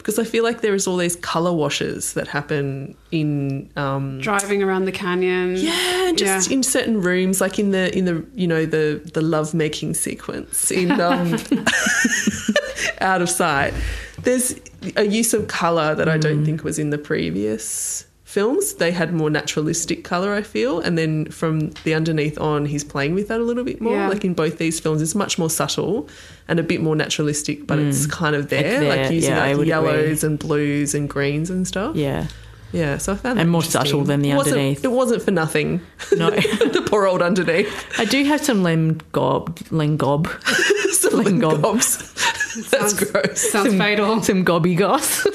Because 0.00 0.18
I 0.18 0.24
feel 0.24 0.42
like 0.44 0.62
there 0.62 0.74
is 0.74 0.86
all 0.86 0.96
these 0.96 1.14
color 1.16 1.52
washes 1.52 2.14
that 2.14 2.26
happen 2.26 2.96
in 3.12 3.70
um, 3.76 4.18
driving 4.20 4.62
around 4.62 4.86
the 4.86 4.92
canyon. 4.92 5.56
yeah, 5.56 6.12
just 6.16 6.48
Yeah. 6.50 6.54
in 6.56 6.62
certain 6.62 7.02
rooms, 7.02 7.40
like 7.40 7.58
in 7.58 7.70
the 7.70 7.96
in 7.96 8.06
the 8.06 8.24
you 8.34 8.46
know 8.46 8.64
the 8.64 9.00
the 9.12 9.20
love 9.20 9.52
making 9.54 9.92
sequence 9.94 10.70
in 10.70 10.90
um, 11.08 11.34
Out 13.00 13.22
of 13.22 13.28
Sight. 13.28 13.74
There's 14.22 14.54
a 14.96 15.04
use 15.06 15.32
of 15.34 15.48
color 15.48 15.94
that 15.94 16.08
I 16.08 16.16
Mm. 16.18 16.20
don't 16.22 16.44
think 16.44 16.64
was 16.64 16.78
in 16.78 16.90
the 16.90 16.98
previous 16.98 18.04
films. 18.30 18.74
They 18.74 18.92
had 18.92 19.12
more 19.12 19.28
naturalistic 19.28 20.04
color, 20.04 20.32
I 20.32 20.42
feel, 20.42 20.80
and 20.80 20.96
then 20.96 21.26
from 21.26 21.70
the 21.84 21.94
underneath 21.94 22.38
on, 22.38 22.66
he's 22.66 22.84
playing 22.84 23.14
with 23.14 23.28
that 23.28 23.40
a 23.40 23.42
little 23.42 23.64
bit 23.64 23.80
more. 23.80 23.94
Yeah. 23.94 24.08
Like 24.08 24.24
in 24.24 24.34
both 24.34 24.58
these 24.58 24.78
films, 24.80 25.02
it's 25.02 25.14
much 25.14 25.38
more 25.38 25.50
subtle 25.50 26.08
and 26.48 26.58
a 26.58 26.62
bit 26.62 26.80
more 26.80 26.96
naturalistic, 26.96 27.66
but 27.66 27.78
mm. 27.78 27.88
it's 27.88 28.06
kind 28.06 28.36
of 28.36 28.48
there, 28.48 28.80
there, 28.80 28.88
like 28.88 29.10
using 29.10 29.32
yeah, 29.32 29.40
like 29.40 29.56
would 29.56 29.66
yellows 29.66 30.24
and 30.24 30.38
blues 30.38 30.94
and 30.94 31.08
greens 31.08 31.50
and 31.50 31.66
stuff. 31.66 31.96
yeah. 31.96 32.26
Yeah, 32.72 32.98
so 32.98 33.14
I 33.14 33.16
found 33.16 33.36
that 33.36 33.42
And 33.42 33.50
more 33.50 33.64
subtle 33.64 34.04
than 34.04 34.22
the 34.22 34.30
It 34.30 34.36
wasn't- 34.36 34.58
underneath. 34.58 34.84
It 34.84 34.92
wasn't 34.92 35.22
for 35.22 35.32
nothing. 35.32 35.80
No. 36.12 36.30
the 36.30 36.86
poor 36.88 37.04
old 37.04 37.20
underneath. 37.20 37.98
I 37.98 38.04
do 38.04 38.22
have 38.24 38.40
some 38.44 38.62
len 38.62 39.00
gob, 39.10 39.58
len 39.72 39.96
gob, 39.96 40.28
Some 40.92 41.14
Ling 41.24 41.38
gob. 41.40 41.62
gobs. 41.62 41.96
That's 42.70 42.96
Sounds- 42.96 43.10
gross. 43.10 43.50
Sounds 43.50 43.74
fatal. 43.74 44.22
some 44.22 44.44
gobby 44.44 44.74
goss, 44.76 45.26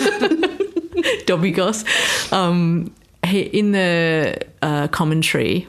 dobby 1.26 1.52
goss. 1.52 1.84
Um, 2.32 2.94
he, 3.26 3.42
in 3.42 3.72
the 3.72 4.40
uh, 4.62 4.88
commentary, 4.90 5.68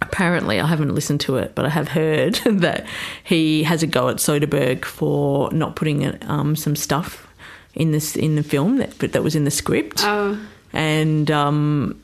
apparently 0.00 0.60
I 0.60 0.66
haven't 0.66 0.94
listened 0.94 1.20
to 1.22 1.36
it, 1.36 1.54
but 1.54 1.64
I 1.64 1.70
have 1.70 1.88
heard 1.88 2.34
that 2.46 2.86
he 3.24 3.64
has 3.64 3.82
a 3.82 3.86
go 3.86 4.08
at 4.08 4.16
Soderbergh 4.16 4.84
for 4.84 5.50
not 5.52 5.76
putting 5.76 6.22
um, 6.28 6.56
some 6.56 6.76
stuff 6.76 7.26
in 7.74 7.92
this 7.92 8.16
in 8.16 8.34
the 8.34 8.42
film 8.42 8.78
that 8.78 8.98
that 8.98 9.22
was 9.22 9.36
in 9.36 9.44
the 9.44 9.50
script. 9.50 10.02
Oh, 10.04 10.38
And 10.72 11.30
um, 11.30 12.00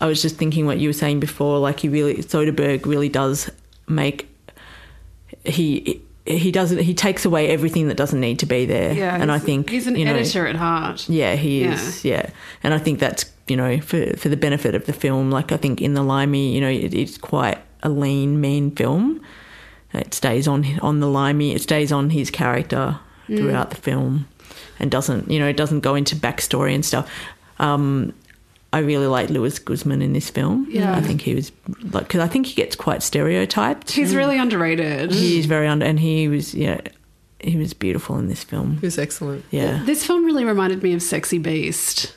I 0.00 0.06
was 0.06 0.22
just 0.22 0.36
thinking 0.36 0.66
what 0.66 0.78
you 0.78 0.88
were 0.88 0.94
saying 0.94 1.20
before, 1.20 1.58
like 1.58 1.80
he 1.80 1.88
really 1.88 2.16
Soderbergh 2.16 2.86
really 2.86 3.08
does 3.08 3.50
make 3.86 4.28
he 5.44 6.02
he 6.28 6.52
doesn't 6.52 6.78
he 6.78 6.94
takes 6.94 7.24
away 7.24 7.48
everything 7.48 7.88
that 7.88 7.96
doesn't 7.96 8.20
need 8.20 8.38
to 8.40 8.46
be 8.46 8.66
there. 8.66 8.92
yeah. 8.92 9.16
and 9.16 9.32
I 9.32 9.38
think 9.38 9.70
he's 9.70 9.86
an 9.86 9.96
you 9.96 10.04
know, 10.04 10.14
editor 10.14 10.46
at 10.46 10.56
heart. 10.56 11.08
Yeah, 11.08 11.34
he 11.36 11.64
is. 11.64 12.04
Yeah. 12.04 12.30
and 12.62 12.74
I 12.74 12.78
think 12.78 12.98
that's 12.98 13.24
you 13.46 13.56
know 13.56 13.80
for 13.80 14.16
for 14.16 14.28
the 14.28 14.36
benefit 14.36 14.74
of 14.74 14.86
the 14.86 14.92
film. 14.92 15.30
Like 15.30 15.52
I 15.52 15.56
think 15.56 15.80
in 15.80 15.94
the 15.94 16.02
Limey, 16.02 16.54
you 16.54 16.60
know, 16.60 16.68
it, 16.68 16.94
it's 16.94 17.18
quite 17.18 17.58
a 17.82 17.88
lean, 17.88 18.40
mean 18.40 18.70
film. 18.70 19.20
It 19.92 20.12
stays 20.12 20.46
on 20.46 20.78
on 20.80 21.00
the 21.00 21.08
Limey. 21.08 21.54
It 21.54 21.62
stays 21.62 21.92
on 21.92 22.10
his 22.10 22.30
character 22.30 22.98
throughout 23.26 23.70
the 23.70 23.76
film, 23.76 24.28
and 24.78 24.90
doesn't 24.90 25.30
you 25.30 25.38
know 25.38 25.48
it 25.48 25.56
doesn't 25.56 25.80
go 25.80 25.94
into 25.94 26.16
backstory 26.16 26.74
and 26.74 26.84
stuff. 26.84 27.10
Um, 27.58 28.14
I 28.72 28.80
really 28.80 29.06
like 29.06 29.30
Luis 29.30 29.58
Guzman 29.58 30.02
in 30.02 30.12
this 30.12 30.28
film. 30.30 30.66
Yeah. 30.70 30.94
I 30.94 31.00
think 31.00 31.22
he 31.22 31.34
was 31.34 31.50
like 31.90 32.06
because 32.06 32.20
I 32.20 32.28
think 32.28 32.46
he 32.46 32.54
gets 32.54 32.76
quite 32.76 33.02
stereotyped. 33.02 33.90
He's 33.92 34.14
really 34.14 34.38
underrated. 34.38 35.12
He's 35.12 35.46
very 35.46 35.66
under, 35.66 35.86
and 35.86 35.98
he 35.98 36.28
was 36.28 36.54
yeah, 36.54 36.80
he 37.40 37.56
was 37.56 37.72
beautiful 37.72 38.18
in 38.18 38.28
this 38.28 38.44
film. 38.44 38.76
He 38.78 38.86
was 38.86 38.98
excellent. 38.98 39.44
Yeah, 39.50 39.82
This 39.84 40.04
film 40.06 40.24
really 40.24 40.44
reminded 40.44 40.82
me 40.82 40.92
of 40.92 41.02
Sexy 41.02 41.38
Beast. 41.38 42.14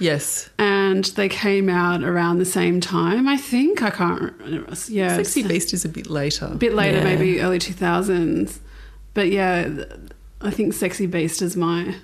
Yes. 0.00 0.50
And 0.58 1.04
they 1.04 1.28
came 1.28 1.68
out 1.68 2.02
around 2.02 2.38
the 2.38 2.44
same 2.44 2.80
time, 2.80 3.28
I 3.28 3.36
think. 3.36 3.82
I 3.82 3.90
can't 3.90 4.32
remember. 4.40 4.74
Yeah. 4.88 5.14
Sexy 5.16 5.44
Beast 5.46 5.72
is 5.72 5.84
a 5.84 5.88
bit 5.88 6.10
later. 6.10 6.46
A 6.50 6.56
bit 6.56 6.74
later, 6.74 6.98
Yeah. 6.98 7.04
maybe 7.04 7.40
early 7.40 7.60
2000s. 7.60 8.58
But 9.14 9.30
yeah, 9.30 9.84
I 10.40 10.50
think 10.50 10.74
Sexy 10.74 11.06
Beast 11.06 11.40
is 11.42 11.56
my 11.56 11.94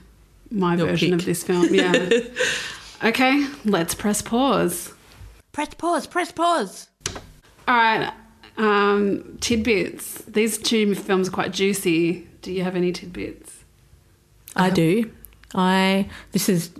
my 0.53 0.76
Your 0.76 0.86
version 0.86 1.11
pick. 1.11 1.20
of 1.20 1.26
this 1.26 1.42
film. 1.42 1.66
Yeah. 1.74 2.09
okay, 3.03 3.46
let's 3.64 3.94
press 3.94 4.22
pause. 4.22 4.92
press 5.53 5.74
pause, 5.74 6.07
press 6.07 6.32
pause. 6.32 6.88
All 7.66 7.76
right. 7.76 8.12
Um, 8.57 9.38
tidbits. 9.40 10.22
These 10.22 10.59
two 10.59 10.94
films 10.94 11.28
are 11.28 11.32
quite 11.32 11.53
juicy. 11.53 12.26
Do 12.42 12.53
you 12.53 12.64
have 12.64 12.74
any 12.74 12.92
tidbits? 12.92 13.64
I 14.57 14.70
do. 14.70 15.11
I 15.55 16.09
this 16.32 16.49
is 16.49 16.70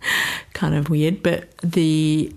kind 0.52 0.74
of 0.74 0.90
weird, 0.90 1.22
but 1.22 1.56
the 1.58 2.32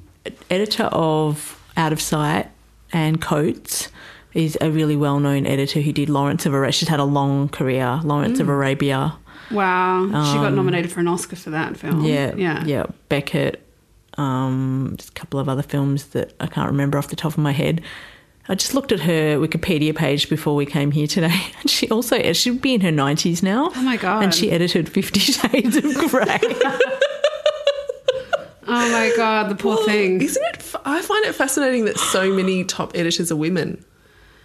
editor 0.50 0.84
of 0.86 1.62
Out 1.76 1.92
of 1.94 2.02
Sight 2.02 2.50
Anne 2.94 3.18
Coates 3.18 3.90
is 4.34 4.58
a 4.62 4.70
really 4.70 4.96
well-known 4.96 5.46
editor 5.46 5.82
who 5.82 5.94
did 5.94 6.10
Lawrence 6.10 6.46
of 6.46 6.54
Arabia. 6.54 6.72
She's 6.72 6.90
had 6.90 7.00
a 7.00 7.06
long 7.06 7.50
career. 7.50 8.02
Lawrence 8.04 8.40
of 8.40 8.50
Arabia. 8.50 9.18
Wow, 9.52 10.06
she 10.08 10.38
got 10.40 10.54
nominated 10.54 10.92
for 10.92 11.00
an 11.02 11.08
Oscar 11.08 11.36
for 11.36 11.52
that 11.52 11.78
film. 11.78 12.00
Um, 12.00 12.06
Yeah, 12.06 12.34
yeah, 12.36 12.64
yeah. 12.66 12.86
Becket. 13.10 13.62
Um, 14.18 14.96
just 14.98 15.10
a 15.10 15.14
couple 15.14 15.40
of 15.40 15.50
other 15.50 15.62
films 15.62 16.08
that 16.08 16.34
I 16.40 16.48
can't 16.48 16.70
remember 16.72 16.98
off 16.98 17.10
the 17.10 17.16
top 17.16 17.34
of 17.34 17.38
my 17.38 17.52
head. 17.52 17.82
I 18.48 18.56
just 18.56 18.74
looked 18.76 18.92
at 18.92 19.00
her 19.02 19.38
Wikipedia 19.38 19.96
page 19.96 20.30
before 20.30 20.56
we 20.56 20.66
came 20.66 20.92
here 20.92 21.08
today, 21.08 21.36
and 21.62 21.70
she 21.70 21.90
also 21.90 22.32
she'd 22.34 22.62
be 22.62 22.74
in 22.76 22.82
her 22.82 22.92
nineties 22.92 23.44
now. 23.44 23.72
Oh 23.76 23.82
my 23.82 23.98
God. 23.98 24.24
And 24.24 24.34
she 24.34 24.52
edited 24.52 24.88
Fifty 24.90 25.20
Shades 25.20 25.76
of 25.78 25.84
Grey. 26.10 26.40
Oh 28.68 28.92
my 28.92 29.14
god, 29.16 29.50
the 29.50 29.56
poor 29.56 29.78
thing. 29.86 30.22
Isn't 30.22 30.44
it? 30.54 30.74
I 30.86 31.02
find 31.02 31.26
it 31.26 31.36
fascinating 31.36 31.86
that 31.86 32.00
so 32.00 32.34
many 32.34 32.64
top 32.64 32.94
editors 32.96 33.32
are 33.32 33.36
women. 33.36 33.84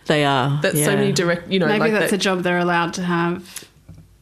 they 0.06 0.24
are. 0.26 0.60
That 0.60 0.76
so 0.76 0.94
many 0.94 1.12
direct, 1.12 1.48
you 1.50 1.58
know, 1.58 1.66
Maybe 1.66 1.78
like 1.80 1.92
that's 1.92 2.10
that, 2.10 2.16
a 2.16 2.18
job 2.18 2.42
they're 2.42 2.58
allowed 2.58 2.92
to 2.94 3.02
have. 3.02 3.64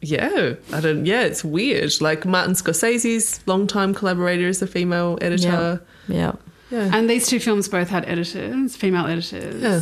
Yeah, 0.01 0.53
I 0.71 0.79
don't. 0.79 1.05
Yeah, 1.05 1.23
it's 1.23 1.43
weird. 1.43 1.91
Like 1.99 2.25
Martin 2.25 2.53
Scorsese's 2.53 3.41
longtime 3.47 3.93
collaborator 3.93 4.47
is 4.47 4.61
a 4.61 4.67
female 4.67 5.17
editor. 5.21 5.81
Yeah. 6.07 6.33
Yeah, 6.71 6.91
And 6.93 7.09
these 7.09 7.25
two 7.27 7.39
films 7.39 7.67
both 7.67 7.89
had 7.89 8.05
editors, 8.05 8.75
female 8.75 9.07
editors. 9.07 9.61
Yeah. 9.61 9.81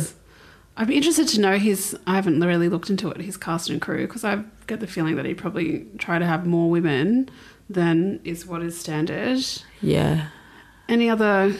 I'd 0.78 0.88
be 0.88 0.96
interested 0.96 1.28
to 1.28 1.40
know 1.40 1.58
his. 1.58 1.94
I 2.06 2.14
haven't 2.14 2.40
really 2.40 2.68
looked 2.70 2.88
into 2.88 3.10
it, 3.10 3.20
his 3.20 3.36
cast 3.36 3.68
and 3.68 3.80
crew, 3.80 4.06
because 4.06 4.24
I 4.24 4.42
get 4.66 4.80
the 4.80 4.86
feeling 4.86 5.16
that 5.16 5.26
he'd 5.26 5.36
probably 5.36 5.86
try 5.98 6.18
to 6.18 6.24
have 6.24 6.46
more 6.46 6.70
women 6.70 7.28
than 7.68 8.20
is 8.24 8.46
what 8.46 8.62
is 8.62 8.78
standard. 8.78 9.40
yeah. 9.82 10.28
Any 10.88 11.10
other? 11.10 11.54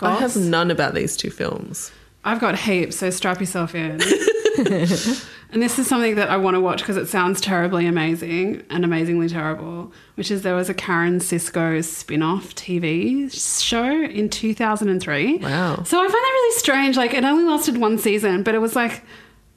I 0.00 0.16
have 0.16 0.36
none 0.36 0.70
about 0.70 0.92
these 0.94 1.16
two 1.16 1.30
films. 1.30 1.90
I've 2.24 2.40
got 2.40 2.58
heaps, 2.58 2.96
so 2.96 3.08
strap 3.08 3.40
yourself 3.40 3.74
in. 3.74 3.98
and 5.52 5.62
this 5.62 5.78
is 5.78 5.86
something 5.86 6.16
that 6.16 6.28
I 6.28 6.36
want 6.36 6.54
to 6.54 6.60
watch 6.60 6.78
because 6.78 6.96
it 6.96 7.06
sounds 7.06 7.40
terribly 7.40 7.86
amazing 7.86 8.64
and 8.68 8.84
amazingly 8.84 9.28
terrible, 9.28 9.92
which 10.16 10.30
is 10.30 10.42
there 10.42 10.54
was 10.56 10.68
a 10.68 10.74
Karen 10.74 11.20
Cisco 11.20 11.80
spin 11.80 12.22
off 12.22 12.54
TV 12.54 13.32
show 13.62 13.88
in 14.02 14.28
2003. 14.28 15.38
Wow. 15.38 15.82
So 15.84 15.98
I 15.98 16.02
find 16.02 16.12
that 16.12 16.18
really 16.32 16.58
strange. 16.58 16.96
Like, 16.96 17.14
it 17.14 17.24
only 17.24 17.44
lasted 17.44 17.78
one 17.78 17.98
season, 17.98 18.42
but 18.42 18.54
it 18.54 18.58
was 18.60 18.74
like, 18.74 19.02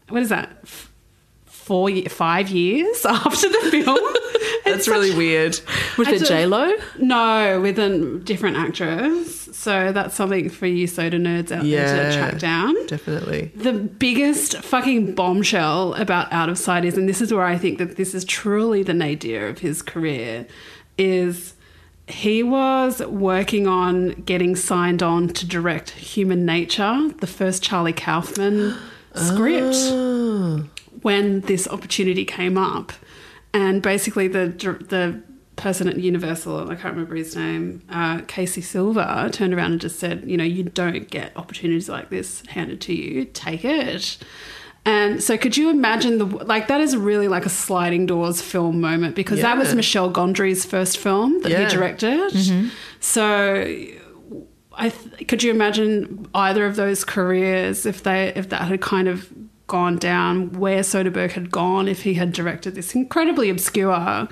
what 0.10 0.22
is 0.22 0.30
that? 0.30 0.68
Four, 1.46 1.90
five 2.08 2.50
years 2.50 3.06
after 3.10 3.50
the 3.50 3.70
film. 3.72 4.14
That's 4.66 4.88
really 4.88 5.16
weird. 5.16 5.60
Was 5.98 6.08
I 6.08 6.12
it 6.12 6.26
J 6.26 6.46
Lo? 6.46 6.72
No, 6.98 7.62
with 7.62 7.80
a 7.80 8.20
different 8.24 8.58
actress. 8.58 9.50
So 9.60 9.92
that's 9.92 10.16
something 10.16 10.50
for 10.50 10.68
you 10.68 10.88
soda 10.88 11.18
nerds 11.20 11.52
out 11.52 11.66
there 11.66 12.12
to 12.12 12.18
track 12.18 12.40
down. 12.40 12.74
Definitely. 12.88 13.52
The 13.56 13.74
biggest 13.74 14.56
fucking 14.58 15.16
bombshell 15.16 15.96
about 15.96 16.32
Out 16.32 16.48
of 16.48 16.58
Sight 16.58 16.86
is, 16.86 16.98
and 16.98 17.10
this 17.10 17.20
is 17.20 17.34
where 17.34 17.44
I 17.44 17.58
think 17.58 17.78
that 17.78 17.98
this 17.98 18.16
is 18.16 18.24
truly 18.24 18.84
the 18.84 18.94
nadir 18.94 19.48
of 19.48 19.60
his 19.60 19.82
career, 19.82 20.48
is 20.98 21.56
he 22.08 22.42
was 22.42 23.02
working 23.02 23.68
on 23.68 24.12
getting 24.24 24.56
signed 24.56 25.04
on 25.04 25.28
to 25.30 25.46
direct 25.46 25.92
Human 25.92 26.46
Nature, 26.46 27.10
the 27.20 27.28
first 27.28 27.62
Charlie 27.62 27.94
Kaufman 27.94 28.76
script, 29.14 29.76
ah. 29.76 30.64
when 31.02 31.42
this 31.42 31.68
opportunity 31.68 32.26
came 32.26 32.58
up. 32.58 32.94
And 33.54 33.82
basically, 33.82 34.28
the 34.28 34.48
the 34.48 35.22
person 35.56 35.90
at 35.90 35.98
Universal, 35.98 36.72
I 36.72 36.76
can't 36.76 36.94
remember 36.96 37.16
his 37.16 37.36
name, 37.36 37.82
uh, 37.90 38.22
Casey 38.28 38.62
Silver, 38.62 39.30
turned 39.34 39.54
around 39.54 39.74
and 39.74 39.82
just 39.82 40.00
said, 40.00 40.24
you 40.26 40.38
know, 40.38 40.44
you 40.46 40.64
don't 40.64 41.10
get 41.10 41.36
opportunities 41.36 41.90
like 41.90 42.10
this 42.10 42.44
handed 42.48 42.80
to 42.82 42.94
you. 42.94 43.26
Take 43.26 43.66
it. 43.66 44.18
And 44.86 45.22
so, 45.22 45.38
could 45.38 45.58
you 45.58 45.70
imagine 45.70 46.18
the 46.20 46.26
like 46.26 46.68
that 46.68 46.80
is 46.80 46.96
really 46.96 47.28
like 47.28 47.46
a 47.46 47.50
sliding 47.50 48.06
doors 48.06 48.42
film 48.42 48.80
moment 48.80 49.16
because 49.16 49.42
that 49.42 49.58
was 49.58 49.70
Yeah. 49.70 49.76
Michel 49.76 50.12
Gondry's 50.12 50.64
first 50.64 50.98
film 50.98 51.42
that 51.42 51.52
Yeah. 51.52 51.68
he 51.68 51.76
directed. 51.76 52.32
So, 53.02 53.66
I 54.74 54.90
th- 54.90 55.28
could 55.28 55.44
you 55.44 55.52
imagine 55.52 56.28
either 56.34 56.66
of 56.66 56.78
those 56.78 57.04
careers 57.04 57.86
if 57.86 58.04
they 58.04 58.32
if 58.36 58.48
that 58.50 58.62
had 58.62 58.80
kind 58.80 59.10
of 59.10 59.30
gone 59.70 59.98
down 59.98 60.52
where 60.52 60.82
Soderbergh 60.82 61.32
had 61.32 61.50
gone 61.50 61.88
if 61.88 62.04
he 62.04 62.16
had 62.16 62.34
directed 62.34 62.76
this 62.76 62.94
incredibly 62.94 63.50
obscure, 63.50 64.28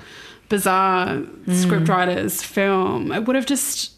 bizarre 0.50 1.22
scriptwriter's 1.46 2.42
film, 2.42 3.10
it 3.12 3.24
would 3.24 3.36
have 3.36 3.46
just 3.46 3.92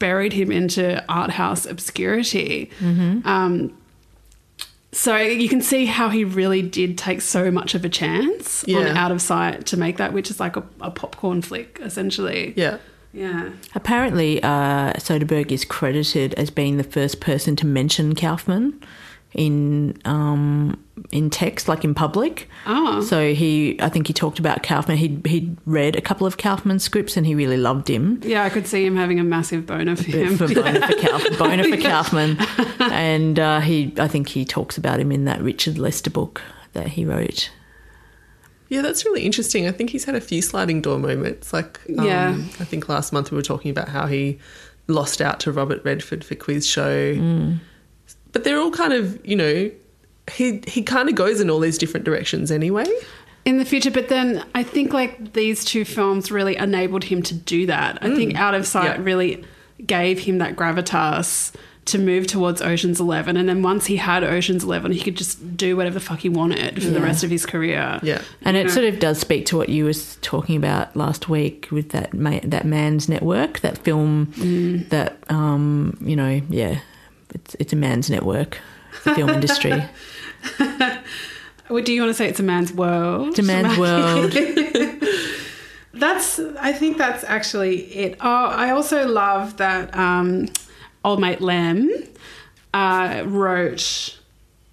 buried 0.00 0.32
him 0.32 0.50
into 0.50 1.04
art 1.08 1.30
house 1.30 1.64
obscurity. 1.64 2.70
Um, 2.80 3.76
so 4.90 5.16
you 5.16 5.48
can 5.48 5.60
see 5.60 5.84
how 5.86 6.08
he 6.08 6.24
really 6.24 6.62
did 6.62 6.96
take 6.98 7.20
so 7.20 7.50
much 7.50 7.74
of 7.74 7.84
a 7.84 7.88
chance 7.88 8.64
on 8.64 8.96
Out 8.96 9.12
of 9.12 9.20
Sight 9.20 9.66
to 9.66 9.76
make 9.76 9.98
that, 9.98 10.12
which 10.12 10.30
is 10.30 10.40
like 10.40 10.56
a, 10.56 10.64
a 10.80 10.90
popcorn 10.90 11.42
flick 11.42 11.78
essentially. 11.82 12.54
Yeah. 12.56 12.78
Yeah. 13.12 13.50
Apparently, 13.74 14.42
uh, 14.42 14.92
Soderbergh 14.94 15.50
is 15.50 15.64
credited 15.64 16.34
as 16.34 16.50
being 16.50 16.76
the 16.76 16.84
first 16.84 17.20
person 17.20 17.56
to 17.56 17.66
mention 17.66 18.14
Kaufman 18.14 18.80
in 19.34 20.00
um, 20.04 20.82
in 21.12 21.30
text, 21.30 21.68
like 21.68 21.84
in 21.84 21.94
public. 21.94 22.48
Oh. 22.66 23.02
So 23.02 23.34
he, 23.34 23.80
I 23.80 23.88
think 23.88 24.06
he 24.06 24.12
talked 24.12 24.38
about 24.38 24.62
Kaufman. 24.62 24.96
He 24.96 25.20
he 25.26 25.54
read 25.66 25.96
a 25.96 26.00
couple 26.00 26.26
of 26.26 26.38
Kaufman 26.38 26.78
scripts 26.78 27.16
and 27.16 27.26
he 27.26 27.34
really 27.34 27.56
loved 27.56 27.88
him. 27.88 28.20
Yeah, 28.24 28.44
I 28.44 28.50
could 28.50 28.66
see 28.66 28.84
him 28.84 28.96
having 28.96 29.20
a 29.20 29.24
massive 29.24 29.66
boner 29.66 29.96
for 29.96 30.10
him. 30.10 30.36
For 30.36 30.46
boner 30.54 30.80
for, 30.86 30.92
Kauf, 30.94 31.38
boner 31.38 31.64
for 31.64 31.76
Kaufman, 31.88 32.38
and 32.80 33.38
uh, 33.38 33.60
he, 33.60 33.92
I 33.98 34.08
think 34.08 34.28
he 34.28 34.44
talks 34.44 34.78
about 34.78 34.98
him 35.00 35.12
in 35.12 35.24
that 35.26 35.40
Richard 35.42 35.78
Lester 35.78 36.10
book 36.10 36.42
that 36.72 36.88
he 36.88 37.04
wrote. 37.04 37.50
Yeah, 38.70 38.82
that's 38.82 39.06
really 39.06 39.22
interesting. 39.22 39.66
I 39.66 39.72
think 39.72 39.90
he's 39.90 40.04
had 40.04 40.14
a 40.14 40.20
few 40.20 40.42
sliding 40.42 40.82
door 40.82 40.98
moments. 40.98 41.54
Like, 41.54 41.80
um, 41.98 42.04
Yeah. 42.04 42.34
I 42.60 42.64
think 42.64 42.86
last 42.86 43.14
month 43.14 43.30
we 43.30 43.36
were 43.36 43.42
talking 43.42 43.70
about 43.70 43.88
how 43.88 44.06
he 44.06 44.38
lost 44.88 45.22
out 45.22 45.40
to 45.40 45.52
Robert 45.52 45.82
Redford 45.84 46.22
for 46.22 46.34
Quiz 46.34 46.66
Show. 46.66 47.14
But 48.38 48.44
they're 48.44 48.60
all 48.60 48.70
kind 48.70 48.92
of, 48.92 49.18
you 49.26 49.34
know, 49.34 49.68
he 50.30 50.60
he 50.66 50.82
kind 50.82 51.08
of 51.08 51.16
goes 51.16 51.40
in 51.40 51.50
all 51.50 51.58
these 51.58 51.76
different 51.76 52.04
directions 52.04 52.52
anyway. 52.52 52.86
in 53.44 53.58
the 53.58 53.64
future. 53.64 53.90
But 53.90 54.08
then 54.08 54.44
I 54.54 54.62
think 54.62 54.92
like 54.92 55.32
these 55.32 55.64
two 55.64 55.84
films 55.84 56.30
really 56.30 56.56
enabled 56.56 57.02
him 57.04 57.22
to 57.24 57.34
do 57.34 57.66
that. 57.66 57.98
I 58.02 58.14
think 58.14 58.36
Out 58.36 58.54
of 58.54 58.64
Sight 58.66 58.84
Yeah. 58.98 59.02
really 59.02 59.42
gave 59.86 60.20
him 60.20 60.38
that 60.38 60.54
gravitas 60.54 61.52
to 61.86 61.98
move 61.98 62.26
towards 62.26 62.60
Ocean's 62.60 63.00
Eleven. 63.00 63.38
And 63.38 63.48
then 63.48 63.62
once 63.62 63.86
he 63.86 63.96
had 63.96 64.22
Ocean's 64.22 64.62
Eleven, 64.64 64.92
he 64.92 65.00
could 65.00 65.16
just 65.16 65.56
do 65.56 65.74
whatever 65.76 65.94
the 65.94 66.00
fuck 66.04 66.18
he 66.18 66.28
wanted 66.28 66.82
for 66.82 66.90
the 66.90 67.00
rest 67.00 67.24
of 67.24 67.30
his 67.30 67.46
career. 67.46 67.98
Yeah. 68.02 68.20
And 68.42 68.56
it 68.58 68.66
Yeah. 68.66 68.72
sort 68.72 68.86
of 68.86 68.98
does 69.00 69.18
speak 69.18 69.46
to 69.46 69.56
what 69.56 69.70
you 69.70 69.86
was 69.86 70.18
talking 70.20 70.56
about 70.56 70.94
last 70.94 71.28
week 71.30 71.68
with 71.72 71.88
that 71.90 72.12
ma- 72.12 72.40
that 72.44 72.66
man's 72.66 73.08
network, 73.08 73.60
that 73.60 73.78
film 73.78 74.84
that 74.90 75.16
um, 75.30 75.96
you 76.04 76.14
know, 76.16 76.42
yeah, 76.50 76.80
it's 77.38 77.56
it's 77.58 77.72
a 77.72 77.76
man's 77.76 78.10
network, 78.10 78.58
the 79.04 79.14
film 79.14 79.30
industry. 79.30 79.82
Or 81.70 81.82
do 81.82 81.92
you 81.92 82.00
want 82.00 82.10
to 82.10 82.14
say 82.14 82.28
it's 82.28 82.40
a 82.40 82.44
man's 82.44 82.72
world? 82.72 83.28
It's 83.28 83.38
a 83.40 83.42
man's 83.42 83.76
world. 83.76 84.32
That's. 85.92 86.38
I 86.38 86.72
think 86.72 86.96
that's 86.96 87.24
actually 87.24 87.80
it. 87.92 88.16
Oh, 88.20 88.46
I 88.46 88.70
also 88.70 89.06
love 89.08 89.56
that 89.56 89.94
um, 89.96 90.48
old 91.04 91.20
mate 91.20 91.40
Lem 91.40 91.90
uh, 92.72 93.24
wrote 93.26 94.18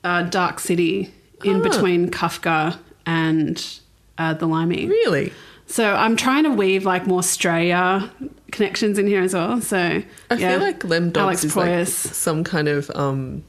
uh, 0.04 0.24
Dark 0.24 0.60
City 0.60 1.12
in 1.44 1.62
between 1.64 2.12
Kafka 2.12 2.78
and 3.08 3.80
uh, 4.20 4.36
The 4.36 4.46
Limey. 4.46 4.88
Really? 4.88 5.34
So 5.68 5.94
I'm 5.94 6.16
trying 6.16 6.44
to 6.44 6.52
weave 6.52 6.86
like 6.86 7.08
more 7.08 7.20
Australia 7.20 8.10
connections 8.52 8.98
in 9.00 9.08
here 9.08 9.22
as 9.22 9.34
well. 9.34 9.62
So 9.62 9.78
I 9.78 10.04
yeah. 10.36 10.52
feel 10.52 10.60
like 10.60 10.84
Lem 10.84 11.12
Dobbs 11.12 11.44
Alex 11.44 11.44
is 11.44 11.56
like 11.56 11.88
some 11.88 12.44
kind 12.44 12.68
of 12.68 12.90
um, 12.96 13.44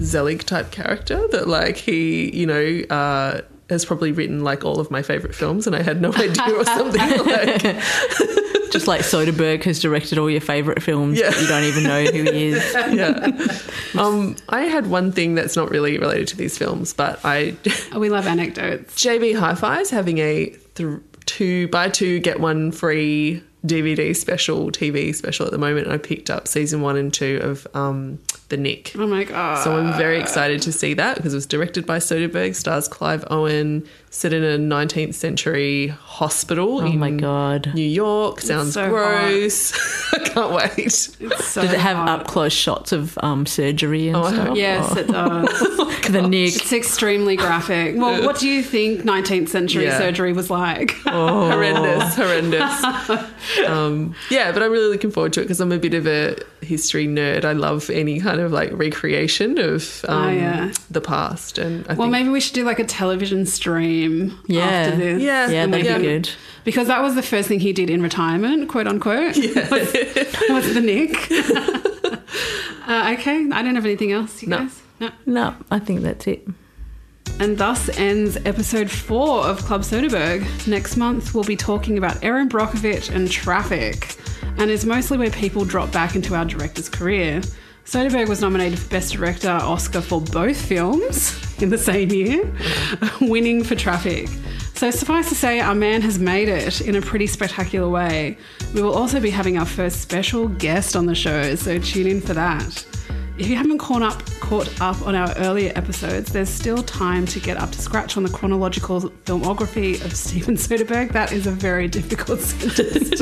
Zelig 0.00 0.44
type 0.46 0.70
character 0.70 1.26
that, 1.28 1.48
like, 1.48 1.76
he, 1.76 2.34
you 2.36 2.46
know, 2.46 2.80
uh, 2.94 3.40
has 3.68 3.84
probably 3.84 4.10
written 4.12 4.42
like 4.42 4.64
all 4.64 4.80
of 4.80 4.90
my 4.90 5.02
favorite 5.02 5.34
films, 5.34 5.66
and 5.66 5.76
I 5.76 5.82
had 5.82 6.00
no 6.00 6.12
idea 6.14 6.54
or 6.54 6.64
something. 6.64 7.00
like, 7.24 7.62
Just 8.70 8.86
like 8.86 9.00
Soderbergh 9.00 9.64
has 9.64 9.80
directed 9.80 10.16
all 10.16 10.30
your 10.30 10.40
favourite 10.40 10.80
films, 10.82 11.18
Yeah. 11.18 11.30
but 11.30 11.40
you 11.40 11.46
don't 11.48 11.64
even 11.64 11.82
know 11.82 12.04
who 12.04 12.22
he 12.30 12.46
is. 12.48 12.72
yeah. 12.92 14.00
Um, 14.00 14.36
I 14.48 14.62
had 14.62 14.86
one 14.88 15.10
thing 15.10 15.34
that's 15.34 15.56
not 15.56 15.70
really 15.70 15.98
related 15.98 16.28
to 16.28 16.36
these 16.36 16.56
films, 16.56 16.92
but 16.92 17.18
I 17.24 17.56
we 17.96 18.10
love 18.10 18.26
anecdotes. 18.28 18.94
JB 18.94 19.36
Hi-Fi 19.38 19.80
is 19.80 19.90
having 19.90 20.18
a 20.18 20.54
th- 20.76 21.00
two 21.30 21.68
buy 21.68 21.88
two 21.88 22.18
get 22.18 22.40
one 22.40 22.72
free 22.72 23.40
DVD 23.64 24.16
special, 24.16 24.72
TV 24.72 25.14
special 25.14 25.46
at 25.46 25.52
the 25.52 25.58
moment, 25.58 25.86
and 25.86 25.94
I 25.94 25.98
picked 25.98 26.28
up 26.28 26.48
season 26.48 26.80
one 26.80 26.96
and 26.96 27.14
two 27.14 27.38
of 27.40 27.68
um, 27.72 28.18
The 28.50 28.56
Nick. 28.56 28.92
Oh 28.98 29.06
my 29.06 29.24
god! 29.24 29.62
So 29.64 29.76
I'm 29.76 29.96
very 29.96 30.20
excited 30.20 30.60
to 30.62 30.72
see 30.72 30.92
that 30.94 31.16
because 31.16 31.32
it 31.32 31.36
was 31.36 31.46
directed 31.46 31.86
by 31.86 31.98
Soderbergh, 31.98 32.54
stars 32.54 32.88
Clive 32.88 33.24
Owen, 33.30 33.86
set 34.10 34.32
in 34.32 34.42
a 34.42 34.58
19th 34.58 35.14
century 35.14 35.86
hospital 35.88 36.80
Oh 36.80 36.86
in 36.86 36.98
my 36.98 37.10
god! 37.12 37.72
New 37.74 37.82
York. 37.82 38.40
Sounds 38.40 38.74
so 38.74 38.88
gross. 38.90 39.72
I 40.14 40.18
can't 40.18 40.52
wait. 40.52 40.78
It's 40.78 41.44
so 41.46 41.62
Does 41.62 41.72
it 41.72 41.78
have 41.78 42.08
up 42.08 42.26
close 42.26 42.52
shots 42.52 42.90
of 42.90 43.16
um, 43.22 43.46
surgery 43.46 44.08
and 44.08 44.16
Oh, 44.16 44.28
stuff? 44.32 44.48
hope- 44.48 44.56
Yes, 44.56 44.96
it 44.96 45.06
does. 45.06 45.48
the 46.10 46.22
Nick. 46.22 46.56
It's 46.56 46.72
extremely 46.72 47.36
graphic. 47.36 47.94
Well, 47.96 48.24
what 48.24 48.40
do 48.40 48.48
you 48.48 48.64
think 48.64 49.02
19th 49.02 49.48
century 49.48 49.84
Yeah. 49.84 49.96
surgery 49.98 50.32
was 50.32 50.50
like? 50.50 50.90
horrendous, 51.06 52.16
horrendous. 52.16 52.84
um, 53.68 54.14
yeah, 54.28 54.50
but 54.52 54.62
I'm 54.62 54.72
really 54.72 54.88
looking 54.92 55.12
forward 55.12 55.32
to 55.34 55.40
it 55.40 55.44
because 55.44 55.60
I'm 55.60 55.70
a 55.72 55.78
bit 55.78 55.94
of 55.94 56.06
a 56.08 56.36
history 56.62 57.06
nerd. 57.06 57.44
I 57.44 57.52
love 57.52 57.90
any 57.90 58.20
kind 58.20 58.40
of 58.40 58.52
like 58.52 58.70
recreation 58.72 59.58
of 59.58 60.04
um, 60.08 60.24
Oh, 60.26 60.30
yeah. 60.30 60.72
the 60.90 61.00
past, 61.00 61.58
and 61.58 61.84
I 61.88 61.94
well, 61.94 62.02
think 62.06 62.12
maybe 62.12 62.28
we 62.28 62.40
should 62.40 62.54
do 62.54 62.64
like 62.64 62.78
a 62.78 62.84
television 62.84 63.46
stream 63.46 64.38
Yeah. 64.46 64.64
after 64.66 64.96
this. 64.96 65.22
Yeah. 65.22 65.48
Yeah, 65.50 65.66
that'd 65.66 65.84
Yeah. 65.86 65.98
be 65.98 66.04
good. 66.04 66.30
Because 66.64 66.88
that 66.88 67.02
was 67.02 67.14
the 67.14 67.22
first 67.22 67.48
thing 67.48 67.60
he 67.60 67.72
did 67.72 67.88
in 67.90 68.02
retirement, 68.02 68.68
quote 68.68 68.86
unquote. 68.86 69.36
was, 69.70 69.94
was 70.50 70.74
the 70.74 70.80
Nick. 70.82 71.30
uh, 72.86 73.14
okay, 73.18 73.48
I 73.52 73.62
don't 73.62 73.74
have 73.74 73.84
anything 73.86 74.12
else, 74.12 74.42
you 74.42 74.48
No. 74.48 74.58
guys. 74.58 74.80
No. 75.00 75.10
No, 75.26 75.54
I 75.70 75.78
think 75.78 76.02
that's 76.02 76.26
it. 76.26 76.46
And 77.38 77.56
thus 77.56 77.88
ends 77.98 78.36
episode 78.44 78.90
four 78.90 79.44
of 79.46 79.60
Club 79.64 79.80
Soderbergh. 79.82 80.66
Next 80.66 80.96
month, 80.98 81.32
we'll 81.34 81.44
be 81.44 81.56
talking 81.56 81.96
about 81.96 82.22
Erin 82.22 82.48
Brockovich 82.50 83.08
and 83.14 83.30
traffic, 83.30 84.16
and 84.60 84.70
it's 84.70 84.84
mostly 84.84 85.16
where 85.16 85.30
people 85.30 85.64
drop 85.64 85.90
back 85.90 86.14
into 86.14 86.34
our 86.34 86.44
director's 86.44 86.88
career. 86.88 87.40
Soderbergh 87.86 88.28
was 88.28 88.42
nominated 88.42 88.78
for 88.78 88.90
Best 88.90 89.14
Director 89.14 89.48
Oscar 89.48 90.02
for 90.02 90.20
both 90.20 90.60
films 90.60 91.34
in 91.62 91.70
the 91.70 91.78
same 91.78 92.10
year, 92.10 92.52
winning 93.22 93.64
for 93.64 93.74
Traffic. 93.74 94.28
So, 94.74 94.90
suffice 94.90 95.30
to 95.30 95.34
say, 95.34 95.60
our 95.60 95.74
man 95.74 96.02
has 96.02 96.18
made 96.18 96.48
it 96.48 96.82
in 96.82 96.96
a 96.96 97.00
pretty 97.00 97.26
spectacular 97.26 97.88
way. 97.88 98.36
We 98.74 98.82
will 98.82 98.94
also 98.94 99.18
be 99.18 99.30
having 99.30 99.56
our 99.56 99.66
first 99.66 100.02
special 100.02 100.48
guest 100.48 100.94
on 100.94 101.06
the 101.06 101.14
show, 101.14 101.54
so 101.54 101.78
tune 101.78 102.06
in 102.06 102.20
for 102.20 102.34
that. 102.34 102.86
If 103.40 103.48
you 103.48 103.56
haven't 103.56 103.78
caught 103.78 104.02
up, 104.02 104.22
caught 104.40 104.80
up 104.80 105.00
on 105.06 105.14
our 105.14 105.34
earlier 105.38 105.72
episodes, 105.74 106.30
there's 106.30 106.50
still 106.50 106.82
time 106.82 107.24
to 107.26 107.40
get 107.40 107.56
up 107.56 107.70
to 107.70 107.80
scratch 107.80 108.16
on 108.18 108.22
the 108.22 108.28
chronological 108.28 109.00
filmography 109.00 110.04
of 110.04 110.14
Steven 110.14 110.56
Soderbergh. 110.56 111.12
That 111.12 111.32
is 111.32 111.46
a 111.46 111.50
very 111.50 111.88
difficult 111.88 112.40
sentence 112.40 113.20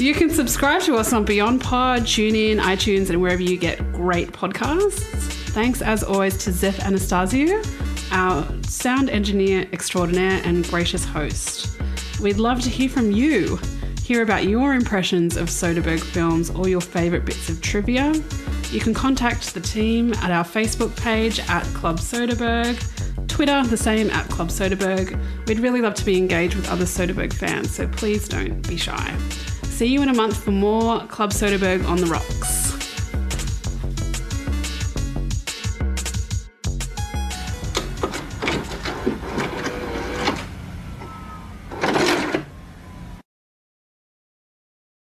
you 0.00 0.14
can 0.14 0.30
subscribe 0.30 0.82
to 0.82 0.96
us 0.96 1.12
on 1.12 1.24
Beyond 1.24 1.60
Pod, 1.60 2.02
TuneIn, 2.02 2.58
iTunes, 2.58 3.10
and 3.10 3.20
wherever 3.20 3.42
you 3.42 3.56
get 3.56 3.78
great 3.92 4.32
podcasts. 4.32 5.02
Thanks, 5.50 5.82
as 5.82 6.02
always, 6.02 6.36
to 6.38 6.52
Zeph 6.52 6.78
Anastasio, 6.80 7.62
our 8.10 8.46
sound 8.62 9.10
engineer 9.10 9.68
extraordinaire 9.72 10.40
and 10.44 10.66
gracious 10.68 11.04
host. 11.04 11.78
We'd 12.20 12.38
love 12.38 12.60
to 12.62 12.70
hear 12.70 12.88
from 12.88 13.12
you. 13.12 13.58
Hear 14.10 14.22
about 14.22 14.48
your 14.48 14.74
impressions 14.74 15.36
of 15.36 15.46
Soderbergh 15.46 16.00
films 16.00 16.50
or 16.50 16.68
your 16.68 16.80
favourite 16.80 17.24
bits 17.24 17.48
of 17.48 17.62
trivia. 17.62 18.12
You 18.72 18.80
can 18.80 18.92
contact 18.92 19.54
the 19.54 19.60
team 19.60 20.12
at 20.14 20.32
our 20.32 20.42
Facebook 20.42 21.00
page 21.00 21.38
at 21.48 21.62
Club 21.74 22.00
Soderbergh, 22.00 23.28
Twitter 23.28 23.64
the 23.68 23.76
same 23.76 24.10
at 24.10 24.28
Club 24.28 24.48
Soderbergh. 24.48 25.16
We'd 25.46 25.60
really 25.60 25.80
love 25.80 25.94
to 25.94 26.04
be 26.04 26.18
engaged 26.18 26.56
with 26.56 26.68
other 26.68 26.86
Soderbergh 26.86 27.32
fans, 27.32 27.72
so 27.72 27.86
please 27.86 28.26
don't 28.26 28.66
be 28.68 28.76
shy. 28.76 29.16
See 29.62 29.86
you 29.86 30.02
in 30.02 30.08
a 30.08 30.14
month 30.14 30.42
for 30.42 30.50
more 30.50 31.06
Club 31.06 31.30
Soderbergh 31.30 31.86
on 31.86 31.98
the 31.98 32.06
rocks. 32.06 32.69